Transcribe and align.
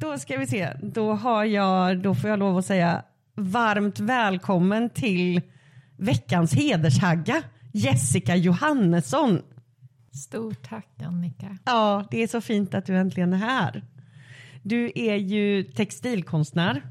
Då 0.00 0.18
ska 0.18 0.38
vi 0.38 0.46
se. 0.46 0.72
Då, 0.82 1.12
har 1.12 1.44
jag, 1.44 1.98
då 2.02 2.14
får 2.14 2.30
jag 2.30 2.38
lov 2.38 2.58
att 2.58 2.66
säga 2.66 3.02
varmt 3.34 4.00
välkommen 4.00 4.90
till 4.90 5.40
veckans 5.96 6.54
hedershagga, 6.54 7.42
Jessica 7.72 8.36
Johannesson. 8.36 9.42
Stort 10.12 10.68
tack 10.68 11.02
Annika. 11.02 11.58
Ja, 11.64 12.08
det 12.10 12.22
är 12.22 12.26
så 12.26 12.40
fint 12.40 12.74
att 12.74 12.86
du 12.86 12.96
äntligen 12.96 13.32
är 13.32 13.36
här. 13.36 13.84
Du 14.62 14.92
är 14.94 15.16
ju 15.16 15.62
textilkonstnär. 15.62 16.82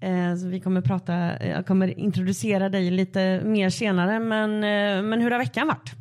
Eh, 0.00 0.36
så 0.36 0.46
vi 0.46 0.60
kommer 0.60 0.80
prata, 0.80 1.46
jag 1.46 1.66
kommer 1.66 1.98
introducera 1.98 2.68
dig 2.68 2.90
lite 2.90 3.42
mer 3.44 3.70
senare, 3.70 4.20
men, 4.20 4.54
eh, 4.54 5.02
men 5.02 5.20
hur 5.20 5.30
har 5.30 5.38
veckan 5.38 5.66
varit? 5.66 5.92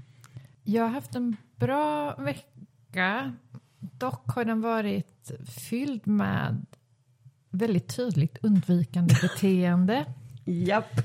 Jag 0.63 0.83
har 0.83 0.89
haft 0.89 1.15
en 1.15 1.37
bra 1.55 2.15
vecka. 2.15 3.33
Dock 3.79 4.31
har 4.31 4.45
den 4.45 4.61
varit 4.61 5.31
fylld 5.45 6.07
med 6.07 6.65
väldigt 7.49 7.95
tydligt 7.95 8.37
undvikande 8.41 9.15
beteende. 9.21 10.05
Japp. 10.45 10.99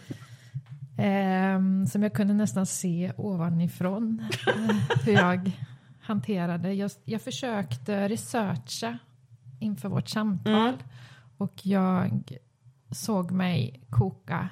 Eh, 0.99 1.61
som 1.91 2.03
jag 2.03 2.13
kunde 2.15 2.35
nästan 2.35 2.67
se 2.67 3.13
ovanifrån 3.17 4.25
eh, 4.47 4.77
hur 5.05 5.13
jag 5.13 5.51
hanterade. 6.01 6.73
Jag, 6.75 6.91
jag 7.05 7.23
försökte 7.23 8.09
researcha 8.09 8.99
inför 9.59 9.89
vårt 9.89 10.09
samtal 10.09 10.53
Mm. 10.69 10.75
och 11.37 11.67
jag 11.67 12.33
såg 12.91 13.31
mig 13.31 13.81
koka 13.91 14.49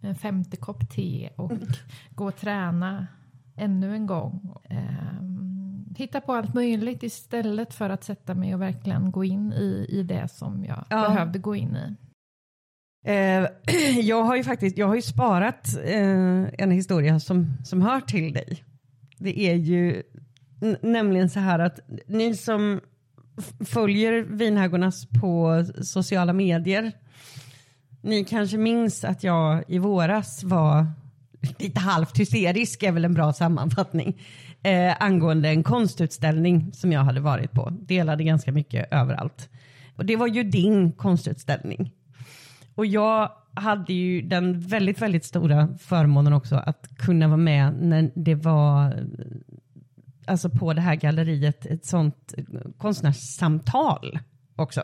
en 0.00 0.14
femte 0.14 0.56
kopp 0.56 0.90
te 0.90 1.30
och 1.36 1.52
gå 2.10 2.26
och 2.26 2.36
träna 2.36 3.06
ännu 3.56 3.94
en 3.94 4.06
gång. 4.06 4.56
Ehm, 4.64 5.49
hitta 6.00 6.20
på 6.20 6.32
allt 6.32 6.54
möjligt 6.54 7.02
istället 7.02 7.74
för 7.74 7.90
att 7.90 8.04
sätta 8.04 8.34
mig 8.34 8.54
och 8.54 8.62
verkligen 8.62 9.10
gå 9.10 9.24
in 9.24 9.52
i, 9.52 9.86
i 9.88 10.02
det 10.02 10.28
som 10.28 10.64
jag 10.64 10.84
Ja. 10.90 11.08
behövde 11.08 11.38
gå 11.38 11.56
in 11.56 11.76
i. 11.76 11.96
Eh, 13.06 13.46
jag 14.02 14.22
har 14.24 14.36
ju 14.36 14.44
faktiskt 14.44 14.78
jag 14.78 14.86
har 14.86 14.94
ju 14.94 15.02
sparat 15.02 15.68
eh, 15.84 16.44
en 16.58 16.70
historia 16.70 17.20
som, 17.20 17.46
som 17.64 17.82
hör 17.82 18.00
till 18.00 18.32
dig. 18.32 18.64
Det 19.18 19.40
är 19.40 19.54
ju 19.54 20.02
nämligen 20.82 21.30
så 21.30 21.40
här 21.40 21.58
att 21.58 21.80
ni 22.06 22.34
som 22.36 22.80
följer 23.64 24.22
Vinhägornas 24.22 25.06
på 25.20 25.64
sociala 25.82 26.32
medier, 26.32 26.92
ni 28.02 28.24
kanske 28.24 28.56
minns 28.56 29.04
att 29.04 29.24
jag 29.24 29.64
i 29.68 29.78
våras 29.78 30.44
var 30.44 30.86
lite 31.58 31.80
halvt 31.80 32.18
hysterisk 32.18 32.82
är 32.82 32.92
väl 32.92 33.04
en 33.04 33.14
bra 33.14 33.32
sammanfattning 33.32 34.22
eh, 34.62 34.96
angående 35.00 35.48
en 35.48 35.62
konstutställning 35.62 36.72
som 36.72 36.92
jag 36.92 37.00
hade 37.00 37.20
varit 37.20 37.52
på. 37.52 37.70
Delade 37.70 38.24
ganska 38.24 38.52
mycket 38.52 38.92
överallt. 38.92 39.48
Och 39.96 40.06
det 40.06 40.16
var 40.16 40.26
ju 40.26 40.42
din 40.42 40.92
konstutställning. 40.92 41.92
Och 42.74 42.86
jag 42.86 43.30
hade 43.54 43.92
ju 43.92 44.22
den 44.22 44.60
väldigt, 44.60 45.02
väldigt 45.02 45.24
stora 45.24 45.68
förmånen 45.78 46.32
också 46.32 46.56
att 46.56 46.88
kunna 46.96 47.26
vara 47.28 47.36
med 47.36 47.74
när 47.80 48.10
det 48.14 48.34
var 48.34 48.94
alltså 50.24 50.50
på 50.50 50.72
det 50.72 50.80
här 50.80 50.94
galleriet 50.94 51.66
ett 51.66 51.86
sånt 51.86 52.34
konstnärssamtal 52.78 54.18
också. 54.56 54.82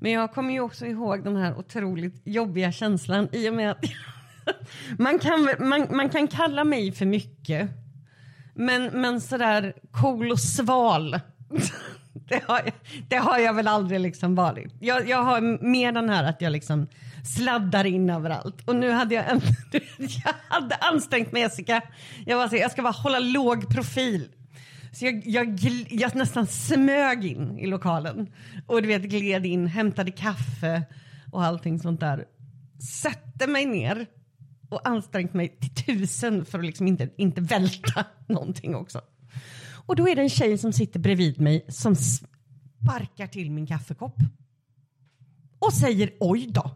Men 0.00 0.12
jag 0.12 0.32
kommer 0.32 0.52
ju 0.52 0.60
också 0.60 0.86
ihåg 0.86 1.24
den 1.24 1.36
här 1.36 1.58
otroligt 1.58 2.22
jobbiga 2.24 2.72
känslan 2.72 3.28
i 3.32 3.50
och 3.50 3.54
med 3.54 3.70
att 3.70 3.84
man 4.98 5.18
kan, 5.18 5.68
man, 5.68 5.86
man 5.96 6.08
kan 6.08 6.28
kalla 6.28 6.64
mig 6.64 6.92
för 6.92 7.06
mycket. 7.06 7.70
Men, 8.56 9.00
men 9.00 9.20
sådär 9.20 9.74
cool 9.90 10.32
och 10.32 10.40
sval. 10.40 11.20
Det 12.28 12.42
har, 12.46 12.60
jag, 12.64 12.72
det 13.08 13.16
har 13.16 13.38
jag 13.38 13.54
väl 13.54 13.68
aldrig 13.68 14.00
liksom 14.00 14.34
varit. 14.34 14.72
Jag, 14.80 15.08
jag 15.08 15.22
har 15.22 15.64
mer 15.64 15.92
den 15.92 16.08
här 16.08 16.24
att 16.24 16.40
jag 16.40 16.52
liksom 16.52 16.86
sladdar 17.36 17.84
in 17.84 18.10
överallt. 18.10 18.68
Och 18.68 18.76
nu 18.76 18.90
hade 18.90 19.14
jag, 19.14 19.30
en, 19.30 19.40
jag 19.98 20.34
hade 20.48 20.74
ansträngt 20.74 21.32
mig 21.32 21.42
Jessica. 21.42 21.82
Jag, 22.26 22.36
var 22.36 22.48
så, 22.48 22.56
jag 22.56 22.70
ska 22.70 22.82
bara 22.82 22.92
hålla 22.92 23.18
låg 23.18 23.68
profil. 23.68 24.28
Så 24.92 25.04
jag, 25.04 25.22
jag, 25.26 25.58
jag 25.90 26.14
nästan 26.14 26.46
smög 26.46 27.24
in 27.24 27.58
i 27.58 27.66
lokalen. 27.66 28.32
Och 28.66 28.82
du 28.82 28.88
vet 28.88 29.02
gled 29.02 29.46
in, 29.46 29.66
hämtade 29.66 30.10
kaffe 30.10 30.82
och 31.32 31.44
allting 31.44 31.78
sånt 31.78 32.00
där. 32.00 32.24
Sätter 33.02 33.48
mig 33.48 33.66
ner 33.66 34.06
och 34.68 34.88
ansträngt 34.88 35.34
mig 35.34 35.58
till 35.60 35.84
tusen 35.84 36.44
för 36.44 36.58
att 36.58 36.64
liksom 36.64 36.86
inte, 36.86 37.08
inte 37.16 37.40
välta 37.40 38.04
någonting 38.28 38.74
också. 38.74 39.00
Och 39.86 39.96
då 39.96 40.08
är 40.08 40.16
det 40.16 40.22
en 40.22 40.30
tjej 40.30 40.58
som 40.58 40.72
sitter 40.72 41.00
bredvid 41.00 41.40
mig 41.40 41.66
som 41.68 41.96
sparkar 41.96 43.26
till 43.26 43.50
min 43.50 43.66
kaffekopp. 43.66 44.16
Och 45.58 45.72
säger 45.72 46.12
oj 46.20 46.46
då. 46.46 46.70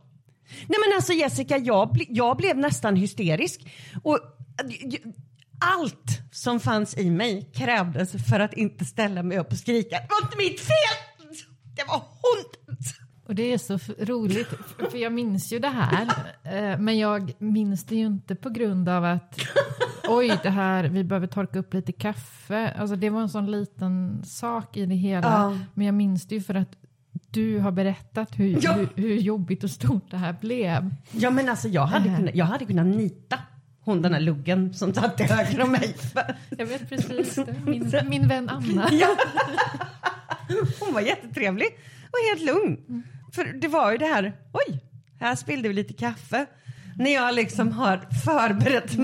Nej 0.50 0.78
men 0.86 0.96
alltså 0.96 1.12
Jessica, 1.12 1.58
jag, 1.58 1.92
ble, 1.92 2.04
jag 2.08 2.36
blev 2.36 2.58
nästan 2.58 2.96
hysterisk. 2.96 3.66
Och 4.02 4.18
allt 5.60 6.20
som 6.32 6.60
fanns 6.60 6.98
i 6.98 7.10
mig 7.10 7.50
krävdes 7.54 8.12
för 8.28 8.40
att 8.40 8.54
inte 8.54 8.84
ställa 8.84 9.22
mig 9.22 9.38
upp 9.38 9.52
och 9.52 9.58
skrika. 9.58 9.96
Det 9.96 10.08
var 10.10 10.26
inte 10.26 10.36
mitt 10.36 10.60
fel! 10.60 11.36
Det 11.76 11.84
var 11.88 11.98
hon! 11.98 12.76
Och 13.30 13.36
det 13.36 13.52
är 13.52 13.58
så 13.58 13.78
roligt, 13.98 14.48
för 14.90 14.98
jag 14.98 15.12
minns 15.12 15.52
ju 15.52 15.58
det 15.58 15.68
här, 15.68 16.02
eh, 16.44 16.78
men 16.78 16.98
jag 16.98 17.32
minns 17.38 17.84
det 17.84 17.94
ju 17.96 18.06
inte 18.06 18.34
på 18.34 18.50
grund 18.50 18.88
av 18.88 19.04
att 19.04 19.40
oj, 20.08 20.38
det 20.42 20.50
här, 20.50 20.84
vi 20.84 21.04
behöver 21.04 21.26
torka 21.26 21.58
upp 21.58 21.74
lite 21.74 21.92
kaffe. 21.92 22.74
Alltså 22.78 22.96
det 22.96 23.10
var 23.10 23.20
en 23.20 23.28
sån 23.28 23.50
liten 23.50 24.22
sak 24.24 24.76
i 24.76 24.86
det 24.86 24.94
hela. 24.94 25.26
Ja. 25.28 25.58
Men 25.74 25.86
jag 25.86 25.94
minns 25.94 26.26
det 26.28 26.34
ju 26.34 26.40
för 26.40 26.54
att 26.54 26.68
du 27.30 27.58
har 27.58 27.70
berättat 27.72 28.38
hur, 28.38 28.58
Ja. 28.62 28.72
hur, 28.72 28.88
hur 28.96 29.14
jobbigt 29.14 29.64
och 29.64 29.70
stort 29.70 30.10
det 30.10 30.16
här 30.16 30.36
blev. 30.40 30.94
Ja 31.12 31.30
men 31.30 31.48
alltså 31.48 31.68
jag 31.68 31.86
hade, 31.86 32.16
kunnat, 32.16 32.34
jag 32.34 32.44
hade 32.44 32.64
kunnat 32.64 32.86
nita 32.86 33.38
hon 33.80 34.02
den 34.02 34.12
här 34.14 34.20
luggen 34.20 34.74
som 34.74 34.94
satt 34.94 35.16
till 35.16 35.26
höger 35.26 35.62
om 35.62 35.72
mig. 35.72 35.96
Jag 36.58 36.66
vet 36.66 36.88
precis. 36.88 37.38
Min, 37.64 37.92
min 38.08 38.28
vän 38.28 38.48
Anna. 38.48 38.88
Ja. 38.92 39.08
Hon 40.80 40.94
var 40.94 41.00
jättetrevlig 41.00 41.68
och 42.12 42.18
helt 42.38 42.54
lugn. 42.54 43.02
För 43.32 43.44
det 43.44 43.68
var 43.68 43.92
ju 43.92 43.98
det 43.98 44.06
här, 44.06 44.32
oj, 44.52 44.80
här 45.20 45.36
spillde 45.36 45.68
vi 45.68 45.74
lite 45.74 45.92
kaffe. 45.92 46.46
När 46.96 47.14
jag 47.14 47.34
liksom 47.34 47.72
har 47.72 47.96
förberett, 48.24 48.96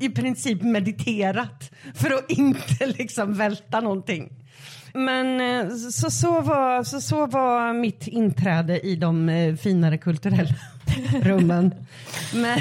i 0.00 0.08
princip 0.08 0.62
mediterat 0.62 1.70
för 1.94 2.10
att 2.10 2.30
inte 2.30 2.86
liksom 2.86 3.34
välta 3.34 3.80
någonting. 3.80 4.44
Men 4.94 5.40
eh, 5.40 5.74
så, 5.76 6.10
så, 6.10 6.40
var, 6.40 6.82
så, 6.82 7.00
så 7.00 7.26
var 7.26 7.72
mitt 7.72 8.06
inträde 8.06 8.80
i 8.80 8.96
de 8.96 9.28
eh, 9.28 9.56
finare 9.56 9.98
kulturella 9.98 10.54
rummen. 11.22 11.74
Men, 12.34 12.60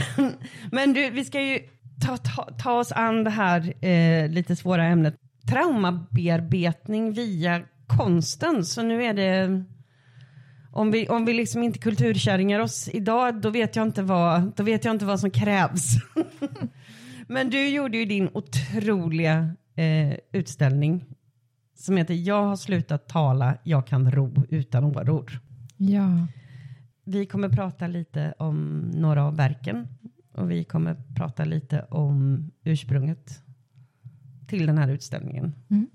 men 0.72 0.94
du, 0.94 1.10
vi 1.10 1.26
ska 1.26 1.42
ju 1.42 1.60
ta, 2.06 2.18
ta, 2.18 2.50
ta 2.60 2.72
oss 2.72 2.92
an 2.92 3.24
det 3.24 3.30
här 3.30 3.86
eh, 3.86 4.30
lite 4.30 4.56
svåra 4.56 4.86
ämnet. 4.86 5.16
Traumabearbetning 5.50 7.14
via 7.14 7.62
konsten. 7.88 8.66
Så 8.66 8.82
nu 8.82 9.04
är 9.04 9.14
det 9.14 9.64
om 10.74 10.92
vi, 10.92 11.08
om 11.08 11.26
vi 11.26 11.34
liksom 11.34 11.64
inte 11.64 11.80
kulturkärringar 11.80 12.60
oss 12.60 12.90
idag, 12.94 13.42
då 13.42 13.50
vet 13.50 13.76
jag 13.76 13.88
inte 13.88 14.04
vad, 14.04 14.56
då 14.56 14.64
vet 14.64 14.86
jag 14.86 14.96
inte 14.96 15.06
vad 15.06 15.20
som 15.20 15.32
krävs. 15.32 15.96
Men 17.28 17.50
du 17.50 17.68
gjorde 17.68 17.98
ju 17.98 18.06
din 18.06 18.30
otroliga 18.34 19.56
eh, 19.76 20.14
utställning 20.32 21.06
som 21.76 21.98
heter 21.98 22.14
Jag 22.14 22.44
har 22.44 22.56
slutat 22.56 23.08
tala, 23.08 23.58
jag 23.64 23.88
kan 23.88 24.12
ro 24.12 24.46
utan 24.50 24.84
åror. 24.84 25.40
Ja. 25.78 26.28
Vi 27.04 27.26
kommer 27.26 27.50
prata 27.50 27.88
lite 27.88 28.34
om 28.38 28.80
några 28.94 29.24
av 29.26 29.36
verken 29.36 29.88
och 30.32 30.52
vi 30.52 30.64
kommer 30.64 30.96
prata 31.16 31.46
lite 31.46 31.86
om 31.90 32.44
ursprunget 32.64 33.44
till 34.48 34.66
den 34.66 34.78
här 34.78 34.88
utställningen. 34.88 35.54
Mm. 35.70 35.88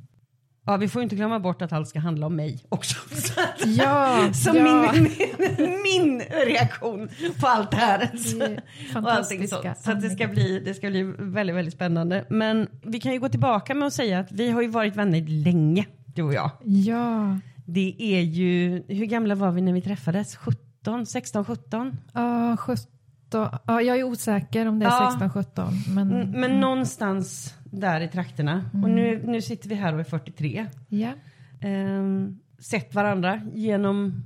Ja, 0.68 0.76
vi 0.76 0.88
får 0.88 1.00
ju 1.00 1.04
inte 1.04 1.16
glömma 1.16 1.40
bort 1.40 1.62
att 1.62 1.72
allt 1.72 1.88
ska 1.88 1.98
handla 1.98 2.26
om 2.26 2.36
mig 2.36 2.64
också. 2.68 2.96
Så 3.14 3.40
att- 3.40 3.66
Ja, 3.66 4.28
som 4.32 4.56
ja. 4.56 4.92
min, 4.92 5.02
min, 5.02 5.82
min 5.82 6.20
reaktion 6.46 7.08
på 7.40 7.46
allt 7.46 7.70
det 7.70 7.76
här. 7.76 7.98
Det 7.98 8.06
Och 8.06 8.50
allting 8.50 8.58
fantastiska 8.92 9.74
så. 9.74 9.82
så 9.84 9.92
att 9.92 10.00
det, 10.02 10.10
ska 10.10 10.28
bli, 10.28 10.60
det 10.64 10.74
ska 10.74 10.90
bli 10.90 11.02
väldigt, 11.18 11.56
väldigt 11.56 11.74
spännande. 11.74 12.24
Men 12.30 12.68
vi 12.82 13.00
kan 13.00 13.12
ju 13.12 13.18
gå 13.20 13.28
tillbaka 13.28 13.74
med 13.74 13.86
att 13.86 13.92
säga 13.94 14.18
att 14.18 14.32
vi 14.32 14.50
har 14.50 14.62
ju 14.62 14.68
varit 14.68 14.96
vänner 14.96 15.20
länge, 15.44 15.86
du 16.06 16.22
och 16.22 16.34
jag. 16.34 16.50
Ja, 16.64 17.38
Det 17.66 17.94
är 17.98 18.20
ju, 18.20 18.82
hur 18.88 19.06
gamla 19.06 19.34
var 19.34 19.50
vi 19.50 19.60
när 19.60 19.72
vi 19.72 19.82
träffades? 19.82 20.36
17, 20.36 21.06
16, 21.06 21.44
17? 21.44 21.96
ja 22.12 22.56
17. 22.56 22.86
Ja, 23.32 23.82
jag 23.82 23.98
är 23.98 24.02
osäker 24.04 24.66
om 24.66 24.78
det 24.78 24.86
är 24.86 24.90
Ja. 24.90 25.08
16, 25.10 25.30
17. 25.30 25.72
Men, 25.94 26.12
Mm, 26.12 26.30
Men 26.30 26.60
någonstans 26.60 27.54
där 27.70 28.00
i 28.00 28.08
trakterna. 28.08 28.70
Och 28.72 28.90
nu, 28.90 29.22
nu 29.26 29.42
sitter 29.42 29.68
vi 29.68 29.74
här 29.74 29.92
och 29.94 30.00
är 30.00 30.04
43. 30.04 30.66
ja. 30.88 31.12
Ehm, 31.60 32.38
sett 32.58 32.94
varandra 32.94 33.40
genom 33.54 34.24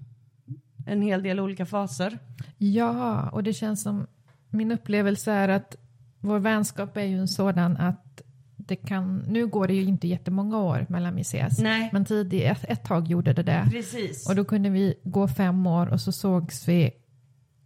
en 0.86 1.02
hel 1.02 1.22
del 1.22 1.40
olika 1.40 1.66
faser. 1.66 2.18
ja, 2.58 3.28
och 3.30 3.42
det 3.42 3.52
känns 3.52 3.82
som 3.82 4.06
min 4.50 4.72
upplevelse 4.72 5.32
är 5.32 5.48
att 5.48 5.76
vår 6.20 6.38
vänskap 6.38 6.96
är 6.96 7.04
ju 7.04 7.18
en 7.18 7.28
sådan 7.28 7.76
att 7.76 8.22
det 8.56 8.76
kan, 8.76 9.18
nu 9.18 9.46
går 9.46 9.66
det 9.66 9.74
ju 9.74 9.82
inte 9.82 10.08
jättemånga 10.08 10.58
år 10.58 10.86
mellan 10.88 11.14
vi 11.14 11.20
ses, 11.20 11.58
Nej. 11.58 11.90
men 11.92 12.04
tidigt, 12.04 12.42
ett, 12.42 12.64
ett 12.68 12.84
tag 12.84 13.08
gjorde 13.08 13.32
det 13.32 13.42
det. 13.42 13.68
Precis. 13.70 14.28
Och 14.28 14.36
då 14.36 14.44
kunde 14.44 14.70
vi 14.70 14.94
gå 15.04 15.28
fem 15.28 15.66
år 15.66 15.86
och 15.86 16.00
så 16.00 16.12
sågs 16.12 16.68
vi 16.68 16.90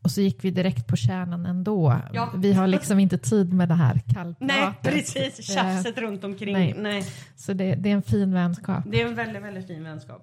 och 0.07 0.11
så 0.11 0.21
gick 0.21 0.45
vi 0.45 0.51
direkt 0.51 0.87
på 0.87 0.97
kärnan 0.97 1.47
ändå. 1.47 2.01
Ja. 2.13 2.33
Vi 2.37 2.53
har 2.53 2.67
liksom 2.67 2.99
inte 2.99 3.19
tid 3.19 3.53
med 3.53 3.69
det 3.69 3.75
här 3.75 4.01
kallpratet. 4.15 4.39
Nej, 4.41 4.93
precis. 4.93 5.39
Eh, 5.39 5.55
Tjafset 5.55 5.99
runt 5.99 6.25
omkring. 6.25 6.53
nej. 6.53 6.75
Nej. 6.79 7.05
Så 7.37 7.53
det, 7.53 7.75
det 7.75 7.91
är 7.91 7.95
en 7.95 8.03
fin 8.03 8.33
vänskap. 8.33 8.85
Det 8.87 9.03
är 9.03 9.07
en 9.07 9.15
väldigt, 9.15 9.43
väldigt 9.43 9.67
fin 9.67 9.85
vänskap. 9.85 10.23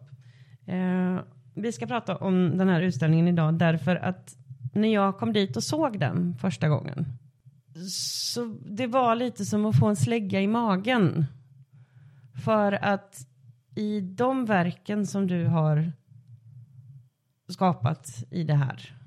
Eh, 0.66 1.20
vi 1.56 1.72
ska 1.72 1.88
prata 1.88 2.16
om 2.16 2.58
den 2.58 2.70
här 2.70 2.82
utställningen 2.82 3.28
idag 3.28 3.54
därför 3.54 3.96
att 3.96 4.36
när 4.74 4.94
jag 4.94 5.18
kom 5.18 5.34
dit 5.34 5.58
och 5.58 5.64
såg 5.64 6.00
den 6.00 6.36
första 6.38 6.70
gången 6.70 7.06
så 7.90 8.58
det 8.66 8.88
var 8.88 9.16
lite 9.16 9.46
som 9.46 9.66
att 9.66 9.80
få 9.80 9.88
en 9.88 9.96
slägga 9.96 10.42
i 10.42 10.48
magen. 10.48 11.26
För 12.46 12.72
att 12.72 13.28
i 13.76 14.02
de 14.02 14.46
verken 14.46 15.08
som 15.08 15.28
du 15.28 15.46
har 15.46 15.92
skapat 17.50 18.24
i 18.32 18.44
det 18.44 18.56
här 18.56 19.03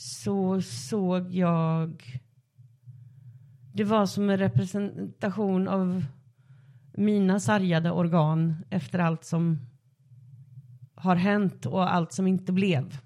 så 0.00 0.62
såg 0.62 1.34
jag 1.34 2.20
det 3.72 3.84
var 3.84 4.06
som 4.06 4.30
en 4.30 4.38
representation 4.38 5.68
av 5.68 6.04
mina 6.92 7.40
sargade 7.40 7.90
organ 7.90 8.64
efter 8.70 8.98
allt 8.98 9.24
som 9.24 9.58
har 10.94 11.16
hänt 11.16 11.66
och 11.66 11.94
allt 11.94 12.12
som 12.12 12.26
inte 12.26 12.52
blev. 12.52 12.98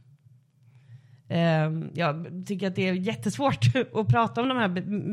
Ehm, 1.28 1.90
jag 1.94 2.42
tycker 2.46 2.66
att 2.66 2.74
det 2.74 2.88
är 2.88 2.94
jättesvårt 2.94 3.76
att 3.94 4.08
prata 4.08 4.42
om 4.42 4.48
de 4.48 4.58
här 4.58 4.68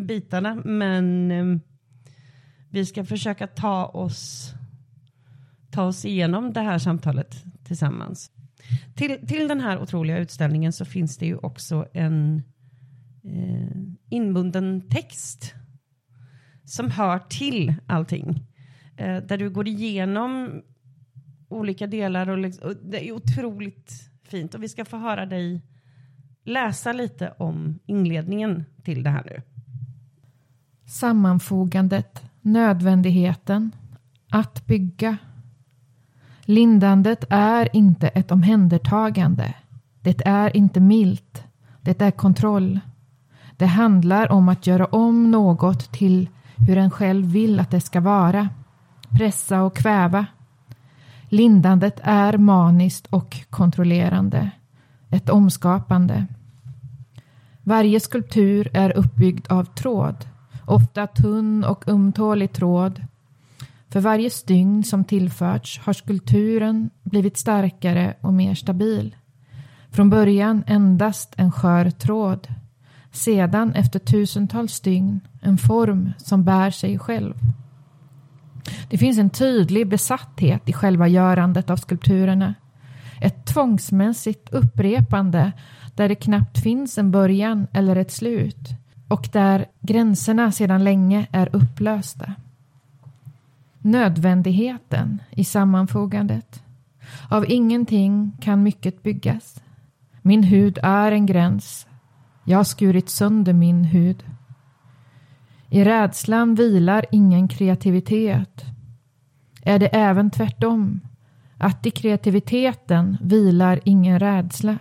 bitarna 0.05 0.55
men 0.65 1.31
ehm, 1.31 1.59
vi 2.69 2.85
ska 2.85 3.05
försöka 3.05 3.47
ta 3.47 3.85
oss, 3.85 4.53
ta 5.71 5.83
oss 5.83 6.05
igenom 6.05 6.53
det 6.53 6.61
här 6.61 6.77
samtalet 6.77 7.43
tillsammans. 7.63 8.31
Till, 8.95 9.27
till 9.27 9.47
den 9.47 9.61
här 9.61 9.81
otroliga 9.81 10.17
utställningen 10.17 10.73
så 10.73 10.85
finns 10.85 11.17
det 11.17 11.25
ju 11.25 11.37
också 11.37 11.87
en 11.93 12.43
eh, 13.23 13.77
inbunden 14.09 14.89
text 14.89 15.53
som 16.65 16.91
hör 16.91 17.19
till 17.19 17.73
allting. 17.87 18.47
Eh, 18.97 19.17
där 19.17 19.37
du 19.37 19.49
går 19.49 19.67
igenom 19.67 20.61
olika 21.49 21.87
delar 21.87 22.29
och, 22.29 22.37
liksom- 22.37 22.69
och 22.69 22.75
det 22.75 23.07
är 23.07 23.11
otroligt 23.11 24.11
fint. 24.23 24.55
Och 24.55 24.63
vi 24.63 24.69
ska 24.69 24.85
få 24.85 24.97
höra 24.97 25.25
dig 25.25 25.61
läsa 26.43 26.93
lite 26.93 27.33
om 27.37 27.79
inledningen 27.85 28.65
till 28.83 29.03
det 29.03 29.09
här 29.09 29.23
nu. 29.25 29.41
Sammanfogandet, 30.85 32.23
nödvändigheten, 32.41 33.71
att 34.29 34.65
bygga. 34.65 35.17
Lindandet 36.51 37.25
är 37.29 37.75
inte 37.75 38.07
ett 38.07 38.31
omhändertagande. 38.31 39.53
Det 40.01 40.21
är 40.25 40.57
inte 40.57 40.79
milt. 40.79 41.43
Det 41.81 42.01
är 42.01 42.11
kontroll. 42.11 42.79
Det 43.57 43.65
handlar 43.65 44.31
om 44.31 44.49
att 44.49 44.67
göra 44.67 44.85
om 44.85 45.31
något 45.31 45.91
till 45.91 46.29
hur 46.55 46.77
en 46.77 46.91
själv 46.91 47.25
vill 47.25 47.59
att 47.59 47.71
det 47.71 47.81
ska 47.81 47.99
vara. 48.01 48.49
Pressa 49.09 49.61
och 49.61 49.75
kväva. 49.75 50.25
Lindandet 51.29 51.99
är 52.03 52.37
maniskt 52.37 53.07
och 53.07 53.37
kontrollerande. 53.49 54.51
Ett 55.09 55.29
omskapande. 55.29 56.27
Varje 57.63 57.99
skulptur 57.99 58.69
är 58.73 58.97
uppbyggd 58.97 59.47
av 59.51 59.65
tråd. 59.65 60.25
Ofta 60.65 61.07
tunn 61.07 61.63
och 61.63 61.87
ömtålig 61.87 62.53
tråd. 62.53 63.01
För 63.91 63.99
varje 63.99 64.29
stygn 64.29 64.83
som 64.83 65.03
tillförts 65.03 65.79
har 65.79 65.93
skulpturen 65.93 66.89
blivit 67.03 67.37
starkare 67.37 68.13
och 68.21 68.33
mer 68.33 68.55
stabil. 68.55 69.15
Från 69.89 70.09
början 70.09 70.63
endast 70.67 71.33
en 71.37 71.51
skör 71.51 71.89
tråd. 71.89 72.47
Sedan 73.11 73.73
efter 73.73 73.99
tusentals 73.99 74.73
stygn 74.73 75.19
en 75.41 75.57
form 75.57 76.11
som 76.17 76.43
bär 76.43 76.71
sig 76.71 76.99
själv. 76.99 77.33
Det 78.89 78.97
finns 78.97 79.17
en 79.17 79.29
tydlig 79.29 79.87
besatthet 79.87 80.69
i 80.69 80.73
själva 80.73 81.07
görandet 81.07 81.69
av 81.69 81.77
skulpturerna. 81.77 82.55
Ett 83.21 83.45
tvångsmässigt 83.45 84.53
upprepande 84.53 85.51
där 85.95 86.09
det 86.09 86.15
knappt 86.15 86.59
finns 86.59 86.97
en 86.97 87.11
början 87.11 87.67
eller 87.73 87.95
ett 87.95 88.11
slut 88.11 88.69
och 89.07 89.29
där 89.31 89.65
gränserna 89.81 90.51
sedan 90.51 90.83
länge 90.83 91.27
är 91.31 91.49
upplösta. 91.55 92.33
Nödvändigheten 93.81 95.21
i 95.31 95.43
sammanfogandet. 95.43 96.63
Av 97.29 97.45
ingenting 97.51 98.31
kan 98.41 98.63
mycket 98.63 99.03
byggas. 99.03 99.61
Min 100.21 100.43
hud 100.43 100.79
är 100.83 101.11
en 101.11 101.25
gräns. 101.25 101.87
Jag 102.43 102.57
har 102.57 102.63
skurit 102.63 103.09
sönder 103.09 103.53
min 103.53 103.83
hud. 103.83 104.23
I 105.69 105.83
rädslan 105.83 106.55
vilar 106.55 107.05
ingen 107.11 107.47
kreativitet. 107.47 108.65
Är 109.63 109.79
det 109.79 109.87
även 109.87 110.31
tvärtom? 110.31 111.01
Att 111.57 111.85
i 111.85 111.91
kreativiteten 111.91 113.17
vilar 113.21 113.79
ingen 113.83 114.19
rädsla. 114.19 114.77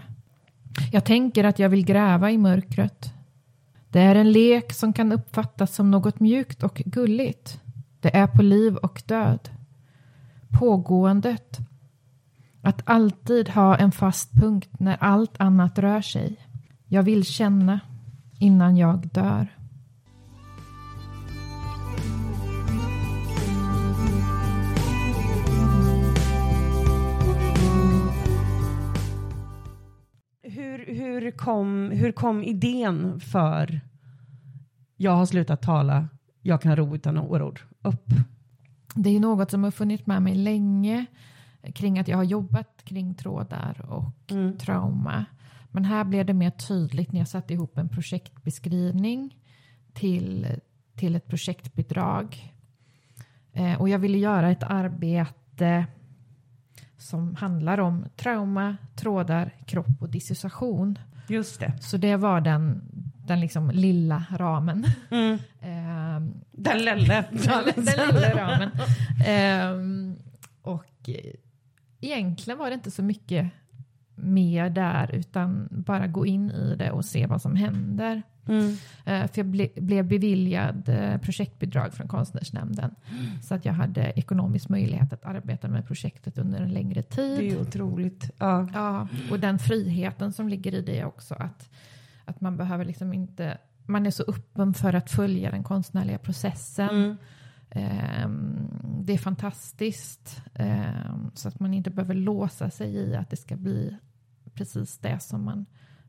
Jag 0.92 1.04
tänker 1.04 1.44
att 1.44 1.58
jag 1.58 1.68
vill 1.68 1.84
gräva 1.84 2.30
i 2.30 2.38
mörkret. 2.38 3.12
Det 3.88 4.00
är 4.00 4.14
en 4.14 4.32
lek 4.32 4.72
som 4.72 4.92
kan 4.92 5.12
uppfattas 5.12 5.74
som 5.74 5.90
något 5.90 6.20
mjukt 6.20 6.62
och 6.62 6.82
gulligt. 6.84 7.60
Det 8.00 8.16
är 8.16 8.26
på 8.26 8.42
liv 8.42 8.76
och 8.76 9.02
död. 9.06 9.50
Pågåendet. 10.58 11.58
Att 12.62 12.82
alltid 12.84 13.48
ha 13.48 13.76
en 13.76 13.92
fast 13.92 14.32
punkt 14.32 14.70
när 14.78 14.96
allt 15.00 15.40
annat 15.40 15.78
rör 15.78 16.00
sig. 16.00 16.36
Jag 16.86 17.02
vill 17.02 17.24
känna 17.24 17.80
innan 18.38 18.76
jag 18.76 19.08
dör. 19.08 19.48
Hur, 30.42 30.94
hur, 30.94 31.30
kom, 31.30 31.90
hur 31.90 32.12
kom 32.12 32.44
idén 32.44 33.20
för 33.20 33.80
Jag 34.96 35.12
har 35.12 35.26
slutat 35.26 35.62
tala, 35.62 36.08
jag 36.42 36.62
kan 36.62 36.76
ro 36.76 36.94
utan 36.94 37.18
ord 37.18 37.60
upp? 37.82 38.06
Det 38.94 39.08
är 39.08 39.12
ju 39.12 39.20
något 39.20 39.50
som 39.50 39.64
har 39.64 39.70
funnits 39.70 40.06
med 40.06 40.22
mig 40.22 40.34
länge 40.34 41.06
kring 41.74 41.98
att 41.98 42.08
jag 42.08 42.16
har 42.16 42.24
jobbat 42.24 42.84
kring 42.84 43.14
trådar 43.14 43.86
och 43.90 44.32
Mm. 44.32 44.58
trauma. 44.58 45.24
Men 45.70 45.84
här 45.84 46.04
blev 46.04 46.26
det 46.26 46.34
mer 46.34 46.50
tydligt 46.50 47.12
när 47.12 47.20
jag 47.20 47.28
satte 47.28 47.54
ihop 47.54 47.78
en 47.78 47.88
projektbeskrivning 47.88 49.36
till, 49.92 50.46
till 50.96 51.16
ett 51.16 51.26
projektbidrag. 51.26 52.54
Eh, 53.52 53.80
och 53.80 53.88
jag 53.88 53.98
ville 53.98 54.18
göra 54.18 54.50
ett 54.50 54.62
arbete 54.62 55.86
som 56.96 57.34
handlar 57.36 57.80
om 57.80 58.04
trauma, 58.16 58.76
trådar, 58.96 59.52
kropp 59.66 59.86
och 60.02 60.08
dissociation. 60.10 60.98
Just 61.28 61.60
det. 61.60 61.72
Så 61.80 61.96
det 61.96 62.16
var 62.16 62.40
den, 62.40 62.82
den 63.26 63.40
liksom 63.40 63.70
lilla 63.70 64.24
ramen. 64.36 64.84
Mm. 65.10 65.38
Den 66.62 66.78
lille. 66.78 67.24
Ja, 67.46 67.62
den 67.76 68.14
lilla 68.14 68.34
ramen. 68.34 68.70
Ehm, 69.26 70.16
och 70.62 71.08
eh, 71.08 71.32
egentligen 72.00 72.58
var 72.58 72.70
det 72.70 72.74
inte 72.74 72.90
så 72.90 73.02
mycket 73.02 73.50
mer 74.14 74.70
där 74.70 75.14
utan 75.14 75.68
bara 75.70 76.06
gå 76.06 76.26
in 76.26 76.50
i 76.50 76.76
det 76.76 76.90
och 76.90 77.04
se 77.04 77.26
vad 77.26 77.42
som 77.42 77.56
händer. 77.56 78.22
Mm. 78.48 78.76
Eh, 79.04 79.30
för 79.30 79.38
jag 79.38 79.46
ble, 79.46 79.68
blev 79.76 80.08
beviljad 80.08 80.88
eh, 80.88 81.18
projektbidrag 81.20 81.94
från 81.94 82.08
konstnärsnämnden 82.08 82.94
så 83.42 83.54
att 83.54 83.64
jag 83.64 83.72
hade 83.72 84.12
ekonomisk 84.16 84.68
möjlighet 84.68 85.12
att 85.12 85.24
arbeta 85.24 85.68
med 85.68 85.86
projektet 85.86 86.38
under 86.38 86.60
en 86.60 86.72
längre 86.72 87.02
tid. 87.02 87.38
Det 87.38 87.50
är 87.50 87.60
otroligt. 87.60 88.30
Ja. 88.38 88.68
Ja, 88.74 89.08
och 89.30 89.40
den 89.40 89.58
friheten 89.58 90.32
som 90.32 90.48
ligger 90.48 90.74
i 90.74 90.82
det 90.82 91.04
också. 91.04 91.34
Att, 91.34 91.70
att 92.24 92.40
man 92.40 92.56
behöver 92.56 92.84
liksom 92.84 93.12
inte... 93.12 93.58
Man 93.90 94.06
är 94.06 94.10
så 94.10 94.24
öppen 94.28 94.74
för 94.74 94.94
att 94.94 95.10
följa 95.10 95.50
den 95.50 95.62
konstnärliga 95.64 96.18
processen. 96.18 96.88
Mm. 96.90 97.16
Ehm, 97.70 98.68
det 99.04 99.12
är 99.12 99.18
fantastiskt. 99.18 100.42
ehm, 100.54 101.30
så 101.34 101.48
att 101.48 101.60
man 101.60 101.74
inte 101.74 101.90
behöver 101.90 102.14
låsa 102.14 102.70
sig 102.70 102.94
i 102.96 103.16
att 103.16 103.30
det 103.30 103.36
ska 103.36 103.56
bli 103.56 103.96
precis 104.54 104.98
det 104.98 105.22
som 105.22 105.44
man 105.44 105.66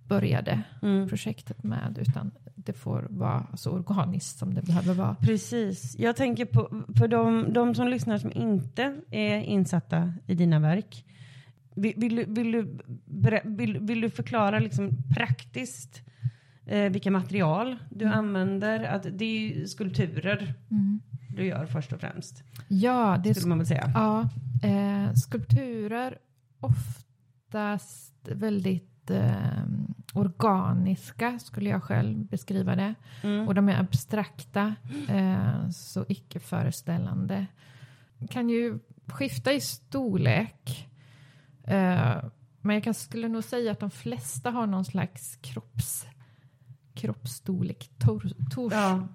började 0.08 0.64
Mm. 0.82 1.08
projektet 1.10 1.64
med. 1.64 1.98
Utan 2.02 2.32
det 2.56 2.74
får 2.74 3.08
vara 3.10 3.48
så 3.58 3.72
organiskt 3.72 4.38
som 4.40 4.54
det 4.54 4.62
behöver 4.62 4.94
vara. 4.94 5.16
Precis. 5.16 5.96
Jag 6.00 6.16
tänker 6.16 6.46
på, 6.46 6.84
för 6.98 7.08
de, 7.08 7.54
de 7.54 7.76
som 7.76 7.88
lyssnar 7.88 8.18
som 8.18 8.32
inte 8.36 8.96
är 9.12 9.38
insatta 9.38 10.14
i 10.28 10.36
dina 10.36 10.60
verk. 10.60 11.06
Vill, 11.76 11.94
vill, 11.98 12.16
du- 12.16 12.26
vill, 12.26 12.52
du, 12.52 12.80
vill, 13.44 13.80
vill 13.80 14.02
du 14.02 14.10
förklara 14.10 14.60
liksom 14.60 14.90
praktiskt 15.16 16.02
eh, 16.66 16.92
vilka 16.92 17.12
material 17.12 17.76
du 17.90 18.06
Mm. 18.06 18.18
använder? 18.18 18.84
Att 18.84 19.04
det 19.12 19.26
är 19.26 19.40
ju 19.40 19.68
skulpturer. 19.68 20.54
Mm. 20.72 21.02
du 21.36 21.46
gör 21.46 21.66
först 21.66 21.94
och 21.94 22.00
främst. 22.00 22.44
Ja, 22.68 23.22
det 23.24 23.34
Skulle 23.34 23.50
man 23.50 23.58
väl 23.58 23.68
säga. 23.68 23.92
Ja, 23.96 24.30
eh, 24.70 25.14
skulpturer 25.14 26.18
oftast 26.60 28.14
väldigt 28.28 29.10
eh, 29.12 29.64
organiska 30.14 31.40
skulle 31.40 31.70
jag 31.70 31.84
själv 31.84 32.26
beskriva 32.26 32.76
det. 32.76 32.94
Mm. 33.24 33.48
Och 33.48 33.56
de 33.56 33.70
är 33.70 33.80
abstrakta, 33.80 34.76
eh, 35.10 35.70
så 35.70 36.06
icke 36.10 36.40
föreställande. 36.40 37.46
Kan 38.30 38.50
ju 38.50 38.80
skifta 39.08 39.54
i 39.54 39.62
storlek. 39.62 40.90
Eh, 41.64 42.24
men 42.62 42.82
jag 42.86 42.96
skulle 42.96 43.28
nog 43.28 43.44
säga 43.44 43.72
att 43.72 43.80
de 43.80 43.92
flesta 43.92 44.52
har 44.52 44.68
någon 44.68 44.86
slags 44.86 45.36
kropps, 45.42 46.06
kroppsstorlek. 46.94 47.90
Tor, 48.00 48.24
tors, 48.52 48.74
Ja. 48.74 49.08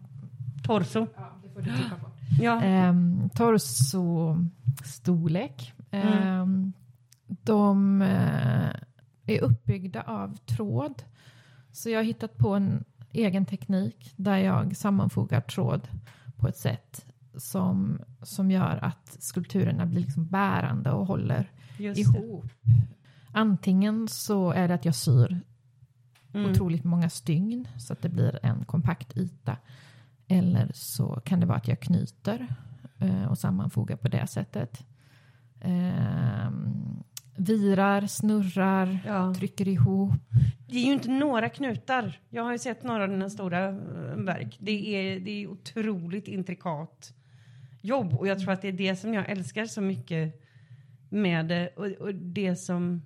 Torso. 0.65 1.07
Ja, 1.17 1.33
det 1.43 1.49
får 1.49 1.61
du 1.61 1.77
tippa 1.77 1.97
på. 1.97 2.11
Ja. 2.41 2.89
Um, 2.89 3.31
Torsostorlek. 3.35 5.73
Ehm, 5.91 6.73
de 7.27 8.03
eh, 8.03 8.71
är 9.27 9.41
uppbyggda 9.41 10.03
av 10.03 10.37
tråd. 10.37 11.03
Så 11.73 11.91
jag 11.91 11.99
har 11.99 12.05
hittat 12.05 12.39
på 12.39 12.55
en 12.55 12.85
egen 13.13 13.47
teknik 13.47 14.13
där 14.17 14.37
jag 14.37 14.77
sammanfogar 14.77 15.41
tråd 15.41 15.89
på 16.37 16.49
ett 16.49 16.57
sätt 16.57 17.05
som, 17.37 17.99
som 18.23 18.51
gör 18.51 18.79
att 18.83 19.17
skulpturerna 19.21 19.87
blir 19.87 20.01
liksom 20.01 20.27
bärande 20.27 20.91
och 20.91 21.07
håller 21.07 21.51
ihop. 21.79 22.45
Antingen 23.33 24.09
så 24.09 24.51
är 24.51 24.69
det 24.69 24.75
att 24.75 24.85
jag 24.85 24.95
syr 24.95 25.41
Mm. 26.39 26.51
otroligt 26.51 26.85
många 26.85 27.11
stygn 27.11 27.69
så 27.79 27.93
att 27.93 28.03
det 28.03 28.09
blir 28.09 28.39
en 28.43 28.65
kompakt 28.65 29.17
yta. 29.17 29.57
Eller 30.29 30.71
så 30.75 31.21
kan 31.25 31.41
det 31.41 31.47
vara 31.47 31.59
att 31.59 31.69
jag 31.69 31.81
knyter 31.81 32.47
eh, 32.99 33.25
och 33.25 33.39
sammanfogar 33.39 33.97
på 33.97 34.09
det 34.09 34.27
sättet. 34.27 34.87
Ehm, 35.61 37.03
virar, 37.37 38.07
snurrar, 38.07 38.99
Ja. 39.07 39.35
trycker 39.35 39.69
ihop. 39.69 40.13
Det 40.69 40.77
är 40.77 40.85
ju 40.87 40.93
inte 40.93 41.11
några 41.11 41.49
knutar. 41.49 42.21
Jag 42.29 42.43
har 42.45 42.53
ju 42.53 42.59
sett 42.59 42.83
några 42.83 43.03
av 43.03 43.09
dina 43.09 43.31
stora 43.31 43.69
eh, 43.69 43.75
verk. 44.17 44.57
Det 44.61 44.95
är, 44.95 45.21
det 45.21 45.31
är 45.31 45.47
otroligt 45.47 46.29
intrikat 46.29 47.13
jobb 47.81 48.15
och 48.15 48.27
jag 48.29 48.39
tror 48.41 48.53
att 48.53 48.63
det 48.63 48.69
är 48.69 48.73
det 48.73 48.97
som 48.97 49.15
jag 49.15 49.31
älskar 49.31 49.65
så 49.65 49.81
mycket 49.81 50.43
med 51.09 51.47
det 51.49 51.69
och, 51.77 51.87
och 51.87 52.15
det 52.15 52.57
som 52.57 53.03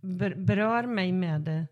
ber, 0.00 0.34
berör 0.34 0.86
mig 0.86 1.12
med 1.12 1.40
det 1.40 1.66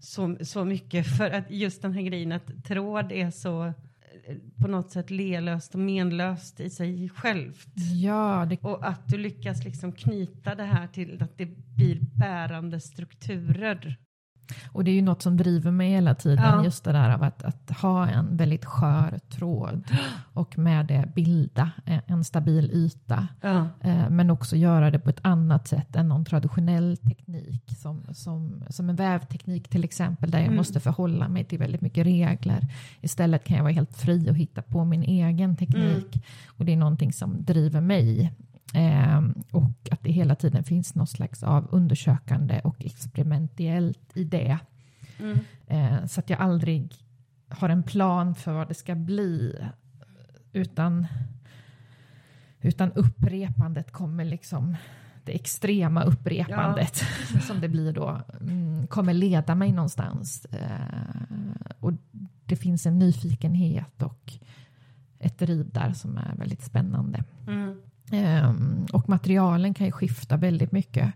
så, 0.00 0.36
så 0.40 0.64
mycket 0.64 1.06
för 1.16 1.30
att 1.30 1.50
just 1.50 1.82
den 1.82 1.92
här 1.92 2.02
grejen 2.02 2.32
att 2.32 2.64
tråd 2.64 3.12
är 3.12 3.30
så 3.30 3.64
eh, 3.64 4.36
på 4.62 4.68
något 4.68 4.90
sätt 4.90 5.10
lelöst 5.10 5.74
och 5.74 5.80
menlöst 5.80 6.60
i 6.60 6.70
sig 6.70 7.08
självt. 7.08 7.74
Ja, 8.02 8.46
det, 8.50 8.58
Och 8.60 8.88
att 8.88 9.08
du 9.08 9.18
lyckas 9.18 9.64
liksom 9.64 9.92
knyta 9.92 10.54
det 10.54 10.64
här 10.64 10.86
till 10.86 11.22
att 11.22 11.38
det 11.38 11.46
blir 11.76 11.98
bärande 12.18 12.80
strukturer. 12.80 13.96
Och 14.72 14.84
det 14.84 14.90
är 14.90 14.94
ju 14.94 15.02
något 15.02 15.22
som 15.22 15.36
driver 15.36 15.70
mig 15.70 15.90
hela 15.90 16.14
tiden. 16.14 16.44
Ja. 16.44 16.64
Just 16.64 16.84
det 16.84 16.92
där 16.92 17.14
av 17.14 17.22
att, 17.22 17.42
att 17.42 17.70
ha 17.70 18.08
en 18.08 18.36
väldigt 18.36 18.64
skör 18.64 19.18
tråd 19.30 19.84
och 20.34 20.58
med 20.58 20.86
det 20.86 21.12
bilda 21.14 21.70
en, 22.06 22.24
stabil 22.24 22.70
yta. 22.72 23.28
Ja. 23.40 23.66
Eh, 23.80 24.10
men 24.10 24.30
också 24.30 24.56
göra 24.56 24.90
det 24.90 24.98
på 24.98 25.10
ett 25.10 25.20
annat 25.22 25.68
sätt 25.68 25.96
än 25.96 26.08
någon 26.08 26.24
traditionell 26.24 26.96
teknik 26.96 27.64
som, 27.78 28.02
som, 28.12 28.64
som 28.68 28.90
en 28.90 28.96
vävteknik 28.96 29.68
till 29.68 29.84
exempel 29.84 30.30
där 30.30 30.38
jag 30.38 30.46
Mm. 30.46 30.56
måste 30.56 30.80
förhålla 30.80 31.28
mig 31.28 31.44
till 31.44 31.58
väldigt 31.58 31.80
mycket 31.80 32.06
regler. 32.06 32.66
Istället 33.00 33.44
kan 33.44 33.56
jag 33.56 33.64
vara 33.64 33.72
helt 33.72 33.96
fri 33.96 34.30
och 34.30 34.36
hitta 34.36 34.62
på 34.62 34.84
min 34.84 35.02
egen 35.02 35.56
teknik 35.56 35.80
Mm. 36.16 36.22
och 36.46 36.64
det 36.64 36.72
är 36.72 36.76
någonting 36.76 37.12
som 37.12 37.44
driver 37.44 37.80
mig. 37.80 38.32
Eh, 38.74 39.22
och 39.50 39.88
att 39.90 40.02
det 40.02 40.12
hela 40.12 40.34
tiden 40.34 40.64
finns 40.64 40.94
något 40.94 41.10
slags 41.10 41.42
av 41.42 41.68
undersökande 41.70 42.60
och 42.64 42.84
experimentellt 42.84 44.16
i 44.16 44.24
det. 44.24 44.58
Mm. 45.18 45.38
Eh, 45.66 46.06
så 46.06 46.20
att 46.20 46.30
jag 46.30 46.40
aldrig 46.40 46.94
har 47.48 47.68
en 47.68 47.82
plan 47.82 48.34
för 48.34 48.52
vad 48.52 48.68
det 48.68 48.74
ska 48.74 48.94
bli. 48.94 49.54
Utan, 50.52 51.06
utan 52.60 52.92
upprepandet 52.92 53.92
kommer 53.92 54.24
liksom, 54.24 54.76
det 55.24 55.32
extrema 55.32 56.02
upprepandet 56.02 57.02
som 57.46 57.60
det 57.60 57.68
blir 57.68 57.92
då, 57.92 58.20
mm, 58.40 58.86
kommer 58.86 59.14
leda 59.14 59.54
mig 59.54 59.72
någonstans. 59.72 60.44
Eh, 60.44 61.74
och 61.80 61.92
det 62.44 62.56
finns 62.56 62.86
en 62.86 62.98
nyfikenhet 62.98 64.02
och 64.02 64.32
ett 65.18 65.38
driv 65.38 65.70
där 65.70 65.92
som 65.92 66.18
är 66.18 66.34
väldigt 66.36 66.62
spännande. 66.62 67.24
Mm. 67.46 67.80
Ehm, 68.12 68.86
och 68.92 69.08
materialen 69.08 69.74
kan 69.74 69.86
ju 69.86 69.92
skifta 69.92 70.36
väldigt 70.36 70.72
mycket 70.72 71.12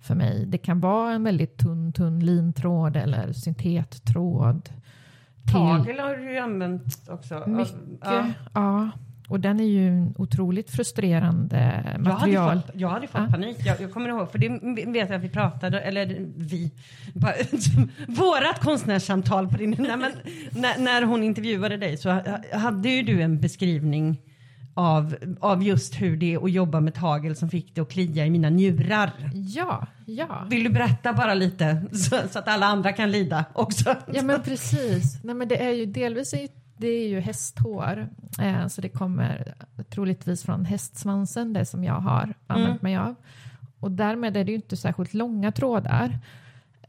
för 0.00 0.14
mig. 0.14 0.46
Det 0.46 0.58
kan 0.58 0.80
vara 0.80 1.12
en 1.12 1.24
väldigt 1.24 1.58
tunn, 1.58 1.92
tunn 1.92 2.20
lintråd 2.20 2.96
eller 2.96 3.32
syntettråd. 3.32 4.68
Tagel 5.52 5.98
har 5.98 6.16
du 6.16 6.32
ju 6.32 6.38
använt 6.38 7.08
också. 7.10 7.42
Mycket, 7.46 7.74
Ja. 8.04 8.26
ja. 8.54 8.90
Och 9.28 9.40
den 9.40 9.60
är 9.60 9.64
ju 9.64 9.88
en 9.88 10.14
otroligt 10.18 10.70
frustrerande 10.70 11.56
Jag 11.84 11.90
hade 11.92 12.02
material. 12.02 12.60
fått, 12.62 12.70
jag 12.74 12.88
hade 12.88 13.06
fått 13.06 13.20
Ja. 13.20 13.28
panik. 13.30 13.56
Jag, 13.66 13.80
jag 13.80 13.92
kommer 13.92 14.08
ihåg, 14.08 14.30
för 14.32 14.38
det 14.38 14.48
vet 14.92 15.08
jag 15.10 15.16
att 15.16 15.22
vi 15.24 15.28
pratade, 15.28 15.80
eller 15.80 16.26
vi, 16.36 16.72
vårat 18.08 18.60
konstnärssamtal 18.60 19.48
på 19.48 19.56
din, 19.56 19.70
nej, 19.78 19.96
men, 19.96 20.12
när, 20.50 20.78
när 20.78 21.02
hon 21.02 21.22
intervjuade 21.22 21.76
dig 21.76 21.96
så 21.96 22.10
ha- 22.10 22.22
hade 22.52 22.88
ju 22.88 23.02
du 23.02 23.22
en 23.22 23.40
beskrivning 23.40 24.20
av, 24.74 25.16
av 25.40 25.62
just 25.62 25.94
hur 25.94 26.16
det 26.16 26.34
är 26.34 26.44
att 26.44 26.52
jobba 26.52 26.80
med 26.80 26.94
tagel 26.94 27.36
som 27.36 27.50
fick 27.50 27.74
det 27.74 27.80
att 27.80 27.92
klia 27.92 28.26
i 28.26 28.30
mina 28.30 28.50
njurar. 28.50 29.12
Ja, 29.34 29.86
ja. 30.06 30.46
Vill 30.50 30.64
du 30.64 30.70
berätta 30.70 31.12
bara 31.12 31.34
lite 31.34 31.82
så, 31.92 32.16
så 32.30 32.38
att 32.38 32.48
alla 32.48 32.66
andra 32.66 32.92
kan 32.92 33.10
lida 33.10 33.44
också? 33.52 33.94
Ja 34.12 34.22
men 34.22 34.42
precis. 34.42 35.20
Nej, 35.22 35.34
men 35.34 35.48
det 35.48 35.64
är 35.64 35.70
ju 35.70 35.86
delvis 35.86 36.34
är 36.34 36.48
det 36.76 36.88
är 36.88 37.08
ju 37.08 37.20
hästhår. 37.20 38.08
Eh, 38.40 38.66
så 38.66 38.80
det 38.80 38.88
kommer 38.88 39.54
troligtvis 39.90 40.42
från 40.42 40.64
hästsvansen, 40.64 41.52
det 41.52 41.64
som 41.64 41.84
jag 41.84 42.00
har 42.00 42.34
använt 42.46 42.82
mig 42.82 42.96
av. 42.96 43.14
Och 43.80 43.90
därmed 43.90 44.36
är 44.36 44.44
det 44.44 44.50
ju 44.50 44.56
inte 44.56 44.76
särskilt 44.76 45.14
långa 45.14 45.52
trådar. 45.52 46.18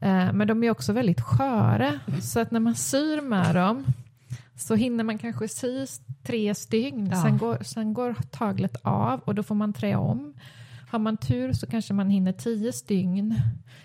Eh, 0.00 0.32
men 0.32 0.48
de 0.48 0.64
är 0.64 0.70
också 0.70 0.92
väldigt 0.92 1.20
sköra. 1.20 2.00
Så 2.22 2.40
att 2.40 2.50
när 2.50 2.60
man 2.60 2.74
syr 2.74 3.20
med 3.20 3.54
dem 3.54 3.84
så 4.56 4.74
hinner 4.74 5.04
man 5.04 5.18
kanske 5.18 5.48
sy 5.48 5.86
tre 6.22 6.54
stygn. 6.54 7.06
Ja. 7.10 7.22
Sen, 7.22 7.38
går, 7.38 7.58
sen 7.62 7.94
går 7.94 8.14
taglet 8.30 8.76
av 8.82 9.20
och 9.20 9.34
då 9.34 9.42
får 9.42 9.54
man 9.54 9.72
trä 9.72 9.96
om. 9.96 10.34
Har 10.90 10.98
man 10.98 11.16
tur 11.16 11.52
så 11.52 11.66
kanske 11.66 11.94
man 11.94 12.10
hinner 12.10 12.32
tio 12.32 12.72
stygn 12.72 13.34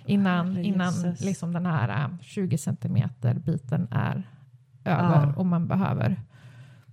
innan, 0.06 0.51
Herre 0.56 0.65
innan 0.65 0.94
liksom 1.20 1.53
den 1.53 1.65
här 1.65 2.03
äh, 2.06 2.10
20 2.22 2.58
centimeter 2.58 3.34
biten 3.34 3.88
är 3.91 4.24
över 4.86 5.27
Ja. 5.27 5.34
och 5.36 5.46
man 5.46 5.68
behöver 5.68 6.22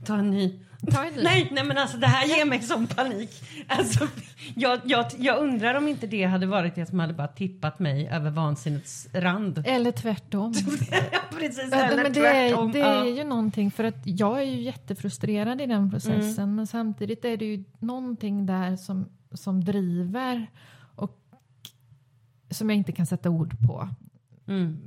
Ta 0.05 0.17
en 0.19 0.31
ny. 0.31 0.61
Ta 0.93 1.03
ny. 1.03 1.23
Nej, 1.23 1.49
nej 1.53 1.65
men 1.65 1.79
alltså 1.79 1.97
det 1.97 2.07
här 2.07 2.27
ger 2.27 2.45
mig 2.45 2.63
sån 2.63 2.87
panik. 2.87 3.31
Alltså, 3.69 4.09
jag, 4.55 4.81
jag, 4.85 5.07
jag 5.19 5.39
undrar 5.43 5.75
om 5.75 5.89
inte 5.89 6.07
det 6.07 6.25
hade 6.25 6.47
varit 6.47 6.75
det 6.75 6.87
som 6.87 6.99
hade 6.99 7.13
bara 7.15 7.29
tippat 7.29 7.79
mig 7.79 8.09
över 8.09 8.31
vansinnets 8.31 9.09
rand. 9.13 9.63
Eller 9.67 9.93
tvärtom. 9.93 10.53
Precis, 11.39 11.69
Ja, 11.73 11.77
eller 11.77 12.03
men 12.03 12.13
det 12.13 12.27
är, 12.27 12.49
tvärtom. 12.49 12.73
det 12.73 12.79
Ja. 12.79 13.05
är 13.05 13.17
ju 13.17 13.25
någonting 13.25 13.71
för 13.71 13.85
att 13.85 14.03
jag 14.05 14.39
är 14.39 14.45
ju 14.45 14.61
jättefrustrerad 14.63 15.61
i 15.61 15.67
den 15.67 15.91
processen 15.91 16.43
Mm. 16.45 16.55
men 16.55 16.67
samtidigt 16.67 17.25
är 17.25 17.37
det 17.37 17.45
ju 17.45 17.65
någonting 17.79 18.47
där 18.47 18.77
som, 18.77 19.09
som 19.35 19.65
driver 19.65 20.47
och 20.97 21.19
som 22.51 22.71
jag 22.71 22.77
inte 22.77 22.93
kan 22.93 23.07
sätta 23.07 23.31
ord 23.31 23.55
på. 23.67 23.89
Mm. 24.49 24.79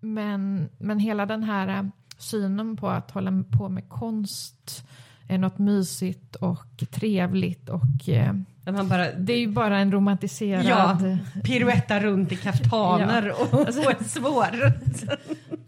Men, 0.00 0.68
men 0.78 0.98
hela 0.98 1.26
den 1.26 1.42
här 1.42 1.90
synen 2.18 2.76
på 2.76 2.88
att 2.88 3.10
hålla 3.10 3.44
på 3.58 3.68
med 3.68 3.88
konst 3.88 4.84
är 4.88 4.91
något 5.38 5.58
mysigt 5.58 6.36
och 6.36 6.84
trevligt 6.90 7.68
och 7.68 8.08
eh, 8.08 8.32
bara 8.64 9.12
det 9.12 9.32
är 9.32 9.38
ju 9.38 9.48
bara 9.48 9.78
en 9.78 9.92
romantiserad... 9.92 10.64
Ja. 10.66 10.98
piruettar 11.44 12.00
runt 12.00 12.32
i 12.32 12.36
kaftaner 12.36 13.30
och, 13.40 13.54
och 13.54 13.68
är 13.68 14.04
svår. 14.04 14.72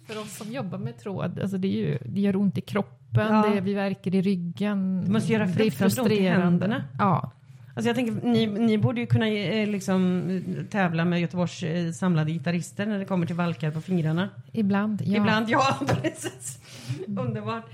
För 0.07 0.21
oss 0.21 0.37
som 0.37 0.53
jobbar 0.53 0.79
med 0.79 0.99
tråd, 0.99 1.39
alltså 1.41 1.59
det, 1.59 1.69
är 1.69 1.89
ju, 1.89 1.99
det 2.05 2.21
gör 2.21 2.37
ont 2.37 2.59
i 2.59 2.61
kroppen, 2.61 3.27
Ja. 3.35 3.51
det, 3.55 3.61
vi 3.61 3.75
verkar 3.75 4.15
i 4.15 4.23
ryggen. 4.23 5.05
Det 5.05 5.11
måste 5.11 5.33
göra 5.33 5.49
fruktansvärt 5.49 6.05
ont 6.05 6.13
i 6.13 6.29
händerna. 6.29 6.85
Ja, 6.99 7.33
Alltså 7.77 7.89
jag 7.89 7.97
tänker, 7.97 8.29
ni, 8.29 8.47
ni 8.47 8.79
borde 8.79 9.01
ju 9.01 9.07
kunna 9.07 9.29
eh, 9.29 9.69
liksom, 9.69 10.23
tävla 10.71 11.05
med 11.05 11.21
Göteborgs 11.21 11.63
eh, 11.63 11.93
samlade 11.93 12.33
gitarrister 12.33 12.87
när 12.87 12.99
det 12.99 13.05
kommer 13.05 13.27
till 13.27 13.37
valkar 13.37 13.71
på 13.71 13.81
fingrarna. 13.81 14.29
ibland. 14.53 15.03
Ja. 15.05 15.17
Ibland, 15.17 15.49
ja 15.51 15.79
precis. 16.03 16.59
Underbart. 17.07 17.65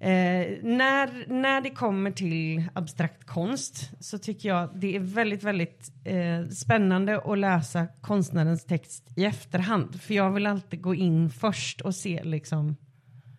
Eh, 0.00 0.58
när, 0.62 1.28
när 1.28 1.60
det 1.60 1.70
kommer 1.70 2.10
till 2.10 2.64
abstrakt 2.72 3.24
konst 3.24 3.90
så 4.00 4.18
tycker 4.18 4.48
jag 4.48 4.70
det 4.80 4.96
är 4.96 5.00
väldigt, 5.00 5.42
väldigt 5.42 5.92
eh, 6.04 6.48
spännande 6.48 7.20
att 7.24 7.38
läsa 7.38 7.86
konstnärens 8.00 8.64
text 8.64 9.08
i 9.16 9.24
efterhand. 9.24 10.00
För 10.00 10.14
jag 10.14 10.30
vill 10.30 10.46
alltid 10.46 10.82
gå 10.82 10.94
in 10.94 11.30
först 11.30 11.80
och 11.80 11.94
se 11.94 12.24
liksom 12.24 12.76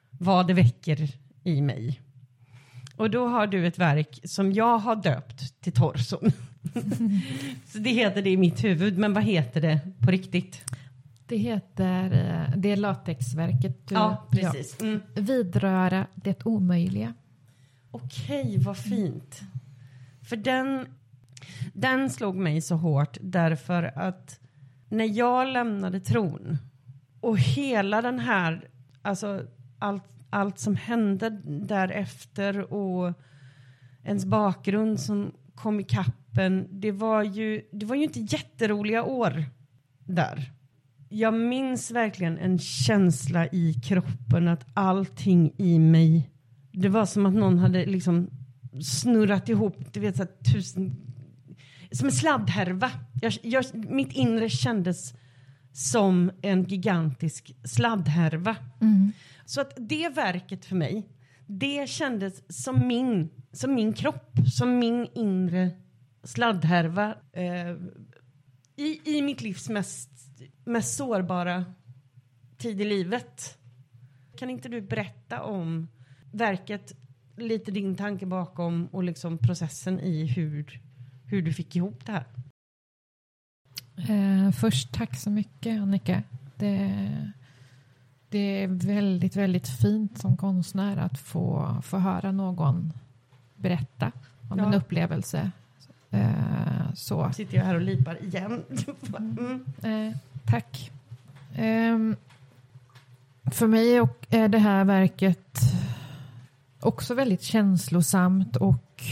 vad 0.10 0.48
det 0.48 0.54
väcker 0.54 1.10
i 1.44 1.62
mig. 1.62 2.02
Och 2.96 3.10
då 3.10 3.28
har 3.28 3.48
du 3.48 3.68
ett 3.68 3.80
verk 3.80 4.20
som 4.24 4.54
jag 4.54 4.78
har 4.78 4.96
döpt 4.96 5.62
till 5.62 5.74
torson. 5.74 6.32
så 7.68 7.78
det 7.78 7.90
heter 7.90 8.22
det 8.22 8.30
i 8.30 8.38
mitt 8.38 8.64
huvud, 8.64 8.98
men 8.98 9.14
vad 9.14 9.24
heter 9.24 9.62
det 9.62 9.80
på 10.06 10.12
riktigt? 10.12 10.64
Det 11.28 11.38
heter, 11.38 12.04
eh, 12.12 12.58
det 12.58 12.72
är 12.72 12.78
latexverket. 12.78 13.88
du- 13.88 13.96
Ja, 13.96 14.28
precis. 14.32 14.82
Mm. 14.82 15.02
Vidröra 15.16 16.08
det 16.16 16.46
omöjliga. 16.46 17.14
Okej, 17.92 18.58
vad 18.58 18.78
fint. 18.78 19.42
För 20.30 20.36
den, 20.36 20.86
den 21.74 22.10
slog 22.10 22.36
mig 22.36 22.62
så 22.62 22.76
hårt 22.76 23.18
därför 23.22 23.84
att 24.00 24.40
när 24.90 25.18
jag 25.18 25.48
lämnade 25.48 26.00
tron 26.00 26.58
och 27.22 27.40
hela 27.40 28.02
den 28.02 28.20
här, 28.20 28.68
alltså 29.02 29.42
allt, 29.80 30.04
allt 30.30 30.60
som 30.60 30.76
hände 30.76 31.30
därefter 31.46 32.74
och 32.74 33.14
ens 34.04 34.26
bakgrund 34.26 35.00
som 35.00 35.32
kom 35.56 35.80
i 35.80 35.84
kappen, 35.84 36.68
det 36.72 36.92
var 36.92 37.24
ju, 37.24 37.62
det 37.72 37.86
var 37.86 37.96
ju 37.96 38.04
inte 38.04 38.20
jätteroliga 38.20 39.04
år 39.04 39.46
där. 40.04 40.52
Jag 41.10 41.34
minns 41.34 41.92
verkligen 41.92 42.38
en 42.38 42.60
känsla 42.60 43.48
i 43.48 43.74
kroppen 43.74 44.48
att 44.48 44.66
allting 44.74 45.54
i 45.58 45.80
mig 45.80 46.30
det 46.78 46.90
var 46.90 47.06
som 47.06 47.26
att 47.26 47.34
någon 47.34 47.60
hade 47.60 47.86
liksom 47.86 48.30
snurrat 48.82 49.50
ihop, 49.50 49.94
du 49.94 50.00
vet 50.00 50.16
så 50.16 50.24
här, 50.24 50.52
tusen, 50.54 50.96
som 51.92 52.08
en 52.08 52.14
sladdhärva. 52.14 52.92
Jag, 53.22 53.34
jag, 53.42 53.66
mitt 53.90 54.12
inre 54.12 54.50
kändes 54.50 55.14
som 55.72 56.32
en 56.42 56.64
gigantisk 56.64 57.56
sladdhärva. 57.64 58.56
Så 59.46 59.62
att 59.62 59.74
det 59.78 60.10
verket 60.10 60.66
för 60.66 60.76
mig, 60.76 61.10
det 61.48 61.90
kändes 61.90 62.64
som 62.64 62.88
min, 62.88 63.30
som 63.52 63.74
min 63.74 63.94
kropp, 63.94 64.38
som 64.54 64.80
min 64.80 65.08
inre 65.16 65.72
sladdhärva 66.24 67.16
eh, 67.34 67.72
i, 68.76 69.18
i 69.18 69.22
mitt 69.22 69.42
livs 69.42 69.70
mest, 69.70 70.10
mest 70.68 70.98
sårbara 70.98 71.66
tid 72.58 72.82
i 72.82 72.86
livet. 72.86 73.58
Kan 74.38 74.50
inte 74.50 74.70
du 74.70 74.82
berätta 74.82 75.42
om 75.44 75.88
verket, 76.32 76.94
lite 77.38 77.72
din 77.72 77.96
tanke 77.96 78.26
bakom 78.26 78.88
och 78.92 79.04
liksom 79.04 79.38
processen 79.38 80.00
i 80.00 80.26
hur, 80.26 80.82
hur 81.26 81.42
du 81.42 81.54
fick 81.54 81.76
ihop 81.76 82.06
det 82.06 82.12
här? 82.12 82.26
Eh, 84.10 84.52
först 84.52 84.94
tack 84.94 85.16
så 85.20 85.30
mycket 85.30 85.82
Annika. 85.82 86.24
Det, 86.56 86.94
det 88.30 88.64
är 88.64 88.68
väldigt, 88.68 89.36
väldigt 89.36 89.68
fint 89.68 90.18
som 90.18 90.38
konstnär 90.38 90.98
att 90.98 91.20
få, 91.20 91.78
få 91.84 91.98
höra 91.98 92.32
någon 92.32 92.94
berätta 93.56 94.12
om 94.50 94.60
Ja. 94.60 94.66
en 94.66 94.74
upplevelse. 94.74 95.52
Eh, 96.12 96.94
så. 96.96 97.32
Sitter 97.34 97.58
jag 97.58 97.66
här 97.66 97.76
och 97.76 97.82
lipar 97.82 98.24
igen. 98.24 98.64
Mm. 99.18 99.66
Eh, 99.84 100.18
tack. 100.50 100.92
Ehm, 101.56 102.16
för 103.52 103.68
mig 103.68 103.98
är 104.30 104.48
det 104.48 104.58
här 104.58 104.86
verket 104.86 105.60
också 106.80 107.14
väldigt 107.14 107.44
känslosamt 107.44 108.56
och 108.56 109.04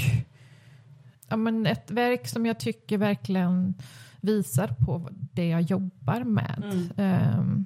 ja, 1.27 1.35
men 1.35 1.65
ett 1.65 1.91
verk 1.91 2.27
som 2.27 2.45
jag 2.45 2.59
tycker 2.59 2.97
verkligen 2.97 3.73
visar 4.21 4.67
på 4.67 5.09
det 5.11 5.47
jag 5.47 5.61
jobbar 5.61 6.23
med. 6.23 6.63
Mm. 6.63 6.89
Ehm, 6.97 7.65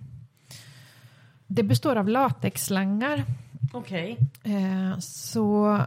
det 1.47 1.63
består 1.63 1.95
av 1.95 2.09
latexslangar. 2.09 3.25
Okej. 3.73 4.17
Eh, 4.43 4.99
så 4.99 5.79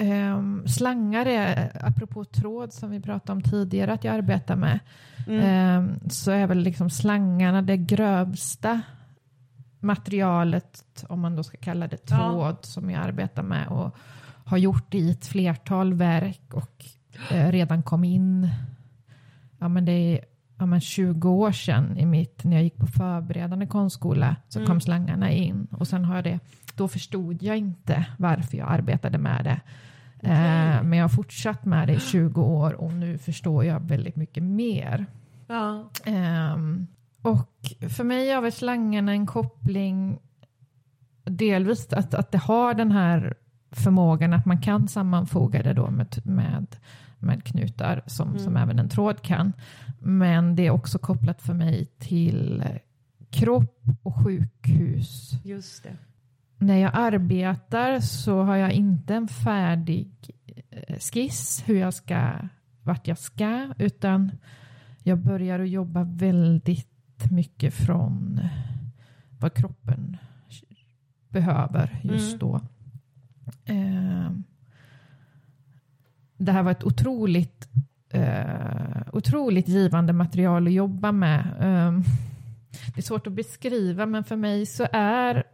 ehm, 0.00 0.68
slangar 0.68 1.26
är, 1.26 1.70
apropå 1.86 2.24
tråd 2.24 2.72
som 2.72 2.90
vi 2.90 3.00
pratade 3.00 3.32
om 3.32 3.42
tidigare 3.42 3.92
att 3.92 4.04
jag 4.04 4.14
arbetar 4.14 4.56
med, 4.56 4.78
Mm. 5.26 5.40
Ehm, 5.44 6.10
så 6.10 6.30
är 6.30 6.46
väl 6.46 6.58
liksom 6.58 6.90
slangarna 6.90 7.62
det 7.62 7.76
grövsta 7.76 8.80
materialet, 9.80 11.04
om 11.08 11.20
man 11.20 11.36
då 11.36 11.42
ska 11.42 11.56
kalla 11.58 11.86
det 11.88 12.10
Ja. 12.10 12.16
tråd, 12.16 12.56
som 12.62 12.90
jag 12.90 13.02
arbetar 13.04 13.42
med 13.42 13.68
och 13.68 13.96
har 14.44 14.58
gjort 14.58 14.94
i 14.94 15.10
ett 15.10 15.26
flertal 15.26 15.94
verk 15.94 16.54
och 16.54 16.84
eh, 17.30 17.50
redan 17.52 17.82
kom 17.82 18.04
in, 18.04 18.48
ja 19.58 19.68
men 19.68 19.84
det 19.84 19.92
är 19.92 20.20
ja, 20.58 20.66
men 20.66 20.80
20 20.80 21.28
år 21.30 21.52
sedan 21.52 21.98
i 21.98 22.06
mitt, 22.06 22.44
när 22.44 22.52
jag 22.56 22.62
gick 22.62 22.76
på 22.76 22.86
förberedande 22.86 23.66
konstskola 23.66 24.36
så 24.48 24.58
Mm. 24.58 24.66
kom 24.66 24.80
slangarna 24.80 25.30
in 25.30 25.66
och 25.70 25.88
sen 25.88 26.04
har 26.04 26.14
jag 26.14 26.24
det, 26.24 26.38
då 26.74 26.88
förstod 26.88 27.42
jag 27.42 27.56
inte 27.56 28.04
varför 28.18 28.56
jag 28.58 28.68
arbetade 28.72 29.18
med 29.18 29.44
det. 29.44 29.60
Eh, 30.22 30.82
men 30.82 30.92
jag 30.92 31.04
har 31.04 31.08
fortsatt 31.08 31.64
med 31.64 31.88
det 31.88 31.94
i 31.94 32.00
20 32.00 32.42
år 32.42 32.72
och 32.72 32.92
nu 32.92 33.18
förstår 33.18 33.64
jag 33.64 33.80
väldigt 33.80 34.16
mycket 34.16 34.42
mer. 34.42 35.06
Ja. 35.46 35.90
Ehm, 36.04 36.86
och 37.22 37.50
för 37.96 38.04
mig 38.04 38.30
har 38.30 38.42
väl 38.42 38.52
slangarna 38.52 39.12
en 39.12 39.26
koppling 39.26 40.18
delvis 41.24 41.92
att, 41.92 42.14
att 42.14 42.32
det 42.32 42.38
har 42.38 42.74
den 42.74 42.92
här 42.92 43.34
förmågan 43.70 44.32
att 44.32 44.46
man 44.46 44.60
kan 44.60 44.88
sammanfoga 44.88 45.62
det 45.62 45.72
då 45.72 45.90
med, 45.90 46.20
med, 46.24 46.76
med 47.18 47.44
knutar 47.44 48.02
som, 48.06 48.28
Mm. 48.28 48.38
som 48.38 48.56
även 48.56 48.78
en 48.78 48.88
tråd 48.88 49.22
kan. 49.22 49.52
Men 50.00 50.56
det 50.56 50.66
är 50.66 50.70
också 50.70 50.98
kopplat 50.98 51.42
för 51.42 51.54
mig 51.54 51.86
till 51.98 52.64
kropp 53.30 53.82
och 54.02 54.24
sjukhus. 54.24 55.30
Just 55.44 55.82
det. 55.82 55.96
När 56.58 56.76
jag 56.76 56.90
arbetar 56.94 58.00
så 58.00 58.42
har 58.42 58.56
jag 58.56 58.72
inte 58.72 59.14
en 59.14 59.28
färdig 59.28 60.30
eh, 60.70 60.98
skiss 60.98 61.62
hur 61.66 61.78
jag 61.78 61.94
ska, 61.94 62.32
vart 62.82 63.08
jag 63.08 63.18
ska, 63.18 63.74
utan 63.78 64.30
jag 65.02 65.18
börjar 65.18 65.60
att 65.60 65.68
jobba 65.68 66.04
väldigt 66.04 67.30
mycket 67.30 67.74
från 67.74 68.40
vad 69.38 69.54
kroppen 69.54 70.16
behöver 71.28 72.00
just 72.02 72.28
Mm. 72.34 72.38
då. 72.38 72.60
Eh, 73.64 74.30
det 76.36 76.52
här 76.52 76.62
var 76.62 76.70
ett 76.70 76.84
otroligt, 76.84 77.68
eh, 78.10 79.02
otroligt 79.12 79.68
givande 79.68 80.12
material 80.12 80.66
att 80.66 80.72
jobba 80.72 81.12
med. 81.12 81.44
Det 82.94 83.00
är 83.00 83.02
svårt 83.02 83.26
att 83.26 83.32
beskriva, 83.32 84.06
men 84.06 84.24
för 84.24 84.36
mig 84.36 84.66
så 84.66 84.86
är, 84.92 85.44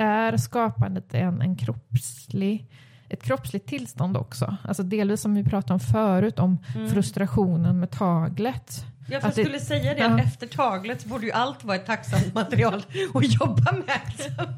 är 0.00 0.36
skapandet 0.36 1.14
en, 1.14 1.40
en 1.42 1.56
kroppslig, 1.56 2.66
ett 3.08 3.22
kroppsligt 3.22 3.68
tillstånd 3.68 4.16
också. 4.16 4.56
Alltså 4.64 4.82
delvis 4.82 5.20
som 5.20 5.34
vi 5.34 5.44
pratade 5.44 5.72
om 5.74 5.80
förut, 5.80 6.38
om 6.38 6.58
frustrationen 6.92 7.80
med 7.80 7.90
taglet. 7.90 8.84
Jag 9.08 9.24
Att 9.24 9.34
det- 9.34 9.44
skulle 9.44 9.60
säga 9.60 9.94
det, 9.94 10.00
Ja. 10.00 10.14
att 10.14 10.20
efter 10.20 10.46
taglet 10.46 11.00
så 11.00 11.08
borde 11.08 11.26
ju 11.26 11.32
allt 11.32 11.64
vara 11.64 11.76
ett 11.76 11.86
tacksamt 11.86 12.34
material 12.34 12.82
att 13.14 13.34
jobba 13.40 13.72
med. 13.72 14.46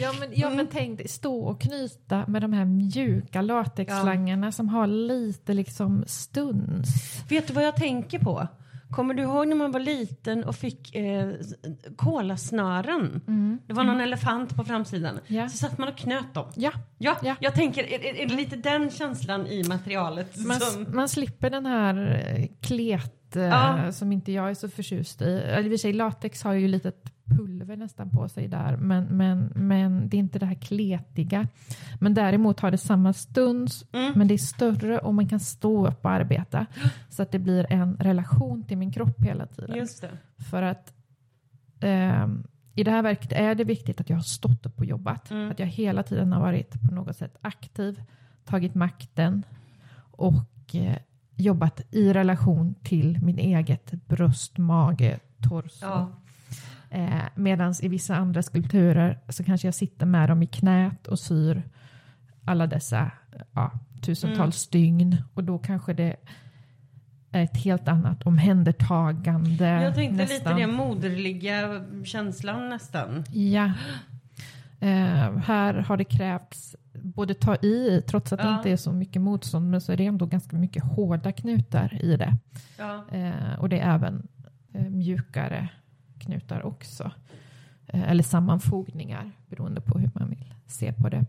Ja 0.00 0.12
men, 0.20 0.28
ja, 0.34 0.50
men 0.50 0.66
tänk 0.66 1.10
stå 1.10 1.40
och 1.40 1.60
knyta 1.60 2.24
med 2.26 2.42
de 2.42 2.52
här 2.52 2.64
mjuka 2.64 3.42
latexslangarna 3.42 4.52
som 4.52 4.68
har 4.68 4.86
lite 4.86 5.54
liksom 5.54 6.04
stuns. 6.06 6.88
Vet 7.28 7.46
du 7.48 7.52
vad 7.54 7.64
jag 7.64 7.76
tänker 7.76 8.18
på? 8.18 8.48
Kommer 8.90 9.14
du 9.14 9.22
ihåg 9.22 9.48
när 9.48 9.56
man 9.56 9.70
var 9.72 9.80
liten 9.80 10.44
och 10.44 10.56
fick 10.56 10.94
eh, 10.94 11.28
kolasnören? 11.96 13.20
Det 13.66 13.72
var 13.72 13.84
någon 13.84 14.00
elefant 14.00 14.56
på 14.56 14.64
framsidan. 14.64 15.10
Mm. 15.10 15.22
Ja. 15.42 15.48
Så 15.48 15.56
satt 15.56 15.78
man 15.78 15.88
och 15.88 15.96
knöt 15.98 16.34
dem. 16.34 16.46
Ja, 16.56 16.72
Ja, 16.98 17.16
Ja. 17.22 17.36
jag 17.40 17.54
tänker, 17.54 17.84
är, 17.84 18.04
är- 18.22 18.26
det 18.28 18.34
lite 18.34 18.56
den 18.56 18.90
känslan 18.90 19.46
i 19.46 19.64
materialet? 19.68 20.36
man, 20.46 20.60
som... 20.60 20.86
man 20.92 21.08
slipper 21.08 21.50
den 21.50 21.66
här 21.66 22.22
eh, 22.36 22.46
klet 22.60 23.17
Ja. 23.36 23.92
som 23.92 24.12
inte 24.12 24.32
jag 24.32 24.50
är 24.50 24.54
så 24.54 24.68
förtjust 24.68 25.22
i. 25.22 25.24
Eller 25.46 25.72
i 25.72 25.78
sig, 25.78 25.92
latex 25.92 26.42
har 26.42 26.52
ju 26.52 26.68
lite 26.68 26.92
pulver 27.24 27.76
nästan 27.76 28.10
på 28.10 28.28
sig 28.28 28.48
där, 28.48 28.76
men, 28.76 29.04
men, 29.04 29.52
men 29.54 30.08
det 30.08 30.16
är 30.16 30.18
inte 30.18 30.38
det 30.38 30.46
här 30.46 30.54
kletiga. 30.54 31.48
Men 32.00 32.14
däremot 32.14 32.60
har 32.60 32.70
det 32.70 32.78
samma 32.78 33.12
stuns, 33.12 33.84
Mm. 33.92 34.12
men 34.16 34.28
det 34.28 34.34
är 34.34 34.38
större 34.38 34.98
och 34.98 35.14
man 35.14 35.28
kan 35.28 35.40
stå 35.40 35.86
upp 35.88 36.04
och 36.04 36.10
arbeta. 36.10 36.66
Så 37.08 37.22
att 37.22 37.30
det 37.32 37.38
blir 37.38 37.72
en 37.72 37.96
relation 37.96 38.64
till 38.64 38.78
min 38.78 38.92
kropp 38.92 39.20
hela 39.20 39.46
tiden. 39.46 39.76
För 40.50 40.62
att 40.62 40.92
ehm, 41.80 42.46
i 42.74 42.84
det 42.84 42.90
här 42.90 43.02
verket 43.02 43.32
är 43.32 43.54
det 43.54 43.64
viktigt 43.64 44.00
att 44.00 44.10
jag 44.10 44.16
har 44.16 44.22
stått 44.22 44.66
upp 44.66 44.78
och 44.78 44.84
jobbat. 44.86 45.30
Mm. 45.30 45.50
Att 45.50 45.58
jag 45.58 45.66
hela 45.66 46.02
tiden 46.02 46.32
har 46.32 46.40
varit 46.40 46.70
på 46.88 46.94
något 46.94 47.16
sätt 47.16 47.36
aktiv, 47.40 48.02
tagit 48.44 48.74
makten 48.74 49.42
och 50.10 50.74
eh, 50.74 50.96
jobbat 51.38 51.80
i 51.90 52.12
relation 52.12 52.74
till 52.82 53.18
min 53.22 53.38
eget 53.38 53.90
bröst, 53.90 54.58
mage, 54.58 55.18
torso. 55.48 55.86
Ja. 55.86 56.10
Eh, 56.90 57.22
Medan 57.34 57.74
i 57.82 57.88
vissa 57.88 58.16
andra 58.16 58.42
skulpturer 58.42 59.18
så 59.28 59.44
kanske 59.44 59.66
jag 59.66 59.74
sitter 59.74 60.06
med 60.06 60.28
dem 60.28 60.42
i 60.42 60.46
knät 60.46 61.06
och 61.06 61.18
syr 61.18 61.62
alla 62.44 62.66
dessa 62.66 63.10
ja, 63.52 63.70
tusentals 64.02 64.38
Mm. 64.38 64.52
stygn 64.52 65.16
och 65.34 65.44
då 65.44 65.58
kanske 65.58 65.92
det 65.94 66.16
är 67.32 67.42
ett 67.44 67.56
helt 67.56 67.88
annat 67.88 68.22
omhändertagande. 68.22 69.66
Jag 69.68 69.94
tänkte 69.94 70.16
nästan. 70.16 70.56
lite 70.56 70.66
det 70.66 70.72
moderliga 70.72 71.84
känslan 72.04 72.68
nästan. 72.68 73.24
Ja. 73.32 73.72
Eh, 74.80 75.36
här 75.38 75.74
har 75.74 75.96
det 75.96 76.04
krävts 76.04 76.76
både 77.02 77.34
ta 77.34 77.54
i, 77.56 78.02
trots 78.06 78.32
att 78.32 78.38
det 78.38 78.44
Ja. 78.44 78.56
inte 78.56 78.70
är 78.70 78.76
så 78.76 78.92
mycket 78.92 79.22
motstånd, 79.22 79.70
men 79.70 79.80
så 79.80 79.92
är 79.92 79.96
det 79.96 80.06
ändå 80.06 80.26
ganska 80.26 80.56
mycket 80.56 80.84
hårda 80.84 81.32
knutar 81.32 82.04
i 82.04 82.16
det. 82.16 82.36
Ja. 82.78 83.04
Eh, 83.12 83.58
och 83.60 83.68
det 83.68 83.78
är 83.80 83.94
även 83.94 84.28
eh, 84.72 84.82
mjukare 84.90 85.68
knutar 86.18 86.62
också. 86.66 87.10
Eh, 87.86 88.10
eller 88.10 88.22
sammanfogningar, 88.22 89.30
beroende 89.48 89.80
på 89.80 89.98
hur 89.98 90.10
man 90.14 90.28
vill 90.30 90.54
se 90.66 90.92
på 90.92 91.08
det. 91.08 91.26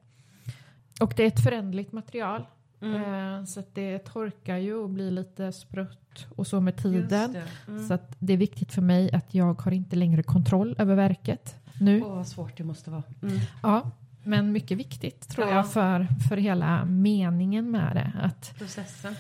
Och 1.01 1.13
det 1.17 1.23
är 1.23 1.27
ett 1.27 1.43
förändligt 1.43 1.91
material. 1.91 2.45
Mm. 2.81 3.35
Eh, 3.39 3.45
så 3.45 3.63
det 3.73 3.99
torkar 3.99 4.57
ju 4.57 4.73
och 4.75 4.89
blir 4.89 5.11
lite 5.11 5.51
sprött 5.51 6.27
och 6.35 6.47
så 6.47 6.61
med 6.61 6.77
tiden. 6.77 7.33
det. 7.33 7.43
Mm. 7.67 7.87
Så 7.87 7.97
det 8.19 8.33
är 8.33 8.37
viktigt 8.37 8.73
för 8.73 8.81
mig 8.81 9.11
att 9.13 9.33
jag 9.33 9.61
har 9.61 9.71
inte 9.71 9.95
längre 9.95 10.23
kontroll 10.23 10.75
över 10.79 10.95
verket 10.95 11.55
nu. 11.79 12.01
Åh, 12.01 12.15
vad 12.15 12.27
svårt 12.27 12.57
det 12.57 12.63
måste 12.63 12.91
vara. 12.91 13.03
Mm. 13.21 13.37
Ja, 13.63 13.91
men 14.29 14.51
mycket 14.51 14.77
viktigt 14.77 15.27
tror 15.29 15.47
Ja. 15.47 15.55
jag 15.55 15.71
för, 15.71 16.07
för 16.29 16.37
hela 16.37 16.85
meningen 16.85 17.71
med 17.71 17.95
det. 17.95 18.11
Att 18.21 18.57
Processen. 18.57 19.15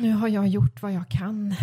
nu 0.00 0.12
har 0.12 0.28
jag 0.28 0.48
gjort 0.48 0.82
vad 0.82 0.92
jag 0.92 1.08
kan. 1.08 1.54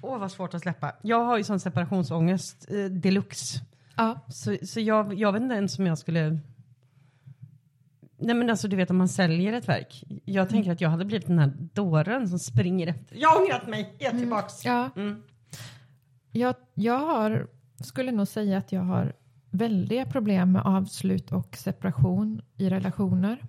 Åh, 0.00 0.18
vad 0.18 0.32
svårt 0.32 0.54
att 0.54 0.62
släppa. 0.62 0.92
Jag 1.02 1.24
har 1.24 1.36
ju 1.38 1.44
sån 1.44 1.60
separationsångest 1.60 2.66
eh, 2.70 2.84
deluxe. 2.84 3.60
Ja, 3.96 4.20
Så, 4.28 4.56
så 4.62 4.80
jag, 4.80 5.14
jag 5.14 5.32
vet 5.32 5.42
inte 5.42 5.54
ens 5.54 5.78
om 5.78 5.86
jag 5.86 5.98
skulle... 5.98 6.38
Nej 8.20 8.34
men 8.34 8.50
alltså 8.50 8.68
du 8.68 8.76
vet 8.76 8.90
om 8.90 8.96
man 8.96 9.08
säljer 9.08 9.52
ett 9.52 9.68
verk. 9.68 10.04
Jag 10.24 10.48
tänker 10.48 10.72
att 10.72 10.80
jag 10.80 10.90
hade 10.90 11.04
blivit 11.04 11.26
den 11.26 11.38
här 11.38 11.52
dåren 11.74 12.28
som 12.28 12.38
springer 12.38 12.86
efter. 12.86 13.16
Jag 13.16 13.28
har 13.28 13.42
ångrat 13.42 13.66
mig, 13.68 13.94
jag 13.98 14.14
är 14.14 14.18
tillbaks. 14.18 14.64
ja. 14.64 14.90
Mm. 14.96 15.22
Jag, 16.32 16.54
jag 16.74 16.98
har, 16.98 17.46
skulle 17.84 18.12
nog 18.12 18.28
säga 18.28 18.58
att 18.58 18.72
jag 18.72 18.80
har 18.82 19.12
väldiga 19.50 20.06
problem 20.06 20.52
med 20.52 20.62
avslut 20.62 21.32
och 21.32 21.56
separation 21.56 22.40
i 22.56 22.68
relationer 22.70 23.42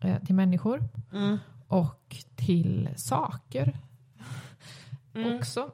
eh, 0.00 0.22
till 0.24 0.34
människor 0.34 0.88
Mm. 1.12 1.38
och 1.66 2.16
till 2.36 2.88
saker 2.96 3.76
Mm. 5.14 5.36
också. 5.38 5.70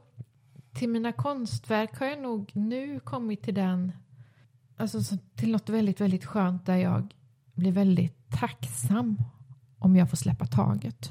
Till 0.73 0.89
mina 0.89 1.12
konstverk 1.12 1.99
har 2.01 2.07
jag 2.07 2.23
nog 2.23 2.51
nu 2.55 3.01
kommit 3.01 3.43
till 3.43 3.55
den, 3.55 3.93
alltså 4.77 5.03
så- 5.03 5.19
till 5.35 5.53
något 5.53 5.69
väldigt, 5.69 6.01
väldigt 6.01 6.25
skönt 6.25 6.67
där 6.67 6.77
jag 6.77 7.15
blir 7.55 7.73
väldigt 7.73 8.31
tacksam 8.31 9.19
om 9.79 9.97
jag 9.97 10.11
får 10.11 10.17
släppa 10.17 10.47
taget. 10.47 11.11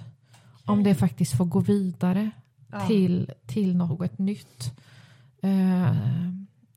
Om 0.65 0.83
det 0.83 0.95
faktiskt 0.95 1.37
får 1.37 1.45
gå 1.45 1.59
vidare 1.59 2.31
Ja. 2.71 2.87
till, 2.87 3.31
till 3.45 3.75
något 3.77 4.17
nytt. 4.17 4.79
Eh, 5.41 5.95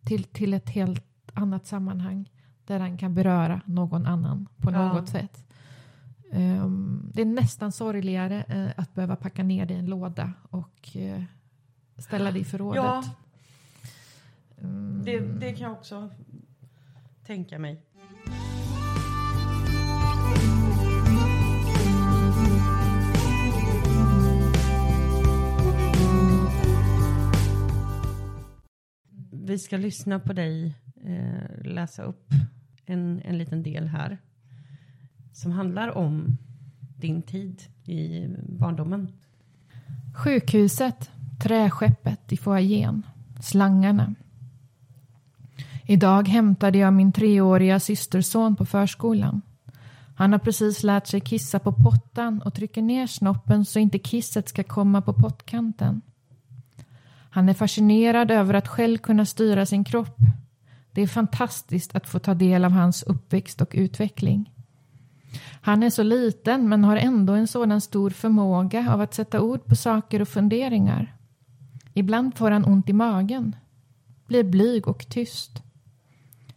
till, 0.04 0.24
till 0.24 0.54
ett 0.54 0.68
helt 0.68 1.04
annat 1.38 1.66
sammanhang 1.66 2.30
där 2.64 2.78
den 2.78 2.98
kan 2.98 3.14
beröra 3.14 3.60
någon 3.66 4.06
annan 4.06 4.48
på 4.56 4.72
Ja. 4.72 4.92
något 4.92 5.08
sätt. 5.08 5.44
Ehm, 6.32 7.10
det 7.14 7.22
är 7.22 7.26
nästan 7.26 7.72
sorgligare 7.72 8.42
eh, 8.48 8.68
att 8.76 8.94
behöva 8.94 9.16
packa 9.16 9.42
ner 9.42 9.66
det 9.66 9.74
i 9.74 9.78
en 9.78 9.86
låda 9.86 10.32
och 10.50 10.96
eh, 10.96 11.22
ställa 11.98 12.30
det 12.32 12.38
i 12.38 12.44
förrådet. 12.44 12.82
Ja, 12.84 13.04
Mm, 14.62 15.02
det, 15.04 15.20
det 15.20 15.52
kan 15.52 15.62
jag 15.68 15.72
också 15.72 16.10
tänka 17.26 17.58
mig. 17.58 17.82
Vi 29.32 29.58
ska 29.58 29.76
lyssna 29.76 30.20
på 30.20 30.32
dig 30.32 30.74
eh, 31.04 31.64
läsa 31.64 32.02
upp 32.02 32.30
en, 32.86 33.22
en 33.24 33.38
liten 33.38 33.62
del 33.62 33.86
här 33.86 34.18
som 35.32 35.52
handlar 35.52 35.98
om 35.98 36.38
din 36.96 37.22
tid 37.22 37.62
i 37.84 38.26
barndomen. 38.48 39.12
Sjukhuset, 40.14 41.10
träskeppet 41.42 42.32
i 42.32 42.36
foajén, 42.36 43.02
slangarna. 43.40 44.14
Idag 45.86 46.28
hämtade 46.28 46.78
jag 46.78 46.92
min 46.92 47.12
treåriga 47.12 47.80
systerson 47.80 48.56
på 48.56 48.66
förskolan. 48.66 49.42
Han 50.16 50.32
har 50.32 50.38
precis 50.38 50.82
lärt 50.82 51.06
sig 51.06 51.20
kissa 51.20 51.58
på 51.58 51.72
pottan 51.72 52.42
och 52.42 52.54
trycker 52.54 52.82
ner 52.82 53.06
snoppen 53.06 53.64
så 53.64 53.78
inte 53.78 53.98
kisset 53.98 54.48
ska 54.48 54.64
komma 54.64 55.02
på 55.02 55.12
pottkanten. 55.12 56.00
Han 57.30 57.48
är 57.48 57.54
fascinerad 57.54 58.30
över 58.30 58.54
att 58.54 58.68
själv 58.68 58.98
kunna 58.98 59.26
styra 59.26 59.66
sin 59.66 59.84
kropp. 59.84 60.18
Det 60.98 61.02
är 61.02 61.06
fantastiskt 61.06 61.94
att 61.96 62.08
få 62.08 62.18
ta 62.18 62.34
del 62.34 62.64
av 62.64 62.72
hans 62.72 63.02
uppväxt 63.02 63.60
och 63.60 63.70
utveckling. 63.74 64.52
Han 65.60 65.82
är 65.82 65.90
så 65.90 66.02
liten 66.02 66.68
men 66.68 66.84
har 66.84 66.96
ändå 66.96 67.32
en 67.32 67.46
sådan 67.46 67.80
stor 67.80 68.10
förmåga 68.10 68.92
av 68.92 69.00
att 69.00 69.14
sätta 69.14 69.40
ord 69.40 69.64
på 69.64 69.76
saker 69.76 70.22
och 70.22 70.28
funderingar. 70.28 71.16
Ibland 71.94 72.36
får 72.36 72.50
han 72.50 72.64
ont 72.64 72.88
i 72.88 72.92
magen, 72.92 73.56
blir 74.26 74.44
blyg 74.44 74.88
och 74.88 75.08
tyst. 75.08 75.62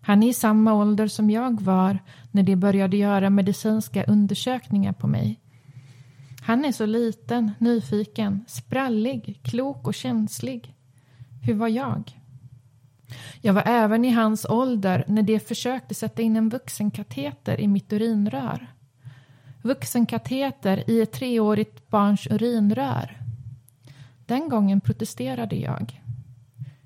Han 0.01 0.23
är 0.23 0.29
i 0.29 0.33
samma 0.33 0.73
ålder 0.73 1.07
som 1.07 1.29
jag 1.29 1.61
var 1.61 1.99
när 2.31 2.43
de 2.43 2.55
började 2.55 2.97
göra 2.97 3.29
medicinska 3.29 4.03
undersökningar 4.03 4.93
på 4.93 5.07
mig. 5.07 5.39
Han 6.41 6.65
är 6.65 6.71
så 6.71 6.85
liten, 6.85 7.51
nyfiken, 7.59 8.45
sprallig, 8.47 9.39
klok 9.43 9.87
och 9.87 9.93
känslig. 9.93 10.75
Hur 11.43 11.53
var 11.53 11.67
jag? 11.67 12.20
Jag 13.41 13.53
var 13.53 13.63
även 13.65 14.05
i 14.05 14.09
hans 14.09 14.45
ålder 14.45 15.03
när 15.07 15.23
de 15.23 15.39
försökte 15.39 15.93
sätta 15.93 16.21
in 16.21 16.35
en 16.35 16.49
vuxenkateter 16.49 17.59
i 17.59 17.67
mitt 17.67 17.93
urinrör. 17.93 18.67
Vuxenkateter 19.61 20.89
i 20.89 21.01
ett 21.01 21.11
treårigt 21.11 21.89
barns 21.89 22.27
urinrör. 22.27 23.17
Den 24.25 24.49
gången 24.49 24.81
protesterade 24.81 25.55
jag. 25.55 26.01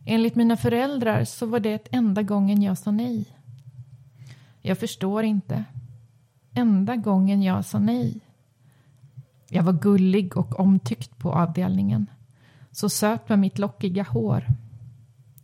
Enligt 0.05 0.35
mina 0.35 0.57
föräldrar 0.57 1.23
så 1.23 1.45
var 1.45 1.59
det 1.59 1.87
enda 1.91 2.21
gången 2.21 2.61
jag 2.61 2.77
sa 2.77 2.91
nej. 2.91 3.25
Jag 4.61 4.77
förstår 4.77 5.23
inte. 5.23 5.63
Enda 6.53 6.95
gången 6.95 7.43
jag 7.43 7.65
sa 7.65 7.79
nej. 7.79 8.19
Jag 9.49 9.63
var 9.63 9.73
gullig 9.73 10.37
och 10.37 10.59
omtyckt 10.59 11.17
på 11.17 11.33
avdelningen. 11.33 12.09
Så 12.71 12.89
söt 12.89 13.29
med 13.29 13.39
mitt 13.39 13.59
lockiga 13.59 14.03
hår. 14.03 14.45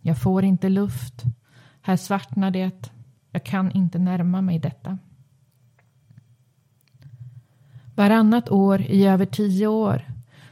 Jag 0.02 0.22
får 0.22 0.44
inte 0.44 0.70
luft. 0.70 1.24
Här 1.82 1.98
svartnar 1.98 2.52
det. 2.52 2.92
Jag 3.32 3.44
kan 3.44 3.72
inte 3.72 4.00
närma 4.00 4.42
mig 4.42 4.60
detta. 4.60 4.98
Varannat 7.96 8.50
år 8.50 8.82
i 8.82 9.06
över 9.06 9.26
tio 9.26 9.68
år, 9.68 10.06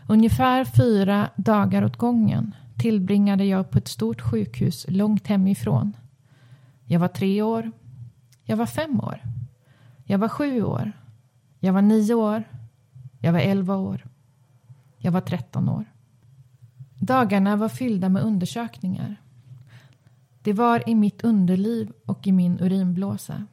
ungefär 0.07 0.65
fyra 0.65 1.29
dagar 1.35 1.83
åt 1.83 1.97
gången, 1.97 2.55
tillbringade 2.77 3.45
jag 3.45 3.69
på 3.69 3.77
ett 3.77 3.87
stort 3.87 4.21
sjukhus 4.21 4.85
långt 4.89 5.27
hemifrån. 5.27 5.93
Jag 6.85 6.99
var 6.99 7.07
tre 7.07 7.41
år. 7.41 7.71
Jag 8.43 8.57
var 8.57 8.65
fem 8.65 8.99
år. 8.99 9.21
Jag 10.03 10.17
var 10.17 10.27
sju 10.27 10.63
år. 10.63 10.91
Jag 11.59 11.73
var 11.73 11.81
nio 11.81 12.13
år. 12.13 12.43
Jag 13.19 13.33
var 13.33 13.39
elva 13.39 13.75
år. 13.75 14.07
Jag 14.97 15.11
var 15.11 15.21
tretton 15.21 15.69
år. 15.69 15.85
Dagarna 16.95 17.55
var 17.55 17.69
fyllda 17.69 18.09
med 18.09 18.23
undersökningar. 18.23 19.15
Det 20.41 20.53
var 20.53 20.89
i 20.89 20.95
mitt 20.95 21.23
underliv 21.23 21.91
och 22.05 22.27
i 22.27 22.31
min 22.31 22.59
urinblåsa. 22.59 23.45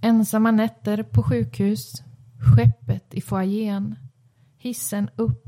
Ensamma 0.00 0.50
nätter 0.50 1.02
på 1.02 1.22
sjukhus, 1.22 1.92
skeppet 2.38 3.14
i 3.14 3.20
foajén, 3.20 3.94
hissen 4.58 5.10
upp, 5.16 5.44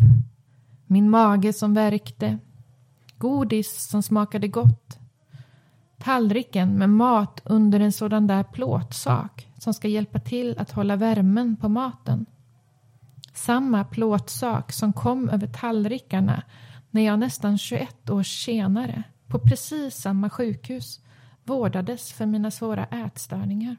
min 0.87 1.11
mage 1.11 1.53
som 1.53 1.75
värkte, 1.75 2.39
godis 3.19 3.89
som 3.89 4.03
smakade 4.03 4.49
gott, 4.49 4.99
tallriken 5.99 6.79
med 6.79 6.91
mat 6.91 7.41
under 7.45 7.81
en 7.81 7.93
sådan 7.93 8.27
där 8.27 8.43
plåtsak 8.43 9.49
som 9.59 9.75
ska 9.75 9.89
hjälpa 9.89 10.19
till 10.19 10.59
att 10.59 10.71
hålla 10.71 10.97
värmen 10.97 11.57
på 11.57 11.69
maten. 11.69 12.27
Samma 13.35 13.85
plåtsak 13.85 14.73
som 14.73 14.93
kom 14.93 15.29
över 15.29 15.47
tallrikarna 15.47 16.43
när 16.91 17.03
jag 17.03 17.19
nästan 17.19 17.59
21 17.59 18.11
år 18.11 18.23
senare 18.23 19.03
på 19.31 19.39
precis 19.39 19.95
samma 19.95 20.31
sjukhus 20.31 21.01
vårdades 21.45 22.13
för 22.13 22.27
mina 22.27 22.51
svåra 22.51 22.85
ätstörningar. 22.85 23.77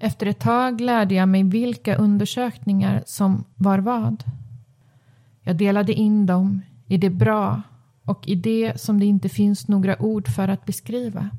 Efter 0.00 0.26
ett 0.26 0.40
tag 0.40 0.80
lärde 0.80 1.14
jag 1.14 1.28
mig 1.28 1.42
vilka 1.42 1.96
undersökningar 1.96 3.02
som 3.06 3.44
var 3.54 3.78
vad. 3.78 4.24
Jag 5.42 5.56
delade 5.56 5.92
in 5.92 6.26
dem 6.26 6.60
i 6.86 6.96
det 6.96 7.10
bra 7.10 7.62
och 8.04 8.28
i 8.28 8.34
det 8.34 8.80
som 8.80 9.00
det 9.00 9.06
inte 9.06 9.28
finns 9.28 9.68
några 9.68 10.02
ord 10.02 10.28
för 10.28 10.48
att 10.48 10.64
beskriva. 10.64 11.30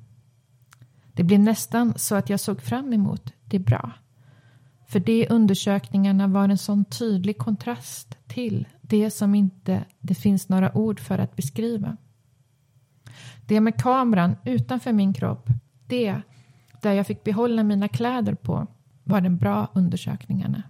Det 1.14 1.24
blev 1.24 1.40
nästan 1.40 1.94
så 1.96 2.16
att 2.16 2.30
jag 2.30 2.40
såg 2.40 2.62
fram 2.62 2.94
emot 2.94 3.34
det 3.46 3.60
bra. 3.60 3.92
För 4.88 5.00
de 5.00 5.28
undersökningarna 5.30 6.28
var 6.28 6.50
en 6.50 6.58
sån 6.58 6.86
tydlig 6.86 7.38
kontrast 7.38 8.18
till 8.28 8.68
det 8.94 9.12
som 9.12 9.36
inte 9.36 9.86
det 10.00 10.16
finns 10.16 10.50
några 10.50 10.78
ord 10.78 11.00
för 11.00 11.20
att 11.20 11.36
beskriva. 11.36 11.98
Det 13.46 13.62
med 13.62 13.82
kameran 13.82 14.36
utanför 14.46 14.94
min 14.94 15.14
kropp, 15.14 15.50
det 15.88 16.22
där 16.82 16.94
jag 16.94 17.08
fick 17.08 17.24
behålla 17.24 17.64
mina 17.64 17.88
kläder 17.88 18.34
på, 18.34 18.68
var 19.04 19.22
de 19.22 19.38
bra 19.38 19.68
undersökningarna. 19.74 20.64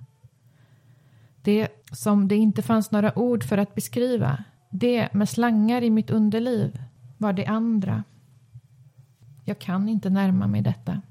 Det 1.41 1.67
som 1.91 2.27
det 2.27 2.35
inte 2.35 2.61
fanns 2.61 2.91
några 2.91 3.19
ord 3.19 3.43
för 3.43 3.57
att 3.57 3.75
beskriva, 3.75 4.43
det 4.69 5.13
med 5.13 5.29
slangar 5.29 5.81
i 5.81 5.89
mitt 5.89 6.09
underliv, 6.09 6.81
var 7.17 7.33
det 7.33 7.45
andra. 7.45 8.03
Jag 9.45 9.59
kan 9.59 9.89
inte 9.89 10.09
närma 10.09 10.47
mig 10.47 10.61
detta. 10.61 11.01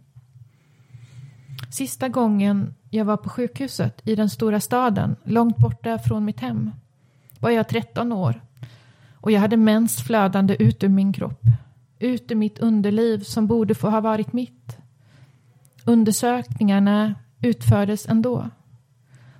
Sista 1.71 2.09
gången 2.09 2.75
jag 2.91 3.05
var 3.05 3.17
på 3.17 3.29
sjukhuset 3.29 4.01
i 4.05 4.15
den 4.15 4.31
stora 4.31 4.61
staden, 4.61 5.17
långt 5.25 5.57
borta 5.57 5.99
från 5.99 6.25
mitt 6.25 6.41
hem, 6.41 6.71
var 7.43 7.51
jag 7.51 7.69
13 7.69 8.13
år 8.13 8.41
och 9.15 9.31
jag 9.31 9.41
hade 9.41 9.57
mens 9.57 10.03
flödande 10.03 10.57
ut 10.59 10.85
ur 10.85 10.89
min 10.89 11.13
kropp, 11.13 11.43
ut 11.99 12.31
ur 12.31 12.37
mitt 12.37 12.59
underliv 12.59 13.19
som 13.19 13.47
borde 13.47 13.75
få 13.75 13.91
ha 13.91 14.01
varit 14.01 14.33
mitt. 14.33 14.77
Undersökningarna 15.85 17.15
utfördes 17.41 18.09
ändå. 18.09 18.51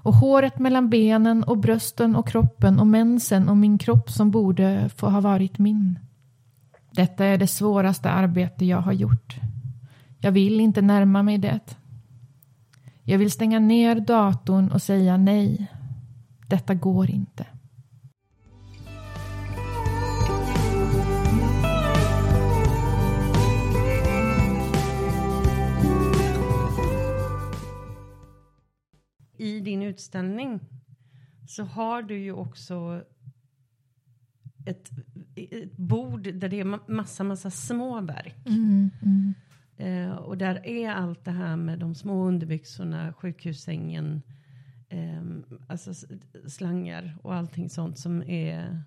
Och 0.03 0.15
håret 0.15 0.59
mellan 0.59 0.91
benen 0.91 1.45
och 1.45 1.59
brösten 1.59 2.17
och 2.17 2.29
kroppen 2.29 2.79
och 2.81 2.87
mensen 2.87 3.49
och 3.49 3.57
min 3.57 3.79
kropp 3.79 4.11
som 4.11 4.31
borde 4.31 4.91
få 4.97 5.09
ha 5.09 5.21
varit 5.21 5.59
min. 5.59 5.99
Detta 6.91 7.25
är 7.25 7.39
det 7.39 7.47
svåraste 7.47 8.11
arbete 8.11 8.65
jag 8.65 8.81
har 8.81 8.93
gjort. 8.93 9.37
Jag 10.19 10.33
vill 10.33 10.61
inte 10.61 10.83
närma 10.83 11.23
mig 11.23 11.39
det. 11.39 11.77
Jag 13.03 13.19
vill 13.19 13.31
stänga 13.31 13.59
ner 13.59 14.01
datorn 14.01 14.71
och 14.71 14.83
säga 14.83 15.17
nej. 15.17 15.67
Detta 16.47 16.75
går 16.75 17.11
inte. 17.11 17.47
I 29.43 29.61
din 29.61 29.83
utställning 29.83 30.61
så 31.49 31.65
har 31.65 32.03
du 32.03 32.19
ju 32.19 32.33
också 32.33 33.05
ett, 34.67 34.91
ett 35.35 35.77
bord 35.77 36.23
där 36.23 36.49
det 36.49 36.61
är 36.61 36.93
massa, 36.93 37.25
massa 37.25 37.51
små 37.51 38.01
verk. 38.01 38.47
Mm, 38.47 38.91
mm. 39.03 39.35
Eh, 39.77 40.15
och 40.15 40.39
där 40.39 40.67
är 40.67 40.91
allt 40.91 41.25
det 41.25 41.31
här 41.31 41.57
med 41.57 41.79
de 41.79 41.95
små 41.95 42.27
underbyxorna, 42.27 43.13
sjukhussängen, 43.13 44.23
eh, 44.89 45.23
alltså 45.67 45.95
slangar 46.47 47.19
och 47.23 47.35
allting 47.35 47.71
sånt 47.71 47.99
som 47.99 48.23
är 48.23 48.83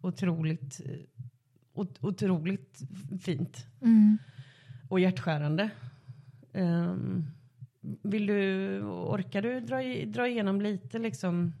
otroligt, 0.00 0.80
ot 1.72 2.04
otroligt 2.04 2.80
fint. 3.20 3.66
Mm. 3.80 4.18
Och 4.88 5.00
hjärtskärande. 5.00 5.70
Eh, 6.52 6.96
vill 8.02 8.26
du, 8.26 8.82
orkar 8.84 9.42
du 9.42 9.60
dra, 9.60 9.76
dra 10.06 10.28
igenom 10.28 10.60
lite 10.60 10.98
liksom 10.98 11.52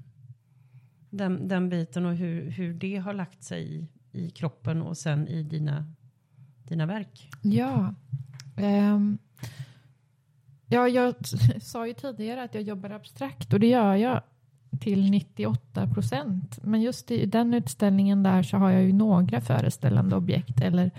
den, 1.10 1.48
den 1.48 1.68
biten 1.68 2.06
och 2.06 2.16
hur, 2.16 2.50
hur 2.50 2.74
det 2.74 2.96
har 2.96 3.14
lagt 3.14 3.42
sig 3.42 3.74
i, 3.74 3.88
i 4.12 4.30
kroppen 4.30 4.82
och 4.82 4.96
sen 4.96 5.28
i 5.28 5.42
dina, 5.42 5.84
dina 6.62 6.86
verk? 6.86 7.30
Ja. 7.42 7.94
Um, 8.56 9.18
ja, 10.66 10.88
jag 10.88 11.14
sa 11.60 11.86
ju 11.86 11.94
tidigare 11.94 12.42
att 12.42 12.54
jag 12.54 12.62
jobbar 12.62 12.90
abstrakt 12.90 13.52
och 13.52 13.60
det 13.60 13.68
gör 13.68 13.94
jag 13.94 14.22
till 14.80 15.10
98 15.10 15.86
procent. 15.86 16.58
Men 16.62 16.82
just 16.82 17.10
i 17.10 17.26
den 17.26 17.54
utställningen 17.54 18.22
där 18.22 18.42
så 18.42 18.56
har 18.56 18.70
jag 18.70 18.82
ju 18.82 18.92
några 18.92 19.40
föreställande 19.40 20.16
objekt 20.16 20.60
eller 20.60 20.90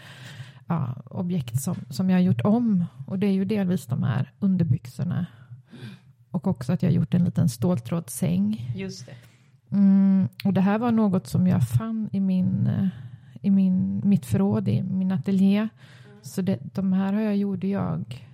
ja, 0.70 0.96
objekt 1.06 1.62
som, 1.62 1.76
som 1.90 2.10
jag 2.10 2.18
har 2.18 2.22
gjort 2.22 2.42
om. 2.42 2.86
Och 3.08 3.20
det 3.20 3.28
är 3.28 3.32
ju 3.32 3.46
delvis 3.46 3.86
de 3.86 4.04
här 4.04 4.32
underbyxorna. 4.40 5.26
Och 6.32 6.48
också 6.48 6.74
att 6.74 6.84
jag 6.84 6.90
har 6.90 6.96
gjort 6.96 7.14
en 7.14 7.24
liten 7.24 7.50
ståltrådssäng. 7.50 8.72
Just 8.76 9.06
det. 9.06 9.16
Mm, 9.72 10.28
och 10.46 10.54
det 10.54 10.62
här 10.62 10.80
var 10.80 10.92
något 10.92 11.28
som 11.28 11.48
jag 11.48 11.70
fann 11.70 12.10
i, 12.12 12.20
min, 12.20 12.70
i 13.42 13.52
min, 13.52 14.02
mitt 14.04 14.26
förråd, 14.26 14.68
i 14.68 14.84
min 14.84 15.12
ateljé. 15.12 15.70
Så 16.22 16.42
det, 16.42 16.60
de 16.62 16.94
här 16.94 17.14
har 17.14 17.22
jag 17.22 17.38
gjorde 17.38 17.68
jag, 17.68 18.28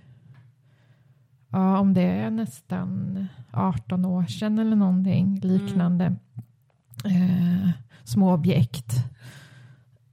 ja 1.50 1.78
om 1.78 1.94
det 1.94 2.02
är 2.02 2.30
nästan 2.30 3.26
18 3.50 4.04
år 4.04 4.24
sedan 4.24 4.58
eller 4.58 4.76
någonting 4.76 5.40
liknande. 5.42 6.04
Mm. 6.04 7.22
Eh, 7.22 7.70
små 8.04 8.32
objekt 8.34 8.94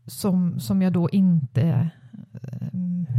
som, 0.05 0.59
som 0.59 0.81
jag 0.81 0.93
då 0.93 1.09
inte 1.09 1.61
eh, 1.61 1.87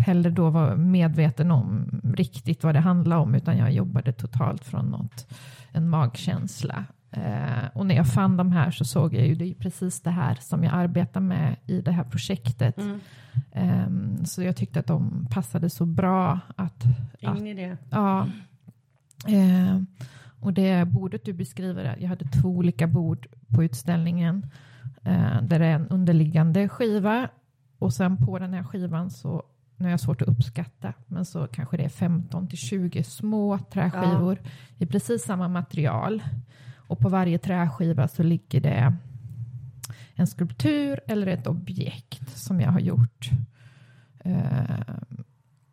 heller 0.05 0.31
då 0.31 0.51
var 0.51 0.77
medveten 0.77 1.51
om 1.51 2.01
riktigt 2.17 2.65
vad 2.65 2.75
det 2.75 2.81
handlade 2.81 3.23
om 3.23 3.35
utan 3.35 3.59
jag 3.59 3.73
jobbade 3.73 4.13
totalt 4.13 4.65
från 4.65 4.87
något, 4.87 5.27
en 5.73 5.89
magkänsla. 5.89 6.85
Eh, 7.11 7.69
och 7.73 7.87
när 7.87 7.95
jag 7.95 8.13
fann 8.13 8.37
de 8.37 8.53
här 8.53 8.71
så 8.71 8.85
såg 8.85 9.15
jag 9.15 9.27
ju 9.27 9.35
det 9.35 9.45
är 9.45 9.55
precis 9.55 10.01
det 10.01 10.11
här 10.11 10.35
som 10.41 10.65
jag 10.65 10.75
arbetar 10.75 11.21
med 11.21 11.57
i 11.67 11.81
det 11.81 11.93
här 11.93 12.05
projektet. 12.05 12.79
Mm. 12.79 13.01
Um, 13.53 14.25
så 14.25 14.43
jag 14.43 14.57
tyckte 14.57 14.81
att 14.81 14.87
de 14.87 15.27
passade 15.31 15.71
så 15.71 15.87
bra 15.87 16.41
att... 16.57 16.85
In 17.21 17.47
i 17.47 17.55
det. 17.55 17.77
Ja. 17.91 18.29
Uh, 19.29 19.83
och 20.41 20.53
det 20.53 20.89
bordet 20.89 21.25
du 21.25 21.33
beskriver, 21.33 21.97
jag 22.01 22.09
hade 22.09 22.25
två 22.25 22.49
olika 22.49 22.87
bord 22.87 23.27
på 23.49 23.65
utställningen. 23.65 24.47
Uh, 25.07 25.43
där 25.43 25.59
det 25.59 25.67
är 25.67 25.75
en 25.75 25.89
underliggande 25.89 26.69
skiva 26.69 27.29
och 27.85 27.93
sen 27.93 28.17
på 28.17 28.39
den 28.39 28.55
här 28.55 28.63
skivan 28.63 29.11
så 29.11 29.43
nu 29.77 29.85
har 29.85 29.91
jag 29.91 30.01
svårt 30.01 30.23
att 30.23 30.29
uppskatta, 30.29 30.93
men 31.07 31.25
så 31.25 31.47
kanske 31.47 31.77
det 31.77 31.85
är 31.85 31.89
15 31.89 32.49
till 32.49 32.59
20 32.59 33.05
små 33.05 33.59
träskivor 33.59 34.39
ja. 34.43 34.51
i 34.79 34.87
precis 34.87 35.25
samma 35.25 35.49
material. 35.49 36.23
Och 36.89 36.99
på 36.99 37.09
varje 37.09 37.39
träskiva 37.39 38.09
så 38.09 38.23
ligger 38.23 38.61
det 38.61 38.97
en 40.15 40.27
skulptur 40.27 41.01
eller 41.07 41.27
ett 41.27 41.47
objekt 41.47 42.39
som 42.39 42.61
jag 42.61 42.71
har 42.71 42.81
gjort. 42.81 43.31
Eh, 44.19 44.81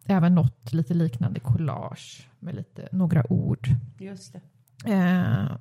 även 0.05 0.35
något 0.35 0.73
lite 0.73 0.93
liknande 0.93 1.39
collage 1.39 2.27
med 2.39 2.55
lite, 2.55 2.89
några 2.91 3.31
ord. 3.31 3.67
Just 3.99 4.33
det. 4.33 4.91
Eh, 4.93 5.57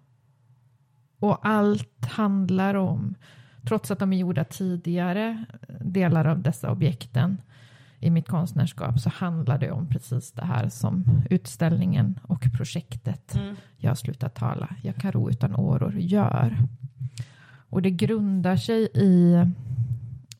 och 1.18 1.46
allt 1.46 2.04
handlar 2.04 2.74
om, 2.74 3.14
trots 3.64 3.90
att 3.90 3.98
de 3.98 4.12
är 4.12 4.16
gjorda 4.16 4.44
tidigare, 4.44 5.44
delar 5.80 6.24
av 6.24 6.42
dessa 6.42 6.70
objekten 6.70 7.40
i 8.00 8.10
mitt 8.10 8.28
konstnärskap 8.28 9.00
så 9.00 9.10
handlar 9.10 9.58
det 9.58 9.70
om 9.70 9.88
precis 9.88 10.32
det 10.32 10.44
här 10.44 10.68
som 10.68 11.04
utställningen 11.30 12.18
och 12.22 12.52
projektet 12.56 13.34
mm. 13.34 13.56
Jag 13.76 13.90
har 13.90 13.94
slutat 13.94 14.34
tala, 14.34 14.76
jag 14.82 14.96
kan 14.96 15.12
ro 15.12 15.30
utan 15.30 15.56
åror 15.56 15.94
gör. 15.98 16.58
Och 17.68 17.82
det 17.82 17.90
grundar 17.90 18.56
sig 18.56 18.88
i 18.94 19.34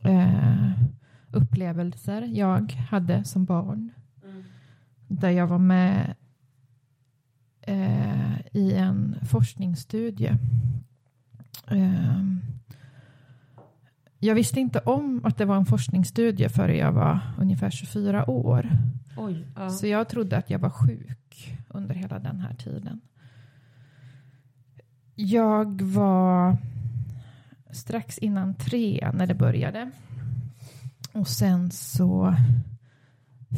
eh, 0.01 0.71
upplevelser 1.31 2.23
jag 2.23 2.73
hade 2.73 3.25
som 3.25 3.45
barn. 3.45 3.91
Mm. 4.25 4.45
Där 5.09 5.31
jag 5.31 5.47
var 5.47 5.59
med 5.59 6.15
eh, 7.63 8.41
i 8.53 8.75
en 8.75 9.17
forskningsstudie. 9.23 10.37
Eh, 11.67 12.21
jag 14.21 14.35
visste 14.35 14.61
inte 14.61 14.79
om 14.79 15.21
att 15.25 15.37
det 15.37 15.45
var 15.45 15.57
en 15.57 15.67
forskningsstudie 15.67 16.49
förrän 16.49 16.77
jag 16.77 16.93
var 16.93 17.21
ungefär 17.39 17.71
24 17.71 18.31
år. 18.31 18.71
Oj, 19.17 19.47
ja. 19.57 19.71
Så 19.71 19.87
jag 19.87 20.09
trodde 20.09 20.37
att 20.37 20.51
jag 20.51 20.59
var 20.59 20.71
sjuk 20.71 21.59
under 21.69 21.95
hela 21.95 22.19
den 22.19 22.41
här 22.41 22.55
tiden. 22.55 23.01
Jag 25.15 25.83
var 25.83 26.57
strax 27.71 28.19
innan 28.19 28.55
tre 28.55 29.11
när 29.15 29.27
det 29.27 29.35
började. 29.35 29.91
Och 31.13 31.29
sen 31.29 31.71
så 31.71 32.35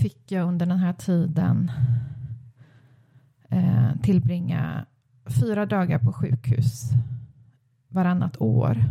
fick 0.00 0.32
jag 0.32 0.48
under 0.48 0.66
den 0.66 0.78
här 0.78 0.92
tiden 0.92 1.72
eh, 3.48 3.90
tillbringa 4.02 4.86
fyra 5.40 5.66
dagar 5.66 5.98
på 5.98 6.12
sjukhus 6.12 6.90
varannat 7.88 8.40
år. 8.40 8.84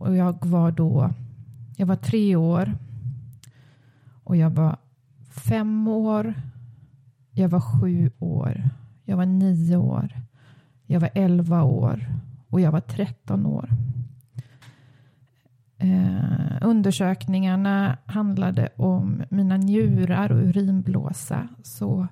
Och 0.00 0.16
jag 0.16 0.46
var 0.46 0.72
då, 0.72 1.10
jag 1.76 1.86
var 1.86 1.96
tre 1.96 2.36
år 2.36 2.74
och 4.24 4.36
jag 4.36 4.50
var 4.50 4.76
fem 5.30 5.88
år, 5.88 6.34
jag 7.30 7.48
var 7.48 7.60
sju 7.60 8.10
år, 8.18 8.70
jag 9.04 9.16
var 9.16 9.26
nio 9.26 9.76
år, 9.76 10.20
jag 10.86 11.00
var 11.00 11.10
elva 11.14 11.62
år 11.62 12.06
och 12.48 12.60
jag 12.60 12.72
var 12.72 12.80
tretton 12.80 13.46
år. 13.46 13.70
Eh, 15.78 16.58
undersökningarna 16.60 17.98
handlade 18.06 18.68
om 18.76 19.22
mina 19.30 19.56
njurar 19.56 20.32
och 20.32 20.38
urinblåsa. 20.38 21.48
Så 21.62 22.06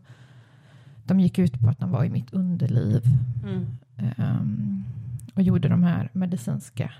de 1.05 1.20
gick 1.20 1.38
ut 1.38 1.61
på 1.61 1.68
att 1.68 1.79
de 1.79 1.90
var 1.90 2.05
i 2.05 2.11
mitt 2.11 2.33
underliv. 2.33 3.03
Mm. 3.44 3.66
Eh, 3.96 5.35
och 5.35 5.42
gjorde 5.42 5.68
de 5.68 5.83
här 5.83 6.11
medicinska 6.12 6.92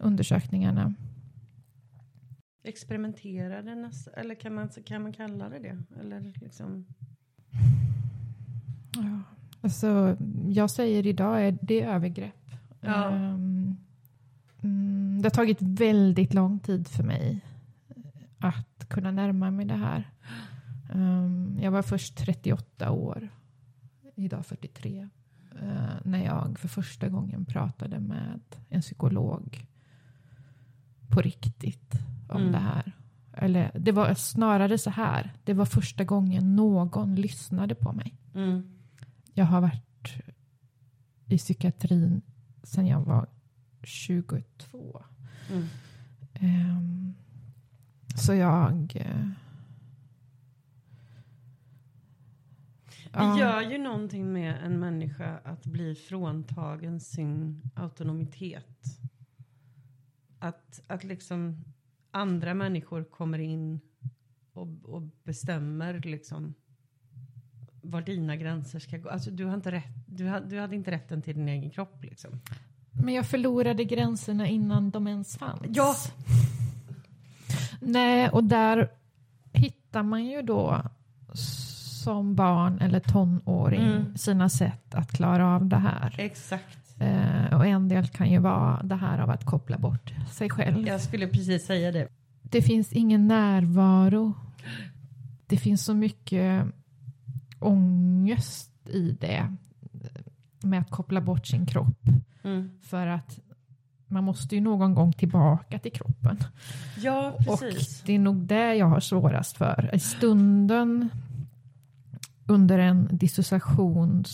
undersökningarna. 0.00 0.94
Experimenterade 2.64 3.74
nästan, 3.74 4.14
eller 4.14 4.34
kan 4.34 4.54
man, 4.54 4.68
kan 4.68 5.02
man 5.02 5.12
kalla 5.12 5.48
det 5.48 5.58
det? 5.58 5.78
Eller 6.00 6.32
liksom... 6.40 6.86
Ja, 8.96 9.22
alltså, 9.60 10.16
jag 10.48 10.70
säger 10.70 11.06
idag 11.06 11.46
är 11.46 11.58
det 11.62 11.82
övergrepp. 11.82 12.50
Ja. 12.80 13.08
Mm, 14.62 15.22
det 15.22 15.26
har 15.26 15.30
tagit 15.30 15.62
väldigt 15.62 16.34
lång 16.34 16.58
tid 16.58 16.88
för 16.88 17.02
mig 17.02 17.40
att 18.38 18.88
kunna 18.88 19.10
närma 19.10 19.50
mig 19.50 19.66
det 19.66 19.74
här. 19.74 20.10
Ehm, 20.94 21.58
jag 21.62 21.70
var 21.70 21.82
först 21.82 22.16
38 22.16 22.90
år, 22.90 23.28
idag 24.14 24.46
43, 24.46 24.98
eh, 24.98 25.06
när 26.04 26.24
jag 26.24 26.58
för 26.58 26.68
första 26.68 27.08
gången 27.08 27.44
pratade 27.44 28.00
med 28.00 28.40
en 28.68 28.80
psykolog 28.80 29.66
på 31.08 31.20
riktigt 31.20 31.92
om 32.28 32.40
Mm. 32.40 32.52
det 32.52 32.58
här. 32.58 32.92
Eller 33.32 33.70
det 33.78 33.92
var 33.92 34.14
snarare 34.14 34.78
så 34.78 34.90
här, 34.90 35.32
det 35.44 35.54
var 35.54 35.64
första 35.66 36.04
gången 36.04 36.56
någon 36.56 37.14
lyssnade 37.14 37.74
på 37.74 37.92
mig. 37.92 38.14
Mm. 38.34 38.68
Jag 39.34 39.44
har 39.44 39.60
varit 39.60 40.12
i 41.26 41.38
psykiatrin 41.38 42.22
sedan 42.62 42.86
jag 42.86 43.00
var 43.00 43.26
22. 43.82 45.02
Mm. 45.50 45.64
Ehm, 46.34 47.14
så 48.16 48.34
jag... 48.34 49.06
Det 53.12 53.38
gör 53.40 53.60
ju 53.60 53.78
någonting 53.78 54.32
med 54.32 54.64
en 54.64 54.80
människa 54.80 55.38
att 55.44 55.66
bli 55.66 55.94
fråntagen 55.94 57.00
sin 57.00 57.62
autonomitet. 57.74 58.84
Att, 60.38 60.80
att 60.86 61.04
liksom 61.04 61.64
andra 62.10 62.54
människor 62.54 63.04
kommer 63.04 63.38
in 63.38 63.80
och, 64.52 64.68
och 64.84 65.02
bestämmer 65.24 66.00
liksom 66.04 66.54
var 67.82 68.02
dina 68.02 68.36
gränser 68.36 68.78
ska 68.78 68.96
gå. 68.98 69.08
Alltså 69.08 69.30
du, 69.30 69.44
har 69.44 69.54
inte 69.54 69.72
rätt, 69.72 69.94
du, 70.06 70.28
ha- 70.28 70.40
du 70.40 70.58
hade 70.60 70.76
inte 70.76 70.90
rätten 70.90 71.22
till 71.22 71.34
din 71.36 71.48
egen 71.48 71.70
kropp 71.70 72.04
liksom. 72.04 72.40
Men 73.04 73.14
jag 73.14 73.26
förlorade 73.26 73.84
gränserna 73.84 74.46
innan 74.48 74.90
de 74.90 75.06
ens 75.08 75.36
fanns. 75.38 75.62
Ja. 75.68 75.94
Nej, 77.80 78.28
och 78.28 78.44
där 78.44 78.90
hittar 79.52 80.02
man 80.02 80.24
ju 80.24 80.42
då 80.42 80.82
som 82.02 82.34
barn 82.34 82.78
eller 82.80 83.00
tonåring 83.00 83.82
Mm. 83.82 84.16
sina 84.16 84.48
sätt 84.48 84.94
att 84.94 85.12
klara 85.12 85.46
av 85.54 85.66
det 85.66 85.76
här. 85.76 86.14
Exakt. 86.18 86.78
Eh, 86.98 87.54
och 87.56 87.66
en 87.66 87.88
del 87.88 88.06
kan 88.08 88.30
ju 88.30 88.38
vara 88.38 88.82
det 88.82 88.94
här 88.94 89.18
av 89.18 89.30
att 89.30 89.44
koppla 89.44 89.78
bort 89.78 90.12
sig 90.30 90.50
själv. 90.50 90.86
Jag 90.86 91.00
skulle 91.00 91.26
precis 91.26 91.66
säga 91.66 91.92
det. 91.92 92.08
Det 92.42 92.62
finns 92.62 92.92
ingen 92.92 93.26
närvaro. 93.28 94.32
Det 95.46 95.56
finns 95.56 95.84
så 95.84 95.94
mycket 95.94 96.64
ångest 97.58 98.70
i 98.88 99.16
det 99.20 99.52
med 100.62 100.80
att 100.80 100.90
koppla 100.90 101.20
bort 101.20 101.46
sin 101.46 101.66
kropp. 101.66 102.08
Mm. 102.44 102.70
För 102.82 103.06
att 103.06 103.38
man 104.06 104.24
måste 104.24 104.54
ju 104.54 104.60
någon 104.60 104.94
gång 104.94 105.12
tillbaka 105.12 105.78
till 105.78 105.92
kroppen. 105.92 106.38
Ja, 106.96 107.34
precis. 107.38 108.00
Och 108.00 108.06
det 108.06 108.12
är 108.12 108.18
nog 108.18 108.36
det 108.36 108.74
jag 108.74 108.86
har 108.86 109.00
svårast 109.00 109.56
för. 109.56 109.90
I 109.94 109.98
stunden 109.98 111.08
under 112.52 112.78
en 112.78 113.08
dissociation 113.12 114.24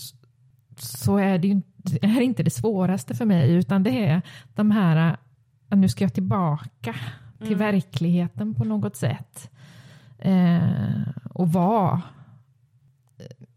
så 0.77 1.17
är 1.17 1.37
det 1.37 1.47
ju 1.47 1.53
inte, 1.53 1.69
det 1.83 2.03
är 2.03 2.21
inte 2.21 2.43
det 2.43 2.49
svåraste 2.49 3.15
för 3.15 3.25
mig 3.25 3.53
utan 3.53 3.83
det 3.83 4.05
är 4.05 4.21
de 4.55 4.71
här, 4.71 5.17
att 5.69 5.77
nu 5.77 5.89
ska 5.89 6.03
jag 6.03 6.13
tillbaka 6.13 6.95
till 7.37 7.47
Mm. 7.47 7.59
verkligheten 7.59 8.55
på 8.55 8.63
något 8.63 8.95
sätt. 8.95 9.49
Eh, 10.19 11.07
och 11.33 11.53
vara. 11.53 12.01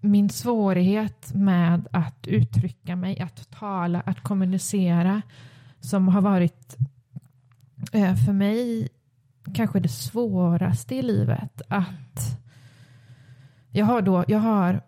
Min 0.00 0.30
svårighet 0.30 1.34
med 1.34 1.88
att 1.90 2.26
uttrycka 2.26 2.96
mig, 2.96 3.20
att 3.20 3.50
tala, 3.50 4.00
att 4.00 4.20
kommunicera 4.20 5.22
som 5.80 6.08
har 6.08 6.20
varit 6.20 6.76
eh, 7.92 8.14
för 8.16 8.32
mig 8.32 8.88
kanske 9.54 9.80
det 9.80 9.88
svåraste 9.88 10.94
i 10.94 11.02
livet 11.02 11.62
att 11.68 12.41
jag 13.72 13.86
har 13.86 14.02
då, 14.02 14.24
jag 14.28 14.38
har 14.38 14.82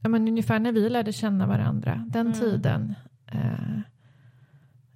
ja, 0.00 0.08
men 0.08 0.28
ungefär 0.28 0.58
när 0.58 0.72
vi 0.72 0.88
lärde 0.90 1.12
känna 1.12 1.46
varandra, 1.46 2.04
den 2.08 2.26
Mm. 2.26 2.38
tiden 2.40 2.94
eh, 3.26 3.80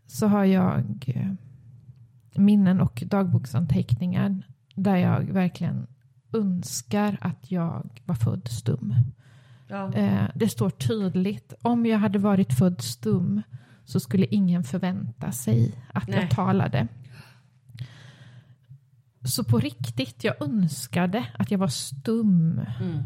så 0.07 0.27
har 0.27 0.45
jag 0.45 1.05
eh, 1.07 1.33
minnen 2.35 2.81
och 2.81 3.03
dagboksanteckningar 3.07 4.43
där 4.75 4.97
jag 4.97 5.21
verkligen 5.25 5.87
önskar 6.33 7.17
att 7.21 7.51
jag 7.51 8.03
var 8.05 8.15
född 8.15 8.49
stum. 8.49 8.95
Ja. 9.69 9.93
Eh, 9.95 10.25
det 10.35 10.49
står 10.49 10.71
tydligt, 10.71 11.55
om 11.63 11.87
jag 11.87 11.99
hade 11.99 12.19
varit 12.19 12.59
född 12.59 12.81
stum 12.81 13.43
så 13.85 14.01
skulle 14.01 14.27
ingen 14.27 14.65
förvänta 14.65 15.33
sig 15.33 15.75
att 15.93 16.09
Nej. 16.09 16.19
jag 16.21 16.31
talade. 16.31 16.89
Så 19.25 19.45
på 19.45 19.59
riktigt, 19.59 20.25
jag 20.25 20.43
önskade 20.43 21.27
att 21.39 21.51
jag 21.51 21.59
var 21.59 21.69
stum. 21.69 22.61
Mm. 22.81 23.03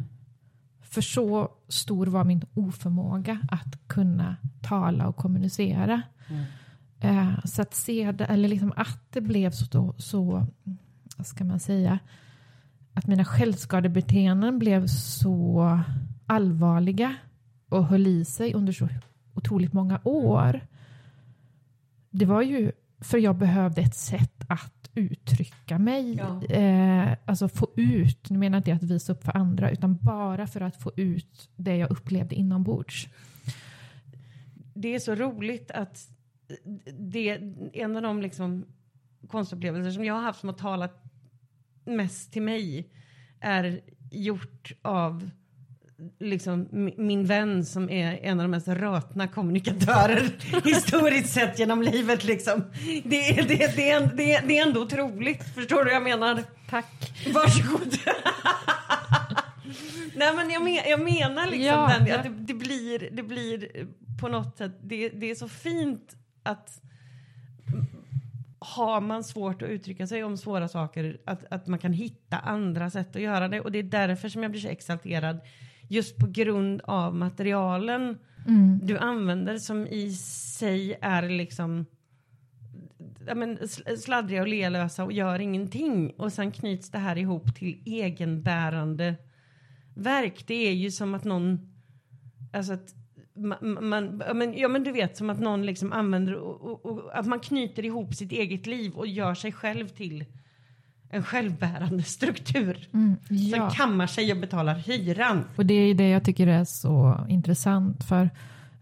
För 0.82 1.00
så 1.00 1.48
stor 1.68 2.06
var 2.06 2.24
min 2.24 2.44
oförmåga 2.54 3.40
att 3.50 3.88
kunna 3.88 4.36
tala 4.62 5.08
och 5.08 5.16
kommunicera. 5.16 6.02
Mm. 6.28 6.44
Eh, 7.00 7.44
så 7.44 7.62
att 7.62 7.74
se 7.74 8.12
det, 8.12 8.24
eller 8.24 8.48
liksom 8.48 8.72
att 8.76 9.12
det 9.12 9.20
blev 9.20 9.50
så, 9.50 9.94
så, 9.98 10.46
vad 11.16 11.26
ska 11.26 11.44
man 11.44 11.60
säga, 11.60 11.98
att 12.94 13.06
mina 13.06 13.24
självskadebeteenden 13.24 14.58
blev 14.58 14.86
så 14.86 15.80
allvarliga 16.26 17.14
och 17.68 17.86
höll 17.86 18.06
i 18.06 18.24
sig 18.24 18.54
under 18.54 18.72
så 18.72 18.88
otroligt 19.34 19.72
många 19.72 20.00
år. 20.04 20.60
Det 22.10 22.24
var 22.24 22.42
ju 22.42 22.72
för 23.00 23.18
jag 23.18 23.36
behövde 23.36 23.80
ett 23.80 23.94
sätt 23.94 24.44
att 24.48 24.77
uttrycka 24.98 25.78
mig. 25.78 26.16
Ja. 26.16 26.44
Eh, 26.44 27.16
alltså 27.24 27.48
få 27.48 27.68
ut, 27.76 28.30
nu 28.30 28.38
menar 28.38 28.58
inte 28.58 28.70
jag 28.70 28.76
att 28.76 28.82
visa 28.82 29.12
upp 29.12 29.24
för 29.24 29.36
andra, 29.36 29.70
utan 29.70 29.96
bara 29.96 30.46
för 30.46 30.60
att 30.60 30.82
få 30.82 30.92
ut 30.96 31.50
det 31.56 31.76
jag 31.76 31.90
upplevde 31.90 32.34
inombords. 32.34 33.08
det 34.74 34.94
är 34.94 34.98
så 34.98 35.14
roligt 35.14 35.70
att 35.70 36.08
det 36.98 37.28
en 37.72 37.96
av 37.96 38.02
de 38.02 38.22
liksom 38.22 38.64
konstupplevelser 39.28 39.90
som 39.90 40.04
jag 40.04 40.14
har 40.14 40.22
haft 40.22 40.40
som 40.40 40.48
har 40.48 40.56
talat 40.56 41.02
mest 41.84 42.32
till 42.32 42.42
mig 42.42 42.88
är 43.40 43.80
gjort 44.10 44.72
av 44.82 45.30
liksom 46.20 46.68
mi- 46.68 46.94
min 46.98 47.26
vän 47.26 47.64
som 47.64 47.90
är 47.90 48.18
en 48.22 48.40
av 48.40 48.44
de 48.44 48.50
mest 48.50 48.68
rötna 48.68 49.28
kommunikatörer 49.28 50.30
historiskt 50.64 51.32
sett 51.32 51.58
genom 51.58 51.82
livet 51.82 52.24
liksom. 52.24 52.64
Det, 53.04 53.28
är- 53.28 53.48
det, 53.48 53.76
det, 53.76 53.76
det, 54.16 54.32
är, 54.32 54.42
det 54.46 54.58
är 54.58 54.66
ändå 54.66 54.82
otroligt, 54.82 55.42
förstår 55.54 55.76
du 55.78 55.84
vad 55.84 55.94
jag 55.94 56.02
menar? 56.02 56.42
Tack. 56.70 57.12
Varsågod. 57.34 57.92
Nej 60.16 60.34
men 60.36 60.50
jag, 60.50 60.62
men, 60.64 60.74
jag 60.74 61.00
menar 61.00 61.46
liksom 61.46 61.66
Ja, 61.66 61.92
den, 61.98 62.16
att 62.18 62.22
det, 62.24 62.28
det, 62.30 62.54
blir, 62.54 63.08
det 63.12 63.22
blir 63.22 63.68
på 64.20 64.28
något 64.28 64.56
sätt, 64.58 64.72
det, 64.82 65.08
det 65.08 65.30
är 65.30 65.34
så 65.34 65.48
fint 65.48 66.16
att 66.42 66.80
har 68.58 69.00
man 69.00 69.24
svårt 69.24 69.62
att 69.62 69.68
uttrycka 69.68 70.06
sig 70.06 70.24
om 70.24 70.36
svåra 70.36 70.68
saker, 70.68 71.18
att, 71.24 71.44
att 71.52 71.66
man 71.66 71.78
kan 71.78 71.92
hitta 71.92 72.38
andra 72.38 72.90
sätt 72.90 73.16
att 73.16 73.22
göra 73.22 73.48
det. 73.48 73.60
Och 73.60 73.72
det 73.72 73.78
är 73.78 73.82
därför 73.82 74.28
som 74.28 74.42
jag 74.42 74.50
blir 74.52 74.60
så 74.60 74.68
exalterad, 74.68 75.40
just 75.88 76.16
på 76.16 76.26
grund 76.26 76.80
av 76.84 77.14
materialen 77.16 78.18
Mm. 78.46 78.80
du 78.82 78.98
använder 78.98 79.58
som 79.58 79.86
i 79.86 80.12
sig 80.12 80.98
är 81.00 81.28
liksom 81.28 81.86
ja, 83.26 83.34
men, 83.34 83.58
sl- 83.58 83.96
sladdriga 83.96 84.42
och 84.42 84.48
lelösa 84.48 85.04
och 85.04 85.12
gör 85.12 85.38
ingenting. 85.38 86.10
Och 86.10 86.32
sen 86.32 86.52
knyts 86.52 86.90
det 86.90 86.98
här 86.98 87.18
ihop 87.18 87.54
till 87.54 87.82
egenbärande 87.86 89.14
verk. 89.94 90.44
Det 90.46 90.68
är 90.68 90.72
ju 90.72 90.90
som 90.90 91.14
att 91.14 91.24
någon, 91.24 91.58
alltså 92.52 92.72
att 92.72 92.94
man, 93.34 93.88
man 93.88 94.22
ja, 94.26 94.34
men, 94.34 94.58
ja 94.58 94.68
men 94.68 94.84
du 94.84 94.92
vet 94.92 95.16
som 95.16 95.30
att 95.30 95.40
någon 95.40 95.66
liksom 95.66 95.92
använder 95.92 96.34
och, 96.34 96.60
och, 96.60 96.86
och 96.86 97.18
att 97.18 97.26
man 97.26 97.40
knyter 97.40 97.84
ihop 97.84 98.14
sitt 98.14 98.32
eget 98.32 98.66
liv 98.66 98.92
och 98.92 99.06
gör 99.06 99.34
sig 99.34 99.52
själv 99.52 99.88
till 99.88 100.24
en 101.10 101.22
självbärande 101.22 102.02
struktur. 102.02 102.88
Mm, 102.94 103.16
ja. 103.28 103.70
kammar 103.70 104.06
sig 104.06 104.32
och 104.32 104.38
betalar 104.38 104.74
hyran. 104.74 105.44
Och 105.56 105.66
det 105.66 105.74
är 105.74 105.94
det 105.94 106.08
jag 106.08 106.24
tycker 106.24 106.46
är 106.46 106.64
så 106.64 107.26
intressant. 107.28 108.04
För, 108.04 108.30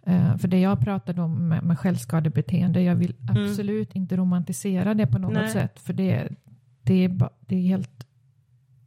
eh, 0.07 0.37
för 0.37 0.49
det 0.49 0.61
jag 0.61 0.81
pratade 0.81 1.23
om 1.23 1.49
med, 1.49 1.63
med 1.63 1.79
självskadebeteende, 1.79 2.81
jag 2.83 2.95
vill 2.95 3.15
absolut 3.29 3.97
inte 3.97 4.17
romantisera 4.17 4.95
det 4.95 5.07
på 5.07 5.19
något 5.19 5.33
Nej. 5.33 5.51
sätt. 5.51 5.81
För 5.81 5.93
det, 5.93 6.29
det, 6.83 7.05
är 7.05 7.09
ba, 7.09 7.31
det 7.41 7.57
är 7.57 7.63
helt 7.63 8.07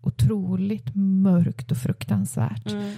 otroligt 0.02 0.96
mörkt 0.96 1.72
och 1.72 1.78
fruktansvärt. 1.78 2.72
Mm. 2.72 2.94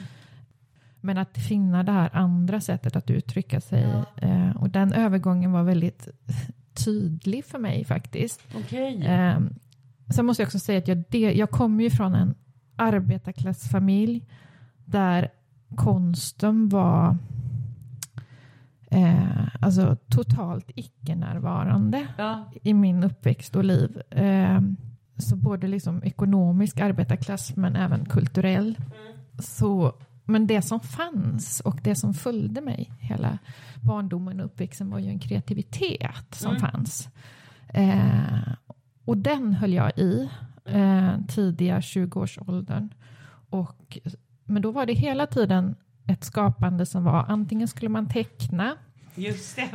Men 1.02 1.18
att 1.18 1.38
finna 1.38 1.84
det 1.84 1.92
här 1.92 2.10
andra 2.14 2.62
sättet 2.62 2.96
att 2.96 3.10
uttrycka 3.10 3.62
sig. 3.62 4.04
Eh, 4.18 4.50
och 4.56 4.70
den 4.70 4.94
övergången 4.94 5.52
var 5.52 5.64
väldigt 5.64 6.08
tydlig 6.74 7.46
för 7.46 7.60
mig 7.60 7.86
faktiskt. 7.86 8.42
Okej. 8.56 9.06
Eh, 9.06 9.40
sen 10.10 10.26
måste 10.26 10.44
jag 10.44 10.48
också 10.48 10.60
säga 10.60 10.78
att 10.78 10.88
jag, 10.88 11.04
det, 11.10 11.20
jag 11.20 11.50
kommer 11.52 11.84
ju 11.84 11.90
från 11.90 12.16
en 12.16 12.36
arbetarklassfamilj 12.76 14.26
där 14.86 15.30
konsten 15.76 16.70
var 16.70 17.18
eh, 18.92 19.48
alltså 19.60 19.98
totalt 20.10 20.72
icke-närvarande 20.76 22.08
Ja. 22.18 22.52
i 22.64 22.74
min 22.74 23.04
uppväxt 23.04 23.56
och 23.56 23.64
liv. 23.64 24.02
Eh, 24.10 24.62
så 25.18 25.36
både 25.36 25.68
liksom 25.68 26.04
ekonomisk 26.04 26.80
arbetarklass 26.80 27.56
men 27.56 27.76
även 27.76 28.06
kulturell. 28.06 28.78
Så, 29.40 29.94
men 30.26 30.48
det 30.48 30.62
som 30.62 30.80
fanns 30.80 31.60
och 31.60 31.80
det 31.84 31.96
som 31.96 32.14
följde 32.14 32.62
mig 32.62 32.92
hela 33.00 33.38
barndomen 33.82 34.40
och 34.40 34.46
uppväxten 34.46 34.90
var 34.90 35.00
ju 35.00 35.10
en 35.10 35.20
kreativitet 35.20 36.26
som 36.36 36.56
Mm. 36.56 36.62
fanns. 36.72 37.10
Eh, 37.68 38.54
och 39.06 39.18
den 39.18 39.54
höll 39.54 39.74
jag 39.74 39.98
i 40.00 40.30
eh, 40.66 41.12
tidiga 41.28 41.80
20-årsåldern. 41.80 42.90
Och, 43.50 43.98
men 44.46 44.62
då 44.62 44.72
var 44.72 44.86
det 44.86 44.94
hela 44.94 45.28
tiden 45.28 45.76
ett 46.08 46.24
skapande 46.24 46.86
som 46.86 47.04
var 47.04 47.26
antingen 47.28 47.68
skulle 47.68 47.90
man 47.90 48.10
teckna 48.10 48.76
Just 49.16 49.56
det. 49.56 49.70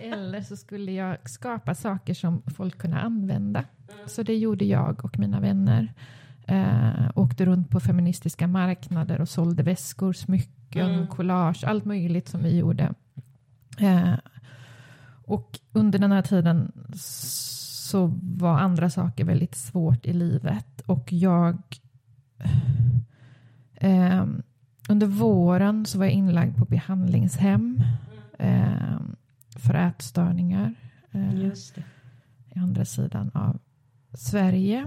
eller 0.00 0.40
så 0.42 0.56
skulle 0.56 0.92
jag 0.92 1.30
skapa 1.30 1.74
saker 1.74 2.14
som 2.14 2.42
folk 2.46 2.78
kunde 2.78 2.96
använda. 2.96 3.64
Så 4.06 4.22
det 4.22 4.36
gjorde 4.36 4.64
jag 4.64 5.04
och 5.04 5.18
mina 5.18 5.40
vänner. 5.40 5.92
Eh, 6.46 7.10
åkte 7.14 7.44
runt 7.44 7.70
på 7.70 7.80
feministiska 7.80 8.46
marknader 8.46 9.20
och 9.20 9.28
sålde 9.28 9.62
väskor, 9.62 10.12
smycken, 10.12 10.52
Mm. 10.74 11.06
collage, 11.06 11.64
allt 11.64 11.84
möjligt 11.84 12.28
som 12.28 12.42
vi 12.42 12.58
gjorde. 12.58 12.94
Eh, 13.78 14.14
och 15.24 15.60
under 15.72 15.98
den 15.98 16.12
här 16.12 16.22
tiden 16.22 16.72
så 17.92 18.12
var 18.22 18.58
andra 18.58 18.90
saker 18.90 19.24
väldigt 19.24 19.54
svårt 19.54 20.06
i 20.06 20.12
livet. 20.12 20.80
Och 20.86 21.12
jag 21.12 21.58
eh, 23.74 24.26
under 24.88 25.06
våren 25.06 25.86
så 25.86 25.98
var 25.98 26.04
jag 26.04 26.12
inlagd 26.14 26.56
på 26.56 26.64
behandlingshem 26.64 27.82
eh, 28.38 29.00
för 29.56 29.74
ätstörningar 29.74 30.74
eh, 31.10 31.34
i 32.48 32.58
andra 32.58 32.84
sidan 32.84 33.30
av 33.34 33.58
Sverige. 34.14 34.86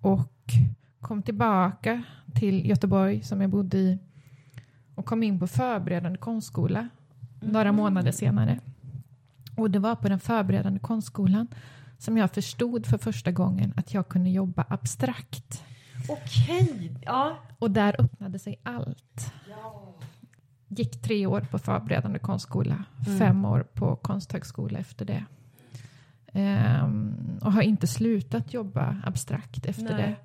Och 0.00 0.52
kom 1.00 1.22
tillbaka 1.22 2.02
till 2.34 2.66
Göteborg 2.66 3.22
som 3.22 3.40
jag 3.40 3.50
bodde 3.50 3.78
i 3.78 3.98
och 4.94 5.06
kom 5.06 5.22
in 5.22 5.38
på 5.38 5.46
förberedande 5.46 6.18
konstskola 6.18 6.88
några 7.40 7.72
månader 7.72 8.12
senare. 8.12 8.60
Och 9.56 9.70
det 9.70 9.78
var 9.78 9.96
på 9.96 10.08
den 10.08 10.20
förberedande 10.20 10.80
konstskolan 10.80 11.46
som 12.02 12.16
jag 12.18 12.30
förstod 12.30 12.86
för 12.86 12.98
första 12.98 13.32
gången 13.32 13.72
att 13.76 13.94
jag 13.94 14.08
kunde 14.08 14.30
jobba 14.30 14.64
abstrakt. 14.68 15.64
Okej. 16.08 16.92
Ja. 17.02 17.36
Och 17.58 17.70
där 17.70 17.96
öppnade 17.98 18.38
sig 18.38 18.60
allt. 18.62 19.32
Gick 20.68 21.02
tre 21.02 21.26
år 21.26 21.40
på 21.50 21.58
förberedande 21.58 22.18
konstskola, 22.18 22.84
Mm. 23.06 23.18
fem 23.18 23.44
år 23.44 23.66
på 23.74 23.96
konsthögskola 23.96 24.78
efter 24.78 25.04
det. 25.04 25.24
Ehm, 26.32 27.38
och 27.42 27.52
har 27.52 27.62
inte 27.62 27.86
slutat 27.86 28.54
jobba 28.54 28.96
abstrakt 29.04 29.66
efter 29.66 29.96
Nej. 29.96 30.16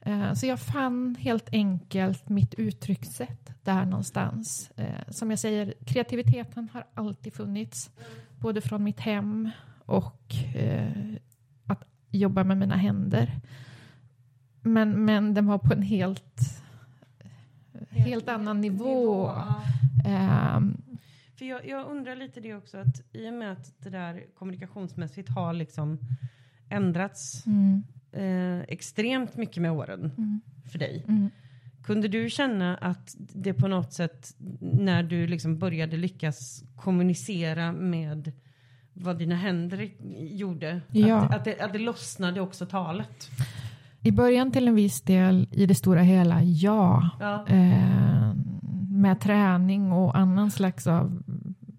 det. 0.00 0.10
Eh, 0.10 0.32
så 0.32 0.46
jag 0.46 0.60
fann 0.60 1.16
helt 1.20 1.48
enkelt 1.52 2.28
mitt 2.28 2.54
uttryckssätt 2.54 3.50
där 3.62 3.84
någonstans. 3.84 4.70
Eh, 4.76 5.08
som 5.08 5.30
jag 5.30 5.38
säger, 5.38 5.74
kreativiteten 5.86 6.68
har 6.72 6.86
alltid 6.94 7.34
funnits. 7.34 7.90
Både 8.38 8.60
från 8.60 8.84
mitt 8.84 9.00
hem 9.00 9.50
och 9.88 10.34
eh, 10.54 10.92
att 11.66 11.84
jobba 12.10 12.44
med 12.44 12.56
mina 12.58 12.76
händer. 12.76 13.40
Men, 14.62 15.04
men 15.04 15.34
den 15.34 15.46
var 15.46 15.58
på 15.58 15.72
en 15.72 15.82
helt, 15.82 16.62
helt 17.90 18.28
annan 18.28 18.60
nivå. 18.60 19.26
ja. 19.26 19.62
Ehm, 20.04 20.76
För 21.38 21.44
jag, 21.44 21.68
jag 21.68 21.86
undrar 21.86 22.16
lite 22.16 22.40
det 22.40 22.54
också 22.54 22.78
att 22.78 23.02
i 23.12 23.28
och 23.28 23.34
med 23.34 23.52
att 23.52 23.74
det 23.78 23.90
där 23.90 24.24
kommunikationsmässigt 24.34 25.28
har 25.28 25.52
liksom 25.52 25.98
ändrats 26.68 27.46
mm, 27.46 27.82
eh, 28.12 28.64
extremt 28.68 29.36
mycket 29.36 29.62
med 29.62 29.72
åren 29.72 30.12
mm, 30.18 30.40
för 30.72 30.78
dig. 30.78 31.04
mm. 31.08 31.30
Kunde 31.82 32.08
du 32.08 32.30
känna 32.30 32.76
att 32.76 33.16
det 33.18 33.54
på 33.54 33.68
något 33.68 33.92
sätt 33.92 34.34
när 34.60 35.02
du 35.02 35.26
liksom 35.26 35.58
började 35.58 35.96
lyckas 35.96 36.64
kommunicera 36.76 37.72
med 37.72 38.32
vad 39.00 39.18
dina 39.18 39.34
händer 39.34 39.90
gjorde, 40.20 40.80
Ja. 40.92 41.16
att, 41.16 41.34
att, 41.34 41.44
det, 41.44 41.60
att 41.60 41.72
det 41.72 41.78
lossnade 41.78 42.40
också 42.40 42.66
talet? 42.66 43.30
I 44.02 44.12
början 44.12 44.52
till 44.52 44.68
en 44.68 44.74
viss 44.74 45.00
del, 45.02 45.48
i 45.52 45.66
det 45.66 45.74
stora 45.74 46.02
hela, 46.02 46.42
ja. 46.42 47.10
Ja. 47.20 47.46
Eh, 47.48 48.34
med 48.90 49.20
träning 49.20 49.92
och 49.92 50.18
annan 50.18 50.50
slags 50.50 50.86
av 50.86 51.22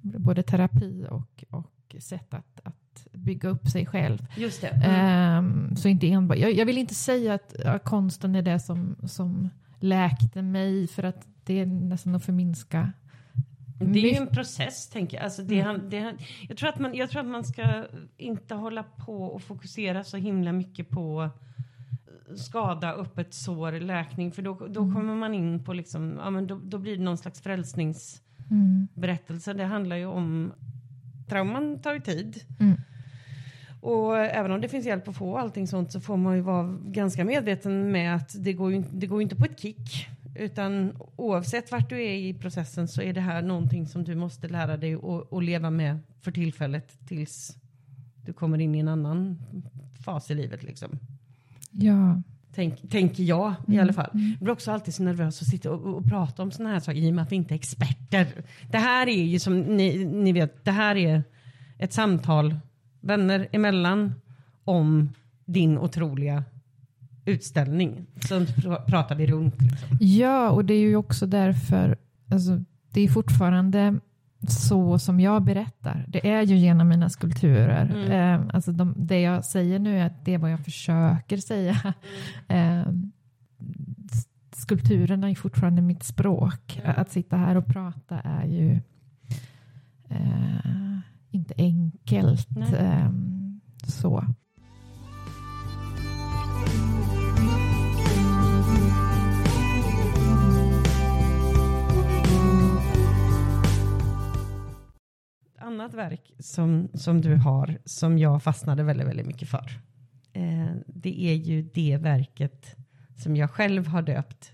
både 0.01 0.43
terapi 0.43 1.05
och, 1.09 1.43
och 1.49 1.95
sätt 1.99 2.33
att, 2.33 2.59
att 2.63 3.07
bygga 3.11 3.49
upp 3.49 3.67
sig 3.67 3.85
själv. 3.85 4.27
Just 4.37 4.61
det. 4.61 4.67
Mm. 4.67 4.89
Ehm, 4.89 5.75
så 5.75 5.87
inte 5.87 6.11
enbart, 6.11 6.37
jag, 6.37 6.53
jag 6.53 6.65
vill 6.65 6.77
inte 6.77 6.95
säga 6.95 7.33
att 7.33 7.55
ja, 7.63 7.79
konsten 7.79 8.35
är 8.35 8.41
det 8.41 8.59
som, 8.59 8.95
som 9.07 9.49
läkte 9.79 10.41
mig 10.41 10.87
för 10.87 11.03
att 11.03 11.27
det 11.43 11.59
är 11.59 11.65
nästan 11.65 12.15
att 12.15 12.25
förminska. 12.25 12.91
Det 13.79 13.99
är 13.99 14.11
ju 14.11 14.17
en 14.17 14.27
process, 14.27 14.89
tänker 14.89 15.17
jag. 15.17 15.23
Alltså 15.23 15.43
det, 15.43 15.61
han- 15.61 15.89
det, 15.89 16.13
jag, 16.49 16.57
tror 16.57 16.69
att 16.69 16.79
man, 16.79 16.95
jag 16.95 17.09
tror 17.09 17.21
att 17.21 17.27
man 17.27 17.43
ska 17.43 17.85
inte 18.17 18.55
hålla 18.55 18.83
på 18.83 19.23
och 19.23 19.41
fokusera 19.41 20.03
så 20.03 20.17
himla 20.17 20.51
mycket 20.51 20.89
på 20.89 21.29
skada, 22.35 22.93
öppet 22.93 23.33
sår, 23.33 23.71
läkning. 23.71 24.31
För 24.31 24.41
då, 24.41 24.67
då 24.67 24.93
kommer 24.93 25.15
man 25.15 25.33
in 25.33 25.63
på 25.63 25.73
liksom, 25.73 26.19
ja 26.23 26.29
men 26.29 26.47
då, 26.47 26.59
då 26.63 26.77
blir 26.77 26.97
det 26.97 27.03
någon 27.03 27.17
slags 27.17 27.41
frälsningsberättelse. 27.41 29.51
Mm. 29.51 29.57
Det 29.57 29.65
handlar 29.65 29.95
ju 29.95 30.05
om, 30.05 30.51
trauman 31.27 31.81
tar 31.81 31.93
ju 31.93 31.99
tid. 31.99 32.43
Mm. 32.59 32.77
Och 33.81 34.17
även 34.17 34.51
om 34.51 34.61
det 34.61 34.69
finns 34.69 34.85
hjälp 34.85 35.07
att 35.07 35.15
få 35.15 35.37
allting 35.37 35.67
sånt 35.67 35.91
så 35.91 36.01
får 36.01 36.17
man 36.17 36.35
ju 36.35 36.41
vara 36.41 36.77
ganska 36.85 37.25
medveten 37.25 37.91
med 37.91 38.15
att 38.15 38.43
det 38.43 38.53
går 38.53 38.71
ju, 38.71 38.83
det 38.91 39.07
går 39.07 39.19
ju 39.19 39.23
inte 39.23 39.35
på 39.35 39.45
ett 39.45 39.59
kick. 39.59 40.07
Utan 40.35 40.97
oavsett 41.15 41.71
vart 41.71 41.89
du 41.89 41.95
är 41.95 42.13
i 42.13 42.33
processen 42.33 42.87
så 42.87 43.01
är 43.01 43.13
det 43.13 43.21
här 43.21 43.41
någonting 43.41 43.87
som 43.87 44.03
du 44.03 44.15
måste 44.15 44.47
lära 44.47 44.77
dig 44.77 44.97
att 45.31 45.43
leva 45.43 45.69
med 45.69 45.99
för 46.21 46.31
tillfället 46.31 47.07
tills 47.07 47.57
du 48.25 48.33
kommer 48.33 48.59
in 48.59 48.75
i 48.75 48.79
en 48.79 48.87
annan 48.87 49.41
fas 50.05 50.31
i 50.31 50.35
livet. 50.35 50.63
Liksom. 50.63 50.99
Ja. 51.71 52.21
Tänk, 52.55 52.89
tänker 52.89 53.23
jag 53.23 53.53
i 53.67 53.71
Mm, 53.71 53.83
alla 53.83 53.93
fall. 53.93 54.09
Jag 54.13 54.39
blir 54.39 54.53
också 54.53 54.71
alltid 54.71 54.93
så 54.93 55.03
nervös 55.03 55.41
att 55.41 55.47
sitta 55.47 55.71
och, 55.71 55.97
och 55.97 56.05
prata 56.05 56.43
om 56.43 56.51
sådana 56.51 56.73
här 56.73 56.79
saker 56.79 56.99
i 56.99 57.09
och 57.09 57.15
med 57.15 57.23
att 57.23 57.31
vi 57.31 57.35
inte 57.35 57.53
är 57.53 57.55
experter. 57.55 58.27
Det 58.71 58.77
här 58.77 59.07
är 59.07 59.23
ju 59.23 59.39
som 59.39 59.59
ni, 59.59 60.05
ni 60.05 60.31
vet, 60.31 60.65
det 60.65 60.71
här 60.71 60.95
är 60.95 61.23
ett 61.77 61.93
samtal 61.93 62.55
vänner 63.01 63.47
emellan 63.51 64.13
om 64.63 65.09
din 65.45 65.77
otroliga 65.77 66.43
utställning. 67.29 68.05
Så 68.21 68.39
pr- 68.39 68.85
pratar 68.85 69.15
vi 69.15 69.27
runt. 69.27 69.61
Liksom. 69.61 69.97
ja, 69.99 70.49
och 70.49 70.65
det 70.65 70.73
är 70.73 70.79
ju 70.81 70.95
också 70.95 71.27
därför, 71.27 71.97
alltså, 72.31 72.63
det 72.93 73.01
är 73.01 73.07
fortfarande 73.07 73.99
så 74.47 74.99
som 74.99 75.19
jag 75.19 75.43
berättar. 75.43 76.05
Det 76.07 76.29
är 76.29 76.41
ju 76.41 76.57
genom 76.57 76.87
mina 76.87 77.09
skulpturer. 77.09 77.85
Mm. 77.95 78.11
Eh, 78.41 78.55
alltså 78.55 78.71
de, 78.71 78.93
det 78.97 79.21
jag 79.21 79.45
säger 79.45 79.79
nu 79.79 79.99
är 79.99 80.05
att 80.05 80.25
det 80.25 80.33
är 80.33 80.37
vad 80.37 80.51
jag 80.51 80.59
försöker 80.59 81.37
säga. 81.37 81.93
Eh, 82.47 82.79
s- 84.11 84.27
skulpturerna 84.55 85.29
är 85.29 85.35
fortfarande 85.35 85.81
mitt 85.81 86.03
språk. 86.03 86.81
Att 86.85 87.11
sitta 87.11 87.37
här 87.37 87.55
och 87.57 87.65
prata 87.65 88.19
är 88.19 88.45
ju 88.45 88.79
eh, 90.09 90.99
inte 91.31 91.53
enkelt. 91.57 92.47
Nej. 92.49 92.73
Eh, 92.75 93.09
så. 93.83 94.25
Annat 105.69 105.93
verk 105.93 106.31
som, 106.39 106.89
som 106.93 107.21
du 107.21 107.35
har 107.35 107.77
som 107.85 108.17
jag 108.17 108.43
fastnade 108.43 108.83
väldigt, 108.83 109.07
väldigt 109.07 109.25
mycket 109.25 109.49
för. 109.49 109.81
Eh, 110.33 110.69
det 110.87 111.25
är 111.25 111.33
ju 111.33 111.61
det 111.61 111.97
verket 111.97 112.75
som 113.15 113.35
jag 113.35 113.51
själv 113.51 113.87
har 113.87 114.01
döpt 114.01 114.51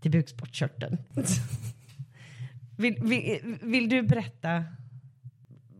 till 0.00 0.10
bukspottkörteln. 0.10 0.98
vill, 2.76 2.96
vill, 3.02 3.56
vill 3.62 3.88
du 3.88 4.02
berätta 4.02 4.64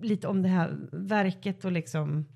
lite 0.01 0.29
om 0.29 0.43
det 0.43 0.49
här 0.49 0.79
verket 0.93 1.65
och 1.65 1.73
liksom 1.73 2.27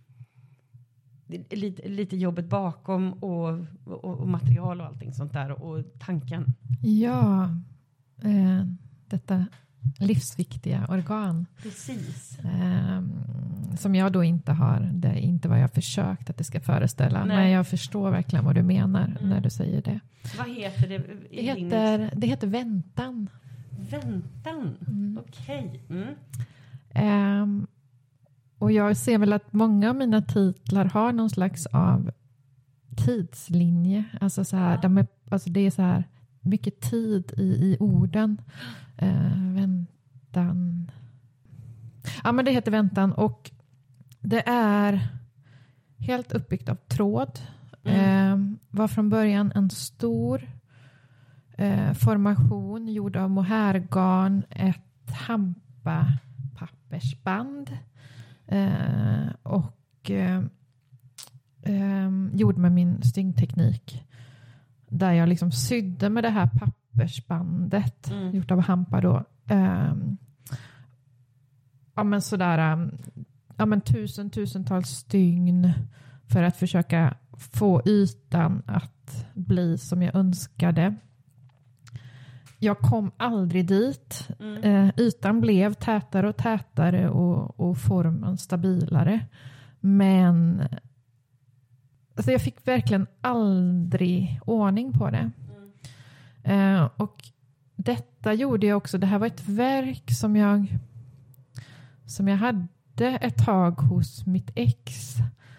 lite, 1.51 1.89
lite 1.89 2.17
jobbet 2.17 2.49
bakom 2.49 3.13
och, 3.13 3.67
och, 3.85 4.05
och 4.05 4.29
material 4.29 4.81
och 4.81 4.87
allting 4.87 5.13
sånt 5.13 5.33
där 5.33 5.63
och 5.63 5.85
tanken. 5.99 6.45
Ja, 6.83 7.45
eh, 8.23 8.65
detta 9.07 9.47
livsviktiga 9.99 10.87
organ. 10.89 11.47
Precis. 11.63 12.39
Ehm, 12.45 13.13
som 13.79 13.95
jag 13.95 14.13
då 14.13 14.25
inte 14.25 14.53
har, 14.53 14.91
det 14.95 15.09
är 15.09 15.17
inte 15.17 15.49
vad 15.49 15.61
jag 15.61 15.71
försökt 15.73 16.31
att 16.31 16.37
det 16.37 16.45
ska 16.45 16.61
föreställa. 16.61 17.25
Nej. 17.25 17.37
Men 17.37 17.51
jag 17.51 17.67
förstår 17.67 18.11
verkligen 18.11 18.45
vad 18.45 18.55
du 18.55 18.63
menar 18.63 19.05
Mm. 19.19 19.29
när 19.29 19.41
du 19.41 19.51
säger 19.51 19.83
det. 19.83 20.01
Vad 20.39 20.49
heter 20.57 20.89
det? 20.89 20.99
Det 21.31 21.43
heter, 21.43 22.11
det 22.17 22.27
heter 22.27 22.47
Väntan. 22.47 23.29
Väntan, 23.91 24.77
Mm. 24.89 25.19
okej. 25.29 25.83
Mm. 25.91 26.15
Ehm, 26.91 27.67
och 28.59 28.73
jag 28.73 28.97
ser 28.97 29.19
väl 29.19 29.33
att 29.33 29.53
många 29.53 29.91
av 29.91 29.97
mina 29.97 30.23
titlar 30.23 30.85
har 30.85 31.13
någon 31.13 31.31
slags 31.31 31.67
av 31.67 32.11
tidslinje. 32.97 34.05
Alltså 34.21 34.45
så 34.45 34.57
här, 34.57 34.75
Ja. 34.75 34.81
de 34.83 34.99
är, 34.99 35.07
alltså 35.31 35.51
det 35.51 35.61
är 35.61 35.71
så 35.71 35.83
här 35.83 36.05
mycket 36.47 36.81
tid 36.81 37.33
i, 37.37 37.43
i 37.43 37.77
orden. 37.81 38.41
Eh, 38.97 39.53
väntan. 39.55 40.91
Ja 42.25 42.33
men 42.33 42.45
det 42.45 42.51
heter 42.51 42.71
väntan 42.71 43.13
och 43.13 43.51
det 44.21 44.49
är 44.49 45.09
helt 45.99 46.33
uppbyggt 46.33 46.69
av 46.69 46.75
tråd. 46.75 47.39
Mm. 47.85 48.01
Eh, 48.01 48.59
var 48.71 48.89
från 48.89 49.09
början 49.09 49.53
en 49.55 49.71
stor 49.71 50.51
eh, 51.57 51.93
formation 51.93 52.89
gjord 52.89 53.17
av 53.17 53.31
mohairgarn, 53.31 54.43
ett 54.51 55.11
hampa 55.11 56.07
pappersband 56.55 57.79
eh, 58.47 59.29
och 59.43 60.11
eh, 60.11 60.43
eh, 61.63 62.11
gjord 62.33 62.57
med 62.57 62.73
min 62.73 63.03
stygteknik 63.03 64.06
där 64.97 65.13
jag 65.13 65.29
liksom 65.29 65.53
sydde 65.53 66.09
med 66.09 66.25
det 66.25 66.31
här 66.31 66.51
pappersbandet 66.59 68.11
Mm. 68.11 68.35
gjort 68.37 68.51
av 68.51 68.61
hampa 68.61 69.01
då. 69.01 69.25
Eh, 69.49 69.95
ja 71.95 72.05
men 72.05 72.23
sådär 72.23 72.73
um, 72.73 72.99
ja 73.57 73.67
men 73.67 73.81
tusen 73.81 74.31
tusentals 74.31 74.89
stygn 74.89 75.73
för 76.29 76.43
att 76.43 76.57
försöka 76.57 77.15
få 77.39 77.83
ytan 77.85 78.63
att 78.67 79.27
bli 79.35 79.79
som 79.79 80.03
jag 80.03 80.15
önskade. 80.15 80.95
Jag 82.59 82.79
kom 82.79 83.11
aldrig 83.17 83.67
dit. 83.67 84.29
Mm. 84.41 84.63
Eh, 84.65 84.91
ytan 84.97 85.41
blev 85.41 85.75
tätare 85.75 86.29
och 86.29 86.37
tätare 86.37 87.09
och, 87.09 87.61
och 87.61 87.79
formen 87.79 88.39
stabilare. 88.39 89.27
Men 89.81 90.63
alltså 92.17 92.33
jag 92.33 92.43
fick 92.43 92.69
verkligen 92.69 93.07
aldrig 93.21 94.41
ordning 94.45 94.93
på 94.93 95.11
det. 95.11 95.31
Eh, 96.43 96.89
och 96.97 97.17
detta 97.77 98.35
gjorde 98.35 98.67
jag 98.67 98.77
också. 98.77 98.99
Det 98.99 99.07
här 99.07 99.19
var 99.19 99.27
ett 99.27 99.49
verk 99.49 100.11
som 100.11 100.37
jag 100.37 100.79
som 102.07 102.29
jag 102.29 102.37
hade 102.37 102.69
ett 103.21 103.45
tag 103.45 103.71
hos 103.81 104.27
mitt 104.27 104.51
ex. 104.55 105.15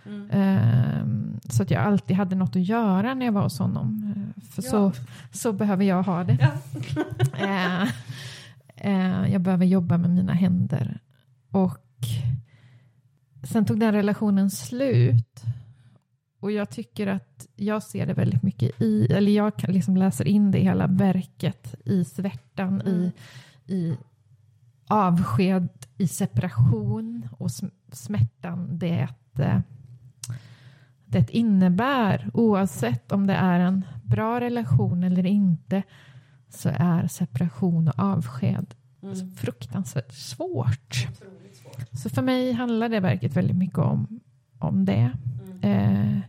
Mm. 0.05 0.29
Eh, 0.29 1.05
så 1.49 1.63
att 1.63 1.71
jag 1.71 1.83
alltid 1.83 2.17
hade 2.17 2.35
något 2.35 2.55
att 2.55 2.61
göra 2.67 3.13
när 3.13 3.25
jag 3.25 3.33
var 3.33 3.43
hos 3.43 3.59
honom. 3.59 4.13
Eh, 4.37 4.43
för 4.43 4.63
Ja. 4.63 4.69
så, 4.69 4.91
så 5.31 5.53
behöver 5.53 5.83
jag 5.85 6.03
ha 6.03 6.23
det. 6.23 6.37
Ja. 6.41 6.51
Eh, 7.39 7.81
eh, 8.75 9.31
jag 9.33 9.41
behöver 9.41 9.65
jobba 9.65 9.97
med 9.97 10.09
mina 10.09 10.33
händer. 10.33 10.99
Och 11.51 11.77
sen 13.43 13.65
tog 13.65 13.79
den 13.79 13.93
relationen 13.93 14.49
slut. 14.51 15.43
Och 16.39 16.51
jag 16.51 16.69
tycker 16.69 17.07
att 17.07 17.47
jag 17.55 17.83
ser 17.83 18.05
det 18.05 18.13
väldigt 18.13 18.43
mycket 18.43 18.81
i, 18.81 19.05
eller 19.13 19.31
jag 19.31 19.55
kan 19.55 19.73
liksom 19.73 19.97
läser 19.97 20.27
in 20.27 20.51
det 20.51 20.57
i 20.59 20.63
hela 20.63 20.87
verket, 20.87 21.75
i 21.85 22.05
svärtan, 22.05 22.81
i, 22.85 22.89
Mm. 22.95 23.11
i 23.67 23.97
avsked, 24.87 25.69
i 25.97 26.07
separation 26.07 27.27
och 27.37 27.47
sm- 27.47 27.71
smärtan 27.91 28.77
det, 28.77 29.07
eh, 29.39 29.59
det 31.05 31.31
innebär. 31.31 32.29
Oavsett 32.33 33.11
om 33.11 33.27
det 33.27 33.33
är 33.33 33.59
en 33.59 33.85
bra 34.03 34.39
relation 34.41 35.03
eller 35.03 35.25
inte 35.25 35.83
så 36.49 36.69
är 36.73 37.07
separation 37.07 37.87
och 37.87 37.99
avsked 37.99 38.73
Mm. 39.03 39.31
fruktansvärt 39.35 40.11
svårt. 40.13 41.07
Så 41.91 42.09
för 42.09 42.21
mig 42.21 42.51
handlar 42.51 42.89
det 42.89 42.99
verket 42.99 43.35
väldigt 43.37 43.57
mycket 43.57 43.77
om, 43.77 44.19
om 44.59 44.85
det. 44.85 45.11
Eh, 45.63 46.19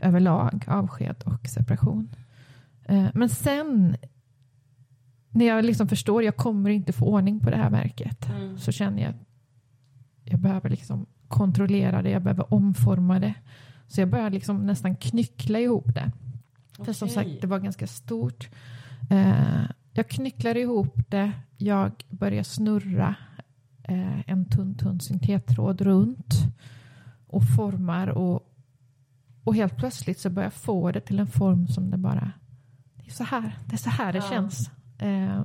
överlag, 0.00 0.64
avsked 0.66 1.16
och 1.24 1.46
separation. 1.48 2.08
Eh, 2.84 3.06
men 3.14 3.28
sen 3.28 3.96
när 5.30 5.44
jag 5.46 5.64
liksom 5.64 5.88
förstår 5.88 6.22
jag 6.22 6.36
kommer 6.36 6.70
inte 6.70 6.92
få 6.92 7.06
ordning 7.06 7.40
på 7.40 7.50
det 7.50 7.56
här 7.56 7.70
verket 7.70 8.28
Mm. 8.28 8.58
så 8.58 8.72
känner 8.72 9.02
jag 9.02 9.10
att 9.10 9.20
jag 10.24 10.40
behöver 10.40 10.70
liksom 10.70 11.06
kontrollera 11.28 12.02
det, 12.02 12.10
jag 12.10 12.22
behöver 12.22 12.54
omforma 12.54 13.18
det. 13.20 13.34
Så 13.86 14.00
jag 14.00 14.08
började 14.08 14.30
liksom 14.30 14.66
nästan 14.66 14.96
knyckla 14.96 15.58
ihop 15.60 15.94
det. 15.94 16.12
För 16.84 16.92
som 16.92 17.08
sagt, 17.08 17.30
det 17.40 17.46
var 17.46 17.58
ganska 17.58 17.86
stort. 17.86 18.48
Eh, 19.10 19.64
jag 19.92 20.08
knycklar 20.08 20.56
ihop 20.56 21.00
det, 21.08 21.32
jag 21.56 21.92
börjar 22.10 22.42
snurra 22.42 23.14
eh, 23.82 24.30
en 24.30 24.44
tunn, 24.44 24.74
tunn 24.74 25.00
syntettråd 25.00 25.80
runt 25.80 26.34
och 27.36 27.42
formar 27.56 28.06
och, 28.08 28.52
och 29.44 29.54
helt 29.54 29.76
plötsligt 29.76 30.18
så 30.20 30.30
börjar 30.30 30.46
jag 30.46 30.52
få 30.52 30.92
det 30.92 31.00
till 31.00 31.18
en 31.18 31.26
form 31.26 31.68
som 31.68 31.90
det 31.90 31.96
bara, 31.96 32.32
det 32.94 33.06
är 33.06 33.10
så 33.12 33.24
här, 33.24 33.58
det 33.66 33.72
är 33.74 33.78
så 33.78 33.90
här 33.90 34.12
det 34.12 34.18
Ja. 34.18 34.30
känns. 34.30 34.70
Eh, 34.98 35.44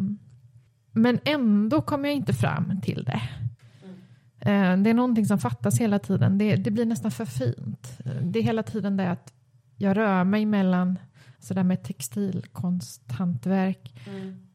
men 0.92 1.20
ändå 1.26 1.82
kommer 1.82 2.10
jag 2.10 2.16
inte 2.16 2.34
fram 2.34 2.82
till 2.82 3.04
det. 3.04 3.22
Eh, 4.40 4.78
Det 4.78 4.90
är 4.90 4.94
någonting 4.94 5.26
som 5.26 5.40
fattas 5.40 5.80
hela 5.82 6.00
tiden. 6.00 6.38
Det, 6.38 6.56
det 6.56 6.72
blir 6.72 6.86
nästan 6.86 7.12
för 7.12 7.26
fint. 7.26 7.98
Det 8.22 8.40
är 8.40 8.44
hela 8.44 8.64
tiden 8.64 8.98
det 8.98 9.12
att 9.12 9.34
jag 9.78 9.98
rör 9.98 10.24
mig 10.24 10.46
mellan 10.46 11.00
sådär 11.40 11.64
med 11.64 11.84
textilkonst, 11.84 13.12
hantverk. 13.12 13.96
Mm. 14.08 14.48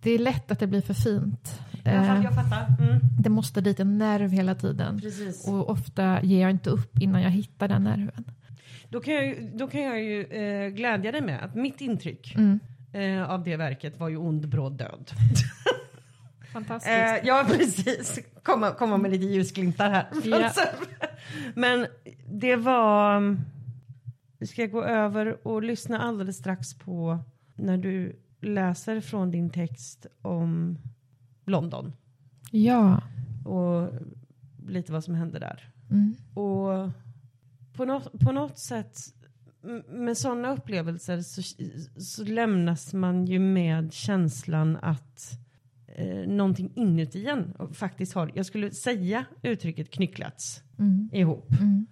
Det 0.00 0.10
är 0.10 0.18
lätt 0.18 0.50
att 0.50 0.58
det 0.58 0.66
blir 0.66 0.80
för 0.80 0.94
fint. 0.94 1.60
Jag, 1.84 1.94
Eh, 1.94 2.22
jag 2.24 2.34
fattar. 2.34 2.66
Mm. 2.80 3.00
Det 3.18 3.30
måste 3.30 3.60
dit 3.60 3.80
en 3.80 3.98
nerv 3.98 4.30
hela 4.30 4.54
tiden. 4.54 5.00
Precis. 5.00 5.48
Och 5.48 5.70
ofta 5.70 6.22
ger 6.22 6.40
jag 6.42 6.50
inte 6.50 6.70
upp 6.70 6.98
innan 6.98 7.22
jag 7.22 7.30
hittar 7.30 7.68
den 7.68 7.84
nerven. 7.84 8.24
Då 8.88 9.00
kan 9.00 9.14
jag, 9.14 9.50
då 9.54 9.66
kan 9.68 9.80
jag 9.82 10.02
ju 10.02 10.24
eh, 10.24 10.68
glädja 10.68 11.12
dig 11.12 11.20
med 11.22 11.44
att 11.44 11.54
mitt 11.54 11.80
intryck 11.80 12.34
Mm. 12.36 12.60
eh, 12.92 13.30
av 13.30 13.44
det 13.44 13.56
verket 13.56 14.00
var 14.00 14.08
ju 14.08 14.16
ond, 14.16 14.48
bråd 14.48 14.72
död. 14.72 15.10
Fantastiskt. 16.52 16.92
Eh, 16.96 17.26
ja, 17.28 17.44
precis. 17.48 18.18
Komma, 18.42 18.70
komma 18.70 18.96
med 18.96 19.10
lite 19.10 19.24
ljusglimtar 19.24 19.90
här. 19.90 20.06
Ja. 20.24 20.50
Men 21.54 21.86
det 22.30 22.56
var... 22.56 23.36
Vi 24.38 24.46
ska 24.46 24.66
gå 24.66 24.84
över 24.84 25.46
och 25.46 25.62
lyssna 25.62 25.98
alldeles 26.02 26.36
strax 26.36 26.74
på 26.74 27.18
när 27.54 27.76
du 27.78 28.16
läser 28.40 29.00
från 29.00 29.30
din 29.30 29.50
text 29.50 30.06
om 30.22 30.78
London 31.44 31.92
ja. 32.50 33.02
och 33.44 33.92
lite 34.68 34.92
vad 34.92 35.04
som 35.04 35.14
hände 35.14 35.38
där. 35.38 35.68
Mm. 35.90 36.14
Och 36.34 36.90
på 37.72 37.84
något, 37.84 38.20
på 38.20 38.32
något 38.32 38.58
sätt 38.58 38.98
med 39.88 40.18
sådana 40.18 40.52
upplevelser 40.52 41.20
så, 41.20 41.42
så 42.00 42.24
lämnas 42.24 42.94
man 42.94 43.26
ju 43.26 43.38
med 43.38 43.92
känslan 43.92 44.78
att 44.82 45.38
eh, 45.86 46.28
någonting 46.28 46.72
inuti 46.74 47.26
en 47.26 47.54
faktiskt 47.72 48.14
har, 48.14 48.32
jag 48.34 48.46
skulle 48.46 48.70
säga 48.70 49.24
uttrycket 49.42 49.90
knycklats 49.90 50.62
Mm. 50.78 51.10
ihop 51.12 51.50
Mm. 51.60 51.86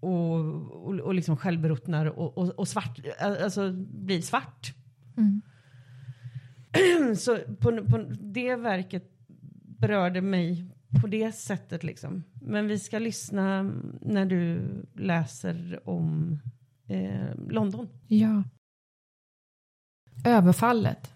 och, 0.00 0.34
och, 0.86 0.94
och 0.94 1.14
liksom 1.14 1.36
självruttnar 1.36 2.06
och, 2.06 2.38
och, 2.38 2.48
och 2.58 2.68
svart, 2.68 2.98
alltså 3.20 3.72
blir 3.72 4.22
svart. 4.22 4.74
Mm. 5.16 5.42
Så 7.16 7.38
på, 7.60 7.86
på 7.86 7.98
det 8.20 8.56
verket 8.56 9.10
berörde 9.78 10.20
mig 10.20 10.66
på 11.00 11.06
det 11.06 11.32
sättet 11.32 11.84
liksom. 11.84 12.24
Men 12.40 12.66
vi 12.66 12.78
ska 12.78 12.98
lyssna 12.98 13.62
när 14.00 14.26
du 14.26 14.68
läser 14.94 15.80
om 15.88 16.38
eh, 16.88 17.34
London. 17.48 17.88
Ja. 18.06 18.44
Överfallet. 20.24 21.12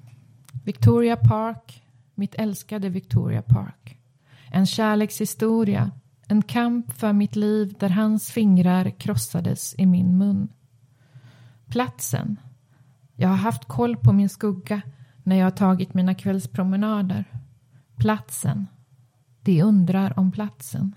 Victoria 0.65 1.17
Park, 1.17 1.83
mitt 2.15 2.35
älskade 2.35 2.89
Victoria 2.89 3.43
Park. 3.43 3.99
En 4.53 4.67
kärlekshistoria, 4.67 5.91
en 6.29 6.43
kamp 6.43 6.93
för 6.93 7.13
mitt 7.13 7.37
liv 7.37 7.75
där 7.79 7.89
hans 7.89 8.31
fingrar 8.31 8.91
krossades 8.91 9.75
i 9.79 9.87
min 9.87 10.19
mun. 10.19 10.49
Platsen. 11.67 12.37
Jag 13.17 13.29
har 13.29 13.37
haft 13.37 13.65
koll 13.65 13.97
på 13.97 14.13
min 14.13 14.29
skugga 14.29 14.83
när 15.29 15.37
jag 15.37 15.47
har 15.47 15.51
tagit 15.51 15.95
mina 15.95 16.15
kvällspromenader. 16.15 17.25
Platsen. 17.97 18.67
De 19.43 19.63
undrar 19.63 20.19
om 20.19 20.33
platsen. 20.33 20.95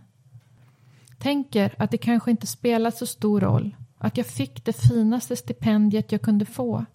Tänker 1.18 1.76
att 1.78 1.92
det 1.92 1.98
kanske 1.98 2.32
inte 2.32 2.48
spelar 2.48 2.92
så 2.92 3.06
stor 3.06 3.42
roll 3.42 3.76
att 3.98 4.18
jag 4.18 4.26
fick 4.26 4.66
det 4.66 4.74
finaste 4.74 5.36
stipendiet 5.36 6.12
jag 6.12 6.22
kunde 6.22 6.46
få. 6.46 6.86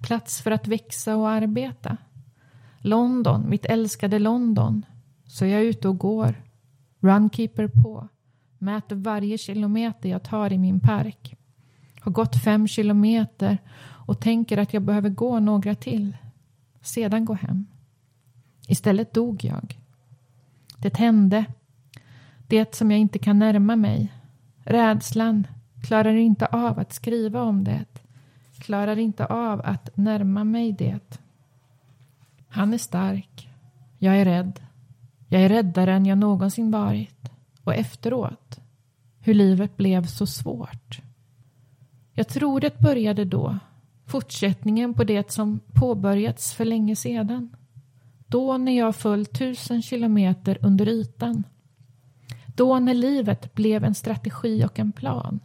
Plats 0.00 0.40
för 0.40 0.50
att 0.50 0.68
växa 0.68 1.16
och 1.16 1.30
arbeta. 1.30 1.96
London, 2.78 3.50
mitt 3.50 3.64
älskade 3.64 4.18
London. 4.18 4.86
Så 5.24 5.46
jag 5.46 5.60
är 5.60 5.64
ute 5.64 5.88
och 5.88 5.98
går. 5.98 6.42
Runkeeper 7.00 7.68
på. 7.68 8.08
Mäter 8.58 8.96
varje 8.96 9.38
kilometer 9.38 10.08
jag 10.08 10.22
tar 10.22 10.52
i 10.52 10.58
min 10.58 10.80
park. 10.80 11.36
Har 12.00 12.12
gått 12.12 12.36
fem 12.44 12.68
kilometer 12.68 13.58
och 14.06 14.20
tänker 14.20 14.58
att 14.58 14.74
jag 14.74 14.82
behöver 14.82 15.10
gå 15.10 15.40
några 15.40 15.74
till. 15.74 16.16
Sedan 16.82 17.24
gå 17.24 17.34
hem. 17.34 17.66
Istället 18.68 19.14
dog 19.14 19.44
jag. 19.44 19.78
Det 20.78 20.96
hände. 20.96 21.44
Det 22.46 22.74
som 22.74 22.90
jag 22.90 23.00
inte 23.00 23.18
kan 23.18 23.38
närma 23.38 23.76
mig. 23.76 24.12
Rädslan 24.64 25.46
klarar 25.82 26.14
inte 26.14 26.46
av 26.46 26.78
att 26.78 26.92
skriva 26.92 27.42
om 27.42 27.64
det. 27.64 27.84
Klarar 28.58 28.98
inte 28.98 29.26
av 29.26 29.60
att 29.64 29.96
närma 29.96 30.44
mig 30.44 30.72
det. 30.72 31.20
Han 32.48 32.74
är 32.74 32.78
stark. 32.78 33.48
Jag 33.98 34.16
är 34.16 34.24
rädd. 34.24 34.60
Jag 35.28 35.42
är 35.42 35.48
räddare 35.48 35.94
än 35.94 36.06
jag 36.06 36.18
någonsin 36.18 36.70
varit. 36.70 37.30
Och 37.64 37.74
efteråt, 37.74 38.60
hur 39.20 39.34
livet 39.34 39.76
blev 39.76 40.06
så 40.06 40.26
svårt. 40.26 41.00
Jag 42.12 42.28
tror 42.28 42.60
det 42.60 42.78
började 42.78 43.24
då, 43.24 43.58
fortsättningen 44.10 44.94
på 44.94 45.04
det 45.04 45.30
som 45.30 45.60
påbörjats 45.72 46.52
för 46.52 46.64
länge 46.64 46.96
sedan. 46.96 47.56
Då 48.26 48.58
när 48.58 48.78
jag 48.78 48.96
föll 48.96 49.26
tusen 49.26 49.82
kilometer 49.82 50.58
under 50.62 50.88
ytan. 50.88 51.44
Då 52.46 52.78
när 52.78 52.94
livet 52.94 53.54
blev 53.54 53.84
en 53.84 53.94
strategi 53.94 54.64
och 54.64 54.78
en 54.78 54.92
plan. 54.92 55.40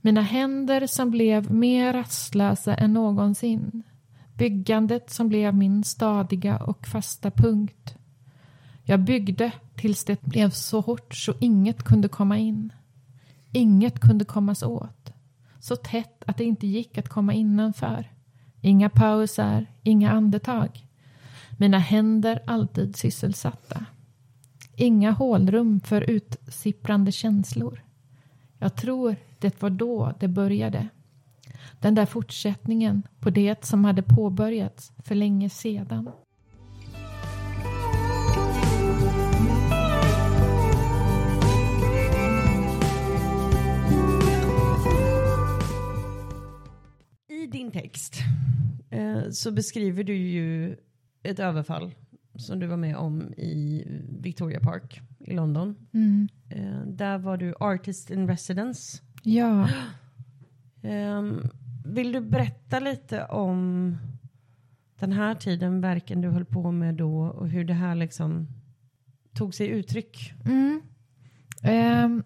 Mina 0.00 0.20
händer 0.20 0.86
som 0.86 1.10
blev 1.10 1.52
mer 1.52 1.92
rastlösa 1.92 2.74
än 2.74 2.92
någonsin. 2.92 3.82
Byggandet 4.34 5.10
som 5.10 5.28
blev 5.28 5.54
min 5.54 5.84
stadiga 5.84 6.58
och 6.58 6.86
fasta 6.86 7.30
punkt. 7.30 7.94
Jag 8.82 9.00
byggde 9.00 9.52
tills 9.74 10.04
det 10.04 10.22
blev 10.22 10.50
så 10.50 10.80
hårt 10.80 11.14
så 11.14 11.34
inget 11.40 11.82
kunde 11.82 12.08
komma 12.08 12.38
in. 12.38 12.72
Inget 13.52 14.00
kunde 14.00 14.24
kommas 14.24 14.62
åt. 14.62 15.13
Så 15.64 15.76
tätt 15.76 16.24
att 16.26 16.36
det 16.36 16.44
inte 16.44 16.66
gick 16.66 16.98
att 16.98 17.08
komma 17.08 17.32
innanför. 17.32 18.12
Inga 18.60 18.90
pauser, 18.90 19.66
inga 19.82 20.10
andetag. 20.10 20.86
Mina 21.58 21.78
händer 21.78 22.42
alltid 22.46 22.96
sysselsatta. 22.96 23.86
Inga 24.76 25.10
hålrum 25.10 25.80
för 25.80 26.00
utsipprande 26.00 27.12
känslor. 27.12 27.84
Jag 28.58 28.76
tror 28.76 29.16
det 29.38 29.62
var 29.62 29.70
då 29.70 30.14
det 30.20 30.28
började. 30.28 30.88
Den 31.80 31.94
där 31.94 32.06
fortsättningen 32.06 33.02
på 33.20 33.30
det 33.30 33.64
som 33.64 33.84
hade 33.84 34.02
påbörjats 34.02 34.92
för 34.98 35.14
länge 35.14 35.50
sedan. 35.50 36.10
I 47.44 47.46
din 47.46 47.70
text 47.70 48.14
eh, 48.90 49.22
så 49.30 49.52
beskriver 49.52 50.04
du 50.04 50.16
ju 50.16 50.76
ett 51.22 51.38
överfall 51.38 51.94
som 52.34 52.58
du 52.58 52.66
var 52.66 52.76
med 52.76 52.96
om 52.96 53.32
i 53.36 53.84
Victoria 54.20 54.60
Park 54.60 55.00
i 55.18 55.34
London. 55.34 55.76
Mm. 55.92 56.28
Eh, 56.50 56.86
där 56.86 57.18
var 57.18 57.36
du 57.36 57.54
artist 57.60 58.10
in 58.10 58.28
residence. 58.28 59.02
Ja. 59.22 59.68
Um, 60.82 61.42
vill 61.84 62.12
du 62.12 62.20
berätta 62.20 62.80
lite 62.80 63.24
om 63.24 63.96
den 64.98 65.12
här 65.12 65.34
tiden, 65.34 65.80
verken 65.80 66.20
du 66.20 66.28
höll 66.28 66.44
på 66.44 66.72
med 66.72 66.94
då 66.94 67.20
och 67.24 67.48
hur 67.48 67.64
det 67.64 67.74
här 67.74 67.94
liksom 67.94 68.48
tog 69.32 69.54
sig 69.54 69.68
uttryck? 69.68 70.32
Mm. 70.44 70.82
Um, 72.04 72.24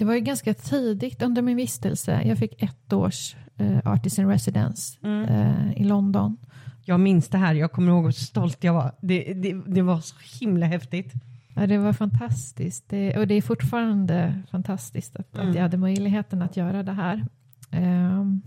det 0.00 0.06
var 0.06 0.14
ju 0.14 0.20
ganska 0.20 0.54
tidigt 0.54 1.22
under 1.22 1.42
min 1.42 1.56
vistelse. 1.56 2.22
Jag 2.24 2.38
fick 2.38 2.62
ett 2.62 2.92
års 2.92 3.36
uh, 3.60 3.78
Artist 3.84 4.18
in 4.18 4.28
Residence 4.28 4.98
Mm. 5.02 5.28
uh, 5.28 5.72
i 5.80 5.84
London. 5.84 6.36
Jag 6.84 7.00
minns 7.00 7.28
det 7.28 7.38
här, 7.38 7.54
jag 7.54 7.72
kommer 7.72 7.92
ihåg 7.92 8.04
hur 8.04 8.12
stolt 8.12 8.64
jag 8.64 8.72
var. 8.74 8.92
Det, 9.00 9.34
det, 9.34 9.52
det 9.66 9.82
var 9.82 10.00
så 10.00 10.14
himla 10.40 10.66
häftigt. 10.66 11.12
Ja, 11.54 11.66
det 11.66 11.78
var 11.78 11.92
fantastiskt. 11.92 12.84
Det, 12.88 13.18
och 13.18 13.26
det 13.26 13.34
är 13.34 13.42
fortfarande 13.42 14.42
fantastiskt 14.50 15.16
att, 15.16 15.34
Mm. 15.36 15.48
att 15.48 15.54
jag 15.54 15.62
hade 15.62 15.76
möjligheten 15.76 16.42
att 16.42 16.56
göra 16.56 16.82
det 16.82 16.92
här. 16.92 17.26
Ehm, 17.70 18.42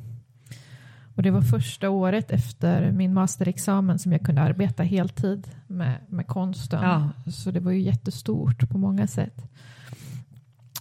och 1.15 1.23
det 1.23 1.31
var 1.31 1.41
första 1.41 1.89
året 1.89 2.31
efter 2.31 2.91
min 2.91 3.13
masterexamen 3.13 3.99
som 3.99 4.11
jag 4.11 4.21
kunde 4.21 4.41
arbeta 4.41 4.83
heltid 4.83 5.47
med, 5.67 5.97
med 6.07 6.27
konsten. 6.27 6.81
Ja. 6.83 7.09
Så 7.31 7.51
det 7.51 7.59
var 7.59 7.71
ju 7.71 7.81
jättestort 7.81 8.69
på 8.69 8.77
många 8.77 9.07
sätt. 9.07 9.49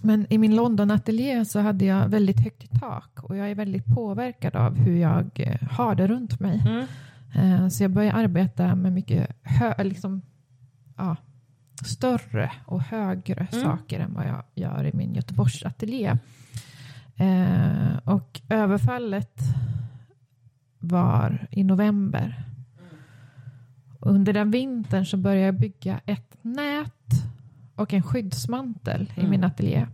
Men 0.02 0.26
i 0.32 0.38
min 0.38 0.56
London-ateljé 0.56 1.44
så 1.44 1.60
hade 1.60 1.84
jag 1.84 2.08
väldigt 2.08 2.40
högt 2.40 2.64
i 2.64 2.66
tak 2.78 3.22
och 3.22 3.36
jag 3.36 3.50
är 3.50 3.54
väldigt 3.54 3.86
påverkad 3.86 4.56
av 4.56 4.76
hur 4.76 4.96
jag 4.96 5.30
eh, 5.34 5.68
har 5.70 5.94
det 5.94 6.06
runt 6.06 6.40
mig. 6.40 6.62
Mm. 6.66 6.86
Eh, 7.34 7.68
Så 7.68 7.84
jag 7.84 7.90
började 7.90 8.16
arbeta 8.18 8.74
med 8.74 8.92
mycket 8.92 9.30
hö- 9.42 9.84
liksom, 9.84 10.22
ja, 10.96 11.16
större 11.84 12.52
och 12.66 12.82
högre 12.82 13.46
Mm. 13.52 13.64
saker 13.64 14.00
än 14.00 14.14
vad 14.14 14.26
jag 14.26 14.42
gör 14.54 14.84
i 14.84 14.92
min 14.96 15.14
Göteborgsateljé. 15.14 16.16
Eh, 17.16 17.96
och 18.04 18.40
överfallet 18.48 19.40
var 20.78 21.46
i 21.50 21.64
november. 21.64 22.44
Under 24.00 24.32
den 24.32 24.50
vintern 24.50 25.06
så 25.06 25.16
började 25.16 25.46
jag 25.46 25.54
bygga 25.54 26.00
ett 26.06 26.36
nät 26.42 27.24
och 27.82 27.92
en 27.94 28.02
skyddsmantel 28.02 29.10
i 29.16 29.20
Mm. 29.20 29.30
min 29.30 29.44
ateljé. 29.44 29.86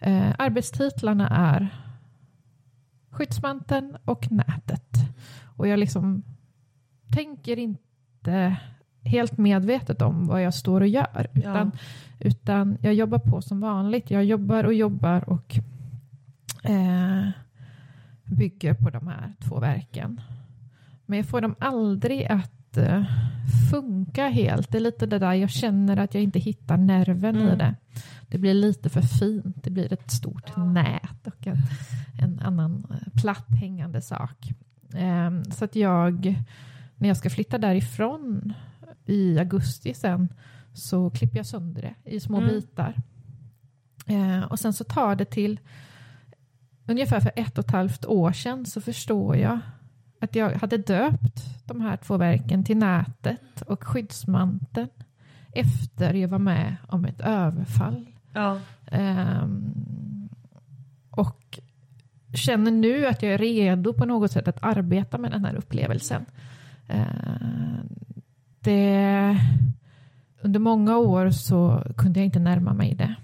Eh, 0.00 0.34
arbetstitlarna 0.38 1.28
är 1.28 1.68
skyddsmanteln 3.10 3.96
och 4.04 4.32
nätet. 4.32 4.96
Och 5.56 5.68
jag 5.68 5.78
liksom 5.78 6.22
tänker 7.12 7.56
inte 7.58 8.56
helt 9.04 9.38
medvetet 9.38 10.02
om 10.02 10.26
vad 10.26 10.42
jag 10.42 10.54
står 10.54 10.80
och 10.80 10.88
gör. 10.88 11.26
Utan, 11.34 11.72
utan 12.18 12.78
jag 12.80 12.94
jobbar 12.94 13.18
på 13.18 13.42
som 13.42 13.60
vanligt. 13.60 14.10
Jag 14.10 14.24
jobbar 14.24 14.64
och 14.64 14.74
jobbar 14.74 15.30
och 15.30 15.58
eh, 16.64 17.28
bygger 18.24 18.74
på 18.74 18.90
de 18.90 19.06
här 19.08 19.32
två 19.40 19.60
verken. 19.60 20.20
Men 21.06 21.16
jag 21.16 21.26
får 21.26 21.40
dem 21.40 21.54
aldrig 21.58 22.24
att 22.24 22.52
eh, 22.76 23.02
funka 23.70 24.28
helt. 24.28 24.70
Det 24.72 24.78
är 24.78 24.82
lite 24.82 25.06
det 25.06 25.18
där 25.18 25.32
jag 25.32 25.50
känner 25.50 25.96
att 25.96 26.14
jag 26.14 26.22
inte 26.22 26.38
hittar 26.38 26.76
nerven 26.76 27.36
i 27.36 27.42
Mm. 27.42 27.58
det. 27.58 27.74
Det 28.28 28.38
blir 28.38 28.54
lite 28.54 28.88
för 28.88 29.00
fint. 29.02 29.56
Det 29.64 29.70
blir 29.70 29.92
ett 29.92 30.10
stort 30.10 30.56
nät 30.56 31.26
och 31.26 31.46
en, 31.46 31.56
en 32.22 32.40
annan 32.40 32.86
eh, 32.90 33.20
platt 33.22 33.46
hängande 33.60 34.00
sak. 34.02 34.50
Ehm, 34.94 35.44
så 35.44 35.64
att 35.64 35.76
jag, 35.76 36.44
när 36.96 37.08
jag 37.08 37.16
ska 37.16 37.30
flytta 37.30 37.58
därifrån 37.58 38.52
i 39.06 39.38
augusti 39.38 39.94
sen, 39.94 40.28
så 40.72 41.10
klipper 41.10 41.36
jag 41.36 41.46
sönder 41.46 41.82
det 41.82 42.10
i 42.10 42.20
små 42.20 42.36
Mm. 42.38 42.48
bitar. 42.50 42.94
Eh, 44.06 44.42
och 44.44 44.60
sen 44.60 44.72
så 44.72 44.84
tar 44.84 45.14
det 45.16 45.24
till 45.24 45.60
ungefär 46.86 47.20
för 47.20 47.32
ett 47.36 47.58
och 47.58 47.64
ett 47.64 47.70
halvt 47.70 48.04
år 48.06 48.32
sedan 48.32 48.66
så 48.66 48.80
förstår 48.80 49.36
jag 49.36 49.58
att 50.20 50.34
jag 50.34 50.50
hade 50.50 50.76
döpt 50.76 51.66
de 51.66 51.80
här 51.80 51.96
två 51.96 52.16
verken 52.16 52.64
till 52.64 52.76
nätet 52.76 53.62
och 53.66 53.84
skyddsmanteln 53.84 54.88
efter 55.52 56.14
jag 56.14 56.28
var 56.28 56.38
med 56.38 56.76
om 56.88 57.04
ett 57.04 57.20
överfall. 57.20 58.06
Ja. 58.32 58.60
Ehm, 58.86 60.28
och 61.10 61.58
känner 62.34 62.70
nu 62.70 63.06
att 63.06 63.22
jag 63.22 63.32
är 63.32 63.38
redo 63.38 63.92
på 63.92 64.04
något 64.04 64.32
sätt 64.32 64.48
att 64.48 64.64
arbeta 64.64 65.18
med 65.18 65.30
den 65.30 65.44
här 65.44 65.54
upplevelsen. 65.54 66.24
Ehm, 66.88 67.88
det, 68.60 69.40
under 70.40 70.60
många 70.60 70.98
år 70.98 71.30
så 71.30 71.82
kunde 71.96 72.20
jag 72.20 72.24
inte 72.24 72.38
närma 72.38 72.72
mig 72.74 72.94
det. 72.94 73.14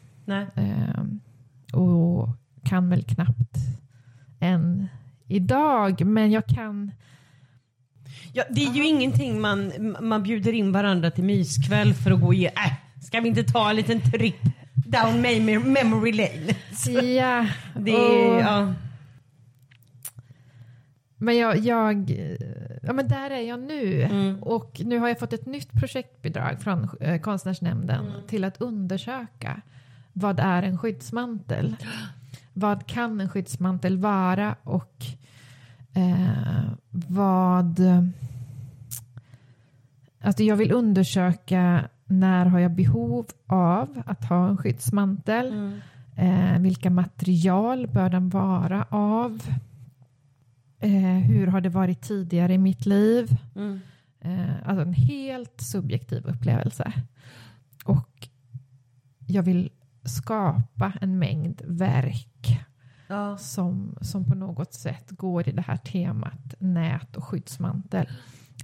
Ehm, 0.55 1.21
och 1.73 2.29
kan 2.65 2.89
väl 2.89 3.03
knappt 3.03 3.57
än 4.41 4.89
idag, 5.29 6.07
men 6.07 6.31
jag 6.33 6.47
kan 6.47 6.93
Ja, 8.33 8.45
det 8.51 8.65
är 8.65 8.73
ju 8.73 8.87
ingenting 8.87 9.41
man, 9.41 9.73
man 10.01 10.23
bjuder 10.23 10.53
in 10.53 10.73
varandra 10.73 11.11
till 11.11 11.25
myskväll 11.25 11.95
för 11.95 12.11
att 12.11 12.21
gå 12.21 12.35
i. 12.35 12.45
Äh, 12.47 12.53
ska 13.03 13.21
vi 13.21 13.29
inte 13.29 13.45
ta 13.45 13.71
en 13.71 13.77
liten 13.77 14.01
tripp 14.01 14.41
down 14.75 15.21
mem- 15.23 15.73
memory 15.73 16.13
lane? 16.13 16.55
Ja, 17.17 17.47
Det 17.77 17.95
och- 17.97 18.41
ja. 18.41 18.75
Men 21.17 21.37
jag, 21.37 21.59
jag, 21.59 22.11
ja 22.83 22.93
men 22.93 23.09
där 23.09 23.31
är 23.31 23.41
jag 23.41 23.61
nu. 23.61 24.03
Mm. 24.03 24.43
Och 24.43 24.81
nu 24.85 24.99
har 24.99 25.09
jag 25.09 25.19
fått 25.19 25.33
ett 25.33 25.47
nytt 25.47 25.73
projektbidrag 25.73 26.61
från 26.61 26.89
eh, 27.01 27.21
Konstnärsnämnden 27.21 28.07
Mm. 28.07 28.27
till 28.29 28.45
att 28.45 28.61
undersöka 28.61 29.61
vad 30.13 30.41
är 30.41 30.63
en 30.63 30.79
skyddsmantel? 30.79 31.77
Vad 32.55 32.87
kan 32.87 33.21
en 33.21 33.29
skyddsmantel 33.29 33.99
vara 33.99 34.57
och 34.63 35.05
eh, 35.95 36.73
vad... 36.91 37.81
Alltså 40.21 40.43
jag 40.43 40.57
vill 40.57 40.73
undersöka 40.73 41.89
när 42.05 42.47
har 42.47 42.59
jag 42.59 42.71
behov 42.71 43.27
av 43.47 44.03
att 44.07 44.25
ha 44.25 44.49
en 44.49 44.57
skyddsmantel? 44.57 45.53
Mm. 45.53 45.81
Eh, 46.17 46.61
vilka 46.61 46.91
material 46.91 47.87
bör 47.87 48.11
den 48.11 48.29
vara 48.29 48.87
av? 48.91 49.43
Eh, 50.81 51.19
hur 51.19 51.47
har 51.47 51.61
det 51.61 51.69
varit 51.69 52.01
tidigare 52.01 52.55
i 52.55 52.59
mitt 52.59 52.87
liv? 52.87 53.37
Mm. 53.57 53.81
Eh, 54.21 54.69
alltså 54.69 54.83
en 54.83 54.95
helt 54.95 55.61
subjektiv 55.61 56.27
upplevelse. 56.27 56.93
Och 57.85 58.29
jag 59.27 59.43
vill 59.43 59.71
skapa 60.05 60.93
en 61.01 61.19
mängd 61.19 61.63
verk 61.65 62.61
Ja. 63.09 63.37
som, 63.39 63.97
som 64.01 64.25
på 64.25 64.35
något 64.35 64.75
sätt 64.75 65.05
går 65.11 65.49
i 65.49 65.53
det 65.53 65.63
här 65.63 65.77
temat 65.77 66.55
nät 66.59 67.17
och 67.17 67.25
skyddsmantel. 67.25 68.07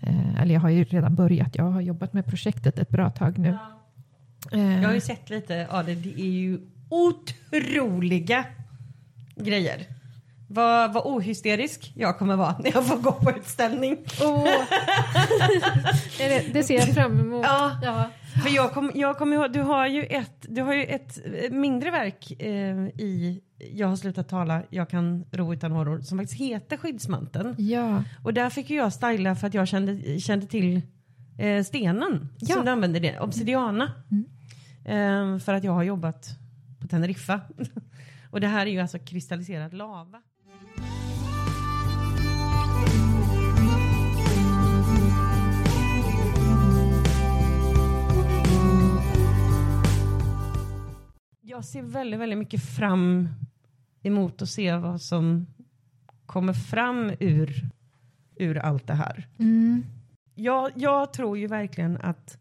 Eh, 0.03 0.41
eller 0.41 0.55
jag 0.55 0.61
har 0.61 0.69
ju 0.69 0.85
redan 0.85 1.15
börjat, 1.15 1.55
jag 1.57 1.65
har 1.65 1.81
jobbat 1.81 2.13
med 2.13 2.27
projektet 2.27 2.79
ett 2.79 2.89
bra 2.89 3.11
tag 3.11 3.39
nu. 3.39 3.59
Eh, 4.53 4.81
Jag 4.83 4.89
har 4.89 4.95
ju 4.95 5.01
sett 5.01 5.31
lite 5.31 5.67
av 5.71 5.85
det. 5.87 5.95
Det 5.95 6.21
är 6.21 6.31
ju 6.31 6.61
otroliga 6.89 8.45
grejer. 9.37 9.87
Vad, 10.49 10.93
vad 10.93 11.03
ohysterisk 11.07 11.93
jag 11.97 12.19
kommer 12.19 12.37
vara 12.37 12.59
när 12.59 12.71
jag 12.75 12.87
får 12.87 12.97
gå 12.97 13.13
på 13.13 13.31
utställning. 13.31 13.97
Det, 16.19 16.53
det 16.53 16.63
ser 16.65 16.75
jag 16.75 16.95
fram 16.95 17.21
emot. 17.21 17.45
Ja. 17.45 17.77
Ja. 17.83 18.11
För 18.43 18.55
jag 18.55 18.73
kommer 18.73 18.93
jag 18.97 19.19
kom 19.19 19.33
ihåg, 19.33 19.53
du 19.53 19.61
har 19.61 19.87
ju 19.87 20.03
ett, 20.05 20.47
du 20.49 20.63
har 20.63 20.75
ju 20.75 20.85
ett 20.85 21.19
eh, 21.25 21.51
mindre 21.51 21.91
verk 21.91 22.33
eh, 22.41 22.77
i 22.87 23.41
Jag 23.73 23.89
har 23.89 23.97
slutat 23.97 24.29
tala, 24.29 24.63
jag 24.71 24.89
kan 24.89 25.25
ro 25.33 25.53
utan 25.55 25.73
horror 25.73 26.01
som 26.01 26.19
faktiskt 26.19 26.41
heter 26.41 26.77
Skyddsmanteln. 26.77 27.55
ja. 27.59 28.05
Och 28.25 28.35
där 28.35 28.51
fick 28.51 28.71
jag 28.71 28.93
styla 28.93 29.37
för 29.37 29.47
att 29.47 29.55
jag 29.55 29.69
kände, 29.69 30.21
kände 30.21 30.47
till 30.47 30.81
eh, 31.39 31.63
stenen 31.65 32.29
Ja. 32.39 32.55
som 32.55 32.65
du 32.65 32.71
använde 32.71 32.99
det, 33.01 33.21
obsidiana. 33.21 33.93
Eh, 34.85 35.39
för 35.39 35.55
att 35.55 35.65
jag 35.65 35.73
har 35.73 35.83
jobbat 35.83 36.29
på 36.81 36.89
Teneriffa. 36.89 37.41
Och 38.31 38.41
det 38.41 38.47
här 38.47 38.67
är 38.67 38.71
ju 38.71 38.81
alltså 38.81 38.99
kristalliserad 38.99 39.75
lava. 39.75 40.23
Jag 51.51 51.65
ser 51.65 51.83
väldigt, 51.83 52.21
väldigt 52.21 52.39
mycket 52.39 52.63
fram 52.63 53.29
emot 54.03 54.43
att 54.43 54.49
se 54.49 54.77
vad 54.77 55.01
som 55.01 55.47
kommer 56.27 56.53
fram 56.53 57.13
ur, 57.21 57.71
ur 58.37 58.59
allt 58.59 58.87
det 58.87 58.95
här. 58.95 59.29
Mm. 59.39 59.85
Jag, 60.35 60.71
jag 60.75 61.13
tror 61.13 61.39
ju 61.39 61.47
verkligen 61.47 61.97
att 61.97 62.39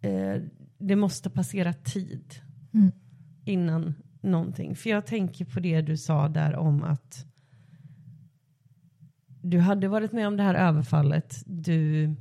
eh, 0.00 0.42
det 0.78 0.96
måste 0.96 1.30
passera 1.30 1.72
tid 1.72 2.34
Mm. 2.72 2.92
innan 3.44 3.94
någonting. 4.20 4.76
För 4.76 4.90
jag 4.90 5.06
tänker 5.06 5.44
på 5.44 5.60
det 5.60 5.80
du 5.80 5.96
sa 5.96 6.28
där 6.28 6.56
om 6.56 6.82
att 6.82 7.26
du 9.42 9.58
hade 9.58 9.88
varit 9.88 10.12
med 10.12 10.26
om 10.26 10.36
det 10.36 10.42
här 10.42 10.54
överfallet. 10.54 11.42
Du 11.46 12.14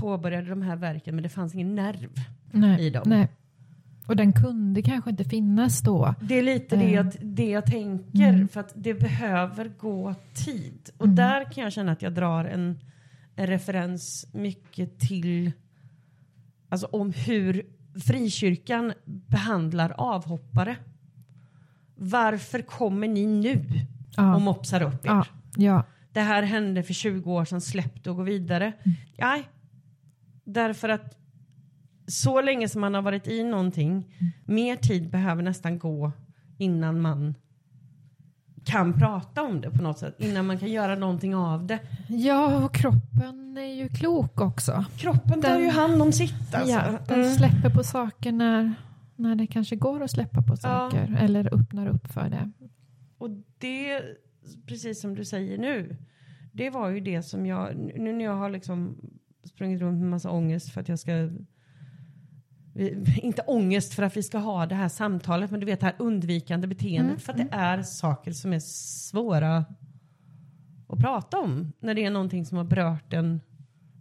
påbörjade 0.00 0.48
de 0.50 0.62
här 0.62 0.76
verken 0.76 1.14
men 1.14 1.22
det 1.22 1.28
fanns 1.28 1.54
ingen 1.54 1.74
nerv. 1.74 2.10
Nej. 2.52 2.86
I 2.86 2.90
dem. 2.90 3.02
Nej. 3.06 3.28
Och 4.08 4.16
den 4.16 4.32
kunde 4.32 4.82
kanske 4.82 5.10
inte 5.10 5.24
finnas 5.24 5.80
då. 5.80 6.14
Det 6.20 6.34
är 6.38 6.42
lite 6.42 6.76
det, 6.76 6.84
Eh. 6.84 6.92
jag, 6.94 7.12
det 7.20 7.50
jag 7.50 7.66
tänker 7.66 8.28
Mm. 8.28 8.48
för 8.48 8.60
att 8.60 8.72
det 8.76 8.94
behöver 8.94 9.68
gå 9.78 10.14
tid. 10.34 10.90
Och 10.98 11.04
Mm. 11.04 11.16
där 11.16 11.44
kan 11.52 11.64
jag 11.64 11.72
känna 11.72 11.92
att 11.92 12.02
jag 12.02 12.12
drar 12.14 12.44
en, 12.44 12.78
en 13.36 13.46
referens 13.46 14.26
mycket 14.32 14.98
till 14.98 15.52
alltså 16.68 16.86
om 16.86 17.12
hur 17.12 17.62
frikyrkan 18.06 18.92
behandlar 19.04 19.94
avhoppare. 19.98 20.76
Varför 21.94 22.62
kommer 22.62 23.08
ni 23.08 23.26
nu 23.26 23.64
Ja. 24.16 24.34
och 24.34 24.40
mopsar 24.40 24.82
upp 24.82 25.04
er? 25.04 25.08
Ja. 25.10 25.26
ja. 25.56 25.82
Det 26.12 26.20
här 26.20 26.42
hände 26.42 26.82
för 26.82 26.94
20 26.94 27.32
år 27.32 27.44
sedan, 27.44 27.60
släpp 27.60 28.04
det 28.04 28.10
och 28.10 28.16
gå 28.16 28.22
vidare. 28.22 28.72
Nej, 29.18 29.48
därför 30.44 30.88
att 30.88 31.17
så 32.08 32.40
länge 32.40 32.68
som 32.68 32.80
man 32.80 32.94
har 32.94 33.02
varit 33.02 33.28
i 33.28 33.44
någonting, 33.44 34.14
mer 34.44 34.76
tid 34.76 35.10
behöver 35.10 35.42
nästan 35.42 35.78
gå 35.78 36.12
innan 36.58 37.00
man 37.00 37.34
kan 38.64 38.92
prata 38.98 39.42
om 39.42 39.60
det 39.60 39.70
på 39.70 39.82
något 39.82 39.98
sätt, 39.98 40.14
innan 40.18 40.46
man 40.46 40.58
kan 40.58 40.68
göra 40.72 40.94
någonting 40.94 41.34
av 41.34 41.66
det. 41.66 41.78
Ja, 42.08 42.64
och 42.64 42.74
kroppen 42.74 43.56
är 43.58 43.74
ju 43.74 43.88
klok 43.88 44.40
också. 44.40 44.84
Kroppen 44.96 45.42
tar 45.42 45.48
Den- 45.54 45.62
ju 45.62 45.70
hand 45.70 46.02
om 46.02 46.12
sitt 46.12 46.54
alltså. 46.54 46.72
Ja, 46.74 46.98
den 47.08 47.20
Mm. 47.20 47.34
släpper 47.34 47.70
på 47.70 47.84
saker 47.84 48.32
när, 48.32 48.74
när 49.16 49.34
det 49.34 49.46
kanske 49.46 49.76
går 49.76 50.02
att 50.02 50.10
släppa 50.10 50.42
på 50.42 50.56
saker. 50.56 51.16
Eller 51.20 51.54
öppnar 51.54 51.86
upp 51.86 52.06
för 52.12 52.28
det. 52.30 52.50
Och 53.18 53.30
det, 53.58 54.02
precis 54.66 55.00
som 55.00 55.14
du 55.14 55.24
säger 55.24 55.58
nu, 55.58 55.96
det 56.52 56.70
var 56.70 56.88
ju 56.88 57.00
det 57.00 57.22
som 57.22 57.46
jag, 57.46 57.76
nu 57.96 58.12
när 58.12 58.24
jag 58.24 58.36
har 58.36 58.50
liksom 58.50 58.96
sprungit 59.44 59.80
runt 59.80 60.00
med 60.00 60.10
massa 60.10 60.30
ångest 60.30 60.70
för 60.72 60.80
att 60.80 60.88
jag 60.88 60.98
ska, 60.98 61.12
inte 63.22 63.42
ångest 63.42 63.94
för 63.94 64.02
att 64.02 64.16
vi 64.16 64.22
ska 64.22 64.38
ha 64.38 64.66
det 64.66 64.74
här 64.74 64.88
samtalet, 64.88 65.50
men 65.50 65.60
du 65.60 65.66
vet 65.66 65.80
det 65.80 65.86
här 65.86 65.96
undvikande 65.98 66.66
beteendet 66.66 67.10
Mm, 67.10 67.20
för 67.20 67.32
att 67.32 67.38
det 67.38 67.48
är 67.56 67.82
saker 67.82 68.32
som 68.32 68.52
är 68.52 68.60
svåra 68.60 69.64
att 70.88 70.98
prata 70.98 71.38
om 71.38 71.72
när 71.80 71.94
det 71.94 72.04
är 72.04 72.10
någonting 72.10 72.46
som 72.46 72.58
har 72.58 72.64
berört 72.64 73.12
en 73.12 73.40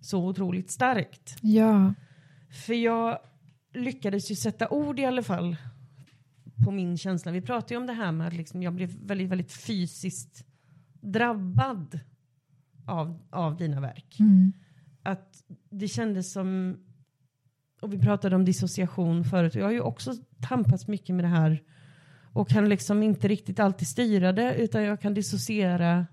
så 0.01 0.25
otroligt 0.28 0.71
starkt. 0.71 1.38
Ja, 1.41 1.93
För 2.65 2.73
jag 2.73 3.19
lyckades 3.73 4.32
ju 4.32 4.36
sätta 4.36 4.69
ord 4.69 4.99
i 4.99 5.05
alla 5.05 5.23
fall 5.23 5.55
på 6.65 6.71
min 6.71 6.97
känsla. 6.97 7.32
Vi 7.32 7.41
pratade 7.41 7.73
ju 7.73 7.80
om 7.80 7.88
det 7.88 7.93
här 7.93 8.11
med 8.11 8.28
att 8.28 8.34
liksom 8.34 8.63
jag 8.63 8.73
blev 8.73 8.89
väldigt, 8.89 9.30
väldigt 9.30 9.51
fysiskt 9.51 10.45
drabbad 11.01 11.99
av, 12.86 13.19
av 13.30 13.57
dina 13.57 13.82
verk. 13.82 14.15
mm. 14.19 14.53
Att 15.03 15.43
det 15.69 15.88
kändes 15.88 16.32
som, 16.32 16.78
och 17.82 17.93
vi 17.93 17.99
pratade 17.99 18.36
om 18.36 18.45
dissociation 18.45 19.23
förut, 19.23 19.55
jag 19.55 19.63
har 19.65 19.71
ju 19.71 19.82
också 19.82 20.13
tampats 20.49 20.88
mycket 20.88 21.15
med 21.15 21.23
det 21.25 21.30
här 21.30 21.61
och 22.34 22.49
kan 22.49 22.69
liksom 22.69 23.03
inte 23.03 23.28
riktigt 23.28 23.59
alltid 23.59 23.88
styra 23.88 24.32
det 24.32 24.55
utan 24.55 24.84
jag 24.84 25.01
kan 25.01 25.13
dissociera 25.13 26.05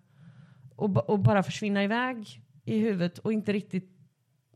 och, 0.76 1.10
och 1.10 1.18
bara 1.18 1.42
försvinna 1.42 1.84
iväg 1.84 2.40
i 2.64 2.78
huvudet 2.78 3.18
och 3.18 3.32
inte 3.32 3.52
riktigt 3.52 3.90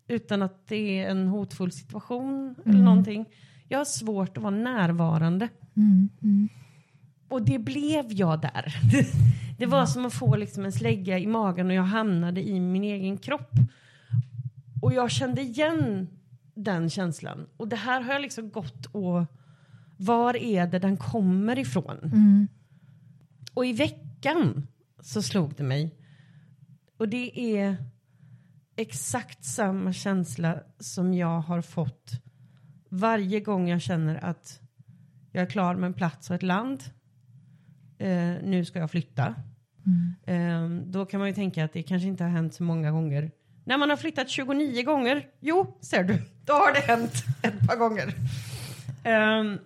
utan 0.09 0.43
att 0.43 0.67
det 0.69 1.03
är 1.03 1.11
en 1.11 1.29
hotfull 1.29 1.73
situation 1.73 2.55
eller 2.65 2.73
Mm. 2.75 2.85
någonting. 2.85 3.27
Jag 3.69 3.79
har 3.79 3.85
svårt 3.85 4.37
att 4.37 4.43
vara 4.43 4.55
närvarande. 4.55 5.49
Mm. 5.77 6.09
Mm. 6.23 6.49
Och 7.29 7.43
det 7.43 7.59
blev 7.59 8.05
jag 8.13 8.41
där. 8.41 8.75
Det 9.59 9.67
var 9.67 9.87
som 9.87 10.07
att 10.07 10.15
få 10.15 10.37
liksom 10.37 10.65
en 10.65 10.73
slägga 10.73 11.19
i 11.19 11.27
magen 11.27 11.67
och 11.67 11.73
jag 11.75 11.83
hamnade 11.83 12.49
i 12.49 12.61
min 12.61 12.85
egen 12.85 13.17
kropp. 13.17 13.51
Och 14.83 14.93
jag 14.93 15.11
kände 15.11 15.43
igen 15.43 16.09
den 16.65 16.91
känslan. 16.91 17.47
Och 17.57 17.69
det 17.69 17.77
här 17.77 18.01
har 18.01 18.13
jag 18.13 18.23
liksom 18.23 18.51
gått 18.51 18.87
och 18.87 19.25
var 19.97 20.37
är 20.37 20.67
det 20.67 20.79
den 20.79 20.97
kommer 20.97 21.59
ifrån? 21.59 21.99
Mm. 21.99 22.49
Och 23.55 23.67
i 23.67 23.73
veckan 23.73 24.67
så 25.01 25.23
slog 25.23 25.55
det 25.55 25.63
mig. 25.63 25.95
Och 26.97 27.09
det 27.09 27.57
är 27.57 27.77
exakt 28.77 29.45
samma 29.45 29.93
känsla 29.93 30.61
som 30.79 31.15
jag 31.15 31.41
har 31.41 31.63
fått 31.63 32.11
varje 32.89 33.41
gång 33.41 33.69
jag 33.69 33.83
känner 33.83 34.25
att 34.25 34.61
jag 35.33 35.43
är 35.43 35.51
klar 35.51 35.75
med 35.75 35.87
en 35.87 35.95
plats 35.95 36.31
och 36.31 36.37
ett 36.37 36.43
land. 36.43 36.85
Eh, 37.99 38.35
nu 38.45 38.65
ska 38.65 38.79
jag 38.79 38.91
flytta. 38.91 39.35
Mm. 39.87 40.79
Eh, 40.81 40.87
då 40.87 41.07
kan 41.07 41.21
man 41.21 41.29
ju 41.29 41.35
tänka 41.35 41.65
att 41.65 41.73
det 41.73 41.83
kanske 41.83 42.09
inte 42.09 42.25
har 42.25 42.31
hänt 42.31 42.55
så 42.55 42.63
många 42.63 42.91
gånger. 42.91 43.31
När 43.69 43.79
man 43.79 43.91
har 43.91 43.97
flyttat 43.97 44.29
29 44.29 44.83
gånger, 44.83 45.27
jo, 45.41 45.79
ser 45.81 46.05
du, 46.05 46.23
då 46.45 46.53
har 46.53 46.73
det 46.73 46.81
hänt 46.81 47.12
ett 47.43 47.69
par 47.69 47.77
gånger. 47.77 48.14
Eh, 49.05 49.61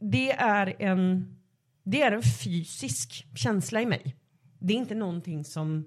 det, 0.00 0.32
är 0.32 0.74
en, 0.78 1.34
det 1.84 2.02
är 2.02 2.12
en 2.12 2.22
fysisk 2.22 3.26
känsla 3.34 3.80
i 3.80 3.86
mig. 3.86 4.16
Det 4.58 4.72
är 4.72 4.76
inte 4.76 4.94
någonting 4.94 5.44
som 5.44 5.84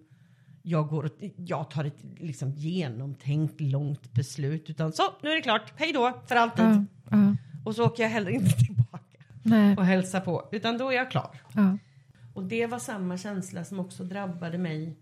jag, 0.62 0.88
går 0.88 1.04
och, 1.04 1.12
jag 1.36 1.70
tar 1.70 1.86
ett 1.86 1.98
liksom, 2.18 2.52
genomtänkt 2.52 3.62
långt 3.62 4.14
beslut 4.14 4.70
utan 4.70 4.94
så, 4.94 5.04
nu 5.22 5.30
är 5.30 5.36
det 5.36 5.42
klart, 5.42 5.74
hej 5.76 5.94
då 5.94 6.22
för 6.28 6.36
alltid. 6.36 6.66
Ja, 6.66 6.86
ja. 7.10 7.36
Och 7.66 7.76
så 7.76 7.86
åker 7.86 8.04
jag 8.04 8.10
heller 8.10 8.32
inte 8.32 8.58
tillbaka 8.66 9.18
Nej. 9.44 9.78
och 9.78 9.86
hälsar 9.86 10.22
på 10.22 10.50
utan 10.52 10.78
då 10.78 10.90
är 10.90 10.96
jag 10.96 11.12
klar. 11.12 11.42
Ja. 11.54 11.78
Och 12.34 12.44
det 12.44 12.68
var 12.68 12.80
samma 12.80 13.18
känsla 13.18 13.66
som 13.66 13.80
också 13.80 14.04
drabbade 14.04 14.58
mig 14.58 14.98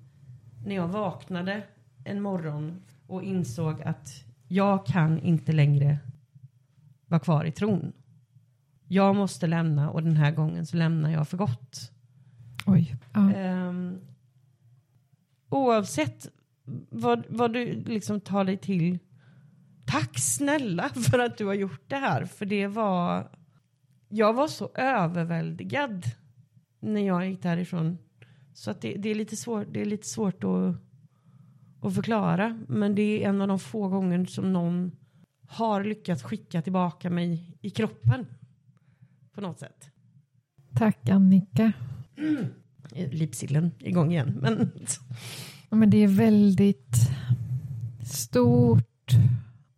när 0.65 0.75
jag 0.75 0.87
vaknade 0.87 1.63
en 2.03 2.21
morgon 2.21 2.81
och 3.07 3.23
insåg 3.23 3.81
att 3.81 4.23
jag 4.47 4.85
kan 4.85 5.19
inte 5.19 5.51
längre 5.51 5.99
vara 7.05 7.19
kvar 7.19 7.45
i 7.45 7.51
tron. 7.51 7.93
Jag 8.87 9.15
måste 9.15 9.47
lämna 9.47 9.89
och 9.89 10.03
den 10.03 10.17
här 10.17 10.31
gången 10.31 10.65
så 10.65 10.77
lämnar 10.77 11.11
jag 11.11 11.27
för 11.27 11.37
gott. 11.37 11.91
Oj. 12.65 12.95
Ja. 13.13 13.33
Ehm, 13.33 13.99
oavsett 15.49 16.27
vad, 16.89 17.25
vad 17.29 17.53
du 17.53 17.65
liksom 17.73 18.21
tar 18.21 18.43
dig 18.43 18.57
till. 18.57 18.99
Tack 19.85 20.19
snälla 20.19 20.89
för 21.11 21.19
att 21.19 21.37
du 21.37 21.45
har 21.45 21.53
gjort 21.53 21.83
det 21.87 21.95
här. 21.95 22.25
För 22.25 22.45
det 22.45 22.67
var... 22.67 23.29
Jag 24.09 24.33
var 24.33 24.47
så 24.47 24.69
överväldigad 24.75 26.03
när 26.79 27.01
jag 27.01 27.29
gick 27.29 27.43
därifrån. 27.43 27.97
Så 28.53 28.71
att 28.71 28.81
det, 28.81 28.93
det, 28.93 29.09
är, 29.09 29.15
lite 29.15 29.35
svår, 29.35 29.65
det 29.71 29.81
är 29.81 29.85
lite 29.85 30.07
svårt 30.07 30.43
att, 30.43 30.75
att 31.83 31.95
förklara. 31.95 32.59
Men 32.67 32.95
det 32.95 33.23
är 33.23 33.29
en 33.29 33.41
av 33.41 33.47
de 33.47 33.59
få 33.59 33.87
gånger 33.87 34.25
som 34.25 34.53
någon 34.53 34.91
har 35.47 35.83
lyckats 35.83 36.23
skicka 36.23 36.61
tillbaka 36.61 37.09
mig 37.09 37.57
i 37.61 37.69
kroppen. 37.69 38.25
På 39.33 39.41
något 39.41 39.59
sätt. 39.59 39.89
Tack 40.75 41.09
Annika. 41.09 41.71
Lipsillen 43.11 43.71
igång 43.79 44.11
igen. 44.11 44.37
Men... 44.41 44.71
Men 45.69 45.89
det 45.89 45.97
är 45.97 46.07
väldigt 46.07 46.95
stort 48.05 49.11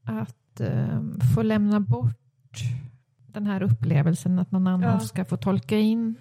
att 0.03 0.61
um, 0.61 1.19
få 1.35 1.41
lämna 1.41 1.79
bort 1.79 2.63
den 3.27 3.47
här 3.47 3.63
upplevelsen 3.63 4.39
att 4.39 4.51
någon 4.51 4.67
annan 4.67 4.93
ja. 4.93 4.99
ska 4.99 5.25
få 5.25 5.37
tolka 5.37 5.77
in 5.77 6.15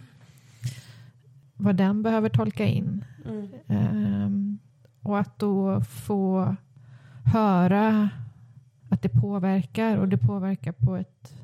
vad 1.54 1.76
den 1.76 2.02
behöver 2.02 2.28
tolka 2.28 2.66
in. 2.66 3.04
Mm. 3.24 3.48
Um, 3.66 4.58
och 5.04 5.18
att 5.18 5.38
då 5.38 5.80
få 5.80 6.56
höra 7.24 8.08
att 8.88 9.02
det 9.02 9.08
påverkar 9.08 9.96
och 9.96 10.08
det 10.08 10.18
påverkar 10.18 10.72
på 10.72 10.96
ett 10.96 11.34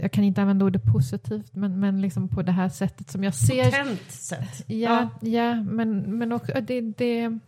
jag 0.00 0.12
kan 0.12 0.24
inte 0.24 0.42
använda 0.42 0.64
ordet 0.64 0.82
positivt, 0.84 1.54
men, 1.54 1.80
men 1.80 2.00
liksom 2.00 2.28
på 2.28 2.42
det 2.42 2.52
här 2.52 2.68
sättet 2.68 3.10
som 3.10 3.24
jag 3.24 3.34
ser. 3.34 3.64
Potent 3.64 4.10
sätt. 4.10 4.64
Ja, 4.66 5.10
ja. 5.20 5.28
ja 5.28 5.62
men, 5.62 6.18
men 6.18 6.32
också, 6.32 6.52
det, 6.60 6.80
det, 6.80 7.38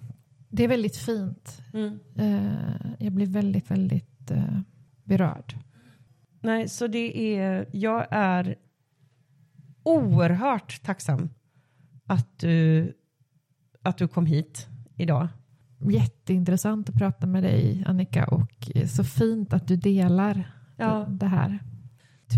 det 0.48 0.64
är 0.64 0.68
väldigt 0.68 0.96
fint. 0.96 1.62
Mm. 1.72 1.98
Uh, 2.20 2.92
jag 2.98 3.12
blir 3.12 3.26
väldigt, 3.26 3.70
väldigt 3.70 4.30
uh, 4.30 4.60
berörd. 5.04 5.54
Nej, 6.40 6.68
så 6.68 6.86
det 6.86 7.36
är, 7.36 7.66
jag 7.72 8.06
är 8.10 8.56
oerhört 9.82 10.82
tacksam 10.82 11.30
att 12.06 12.38
du, 12.38 12.92
att 13.82 13.98
du 13.98 14.08
kom 14.08 14.26
hit 14.26 14.68
idag. 15.00 15.28
Jätteintressant 15.78 16.88
att 16.88 16.94
prata 16.94 17.26
med 17.26 17.42
dig 17.42 17.84
Annika 17.86 18.24
och 18.26 18.70
så 18.86 19.04
fint 19.04 19.52
att 19.52 19.68
du 19.68 19.76
delar 19.76 20.52
ja. 20.76 21.06
det 21.08 21.26
här. 21.26 21.58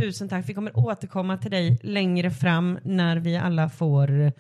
Tusen 0.01 0.29
tack. 0.29 0.49
Vi 0.49 0.55
kommer 0.55 0.79
återkomma 0.79 1.37
till 1.37 1.51
dig 1.51 1.79
längre 1.83 2.31
fram 2.31 2.79
när 2.83 3.17
vi 3.17 3.37
alla 3.37 3.69
får 3.69 4.33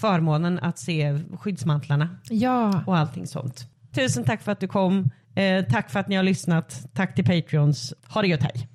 förmånen 0.00 0.58
att 0.58 0.78
se 0.78 1.20
skyddsmantlarna 1.38 2.08
ja. 2.30 2.82
och 2.86 2.96
allting 2.96 3.26
sånt. 3.26 3.68
Tusen 3.94 4.24
tack 4.24 4.42
för 4.42 4.52
att 4.52 4.60
du 4.60 4.68
kom. 4.68 5.10
Eh, 5.34 5.64
tack 5.64 5.90
för 5.90 6.00
att 6.00 6.08
ni 6.08 6.16
har 6.16 6.22
lyssnat. 6.22 6.86
Tack 6.94 7.14
till 7.14 7.24
Patreons. 7.24 7.94
Ha 8.14 8.22
det 8.22 8.28
gött, 8.28 8.42
hej. 8.42 8.68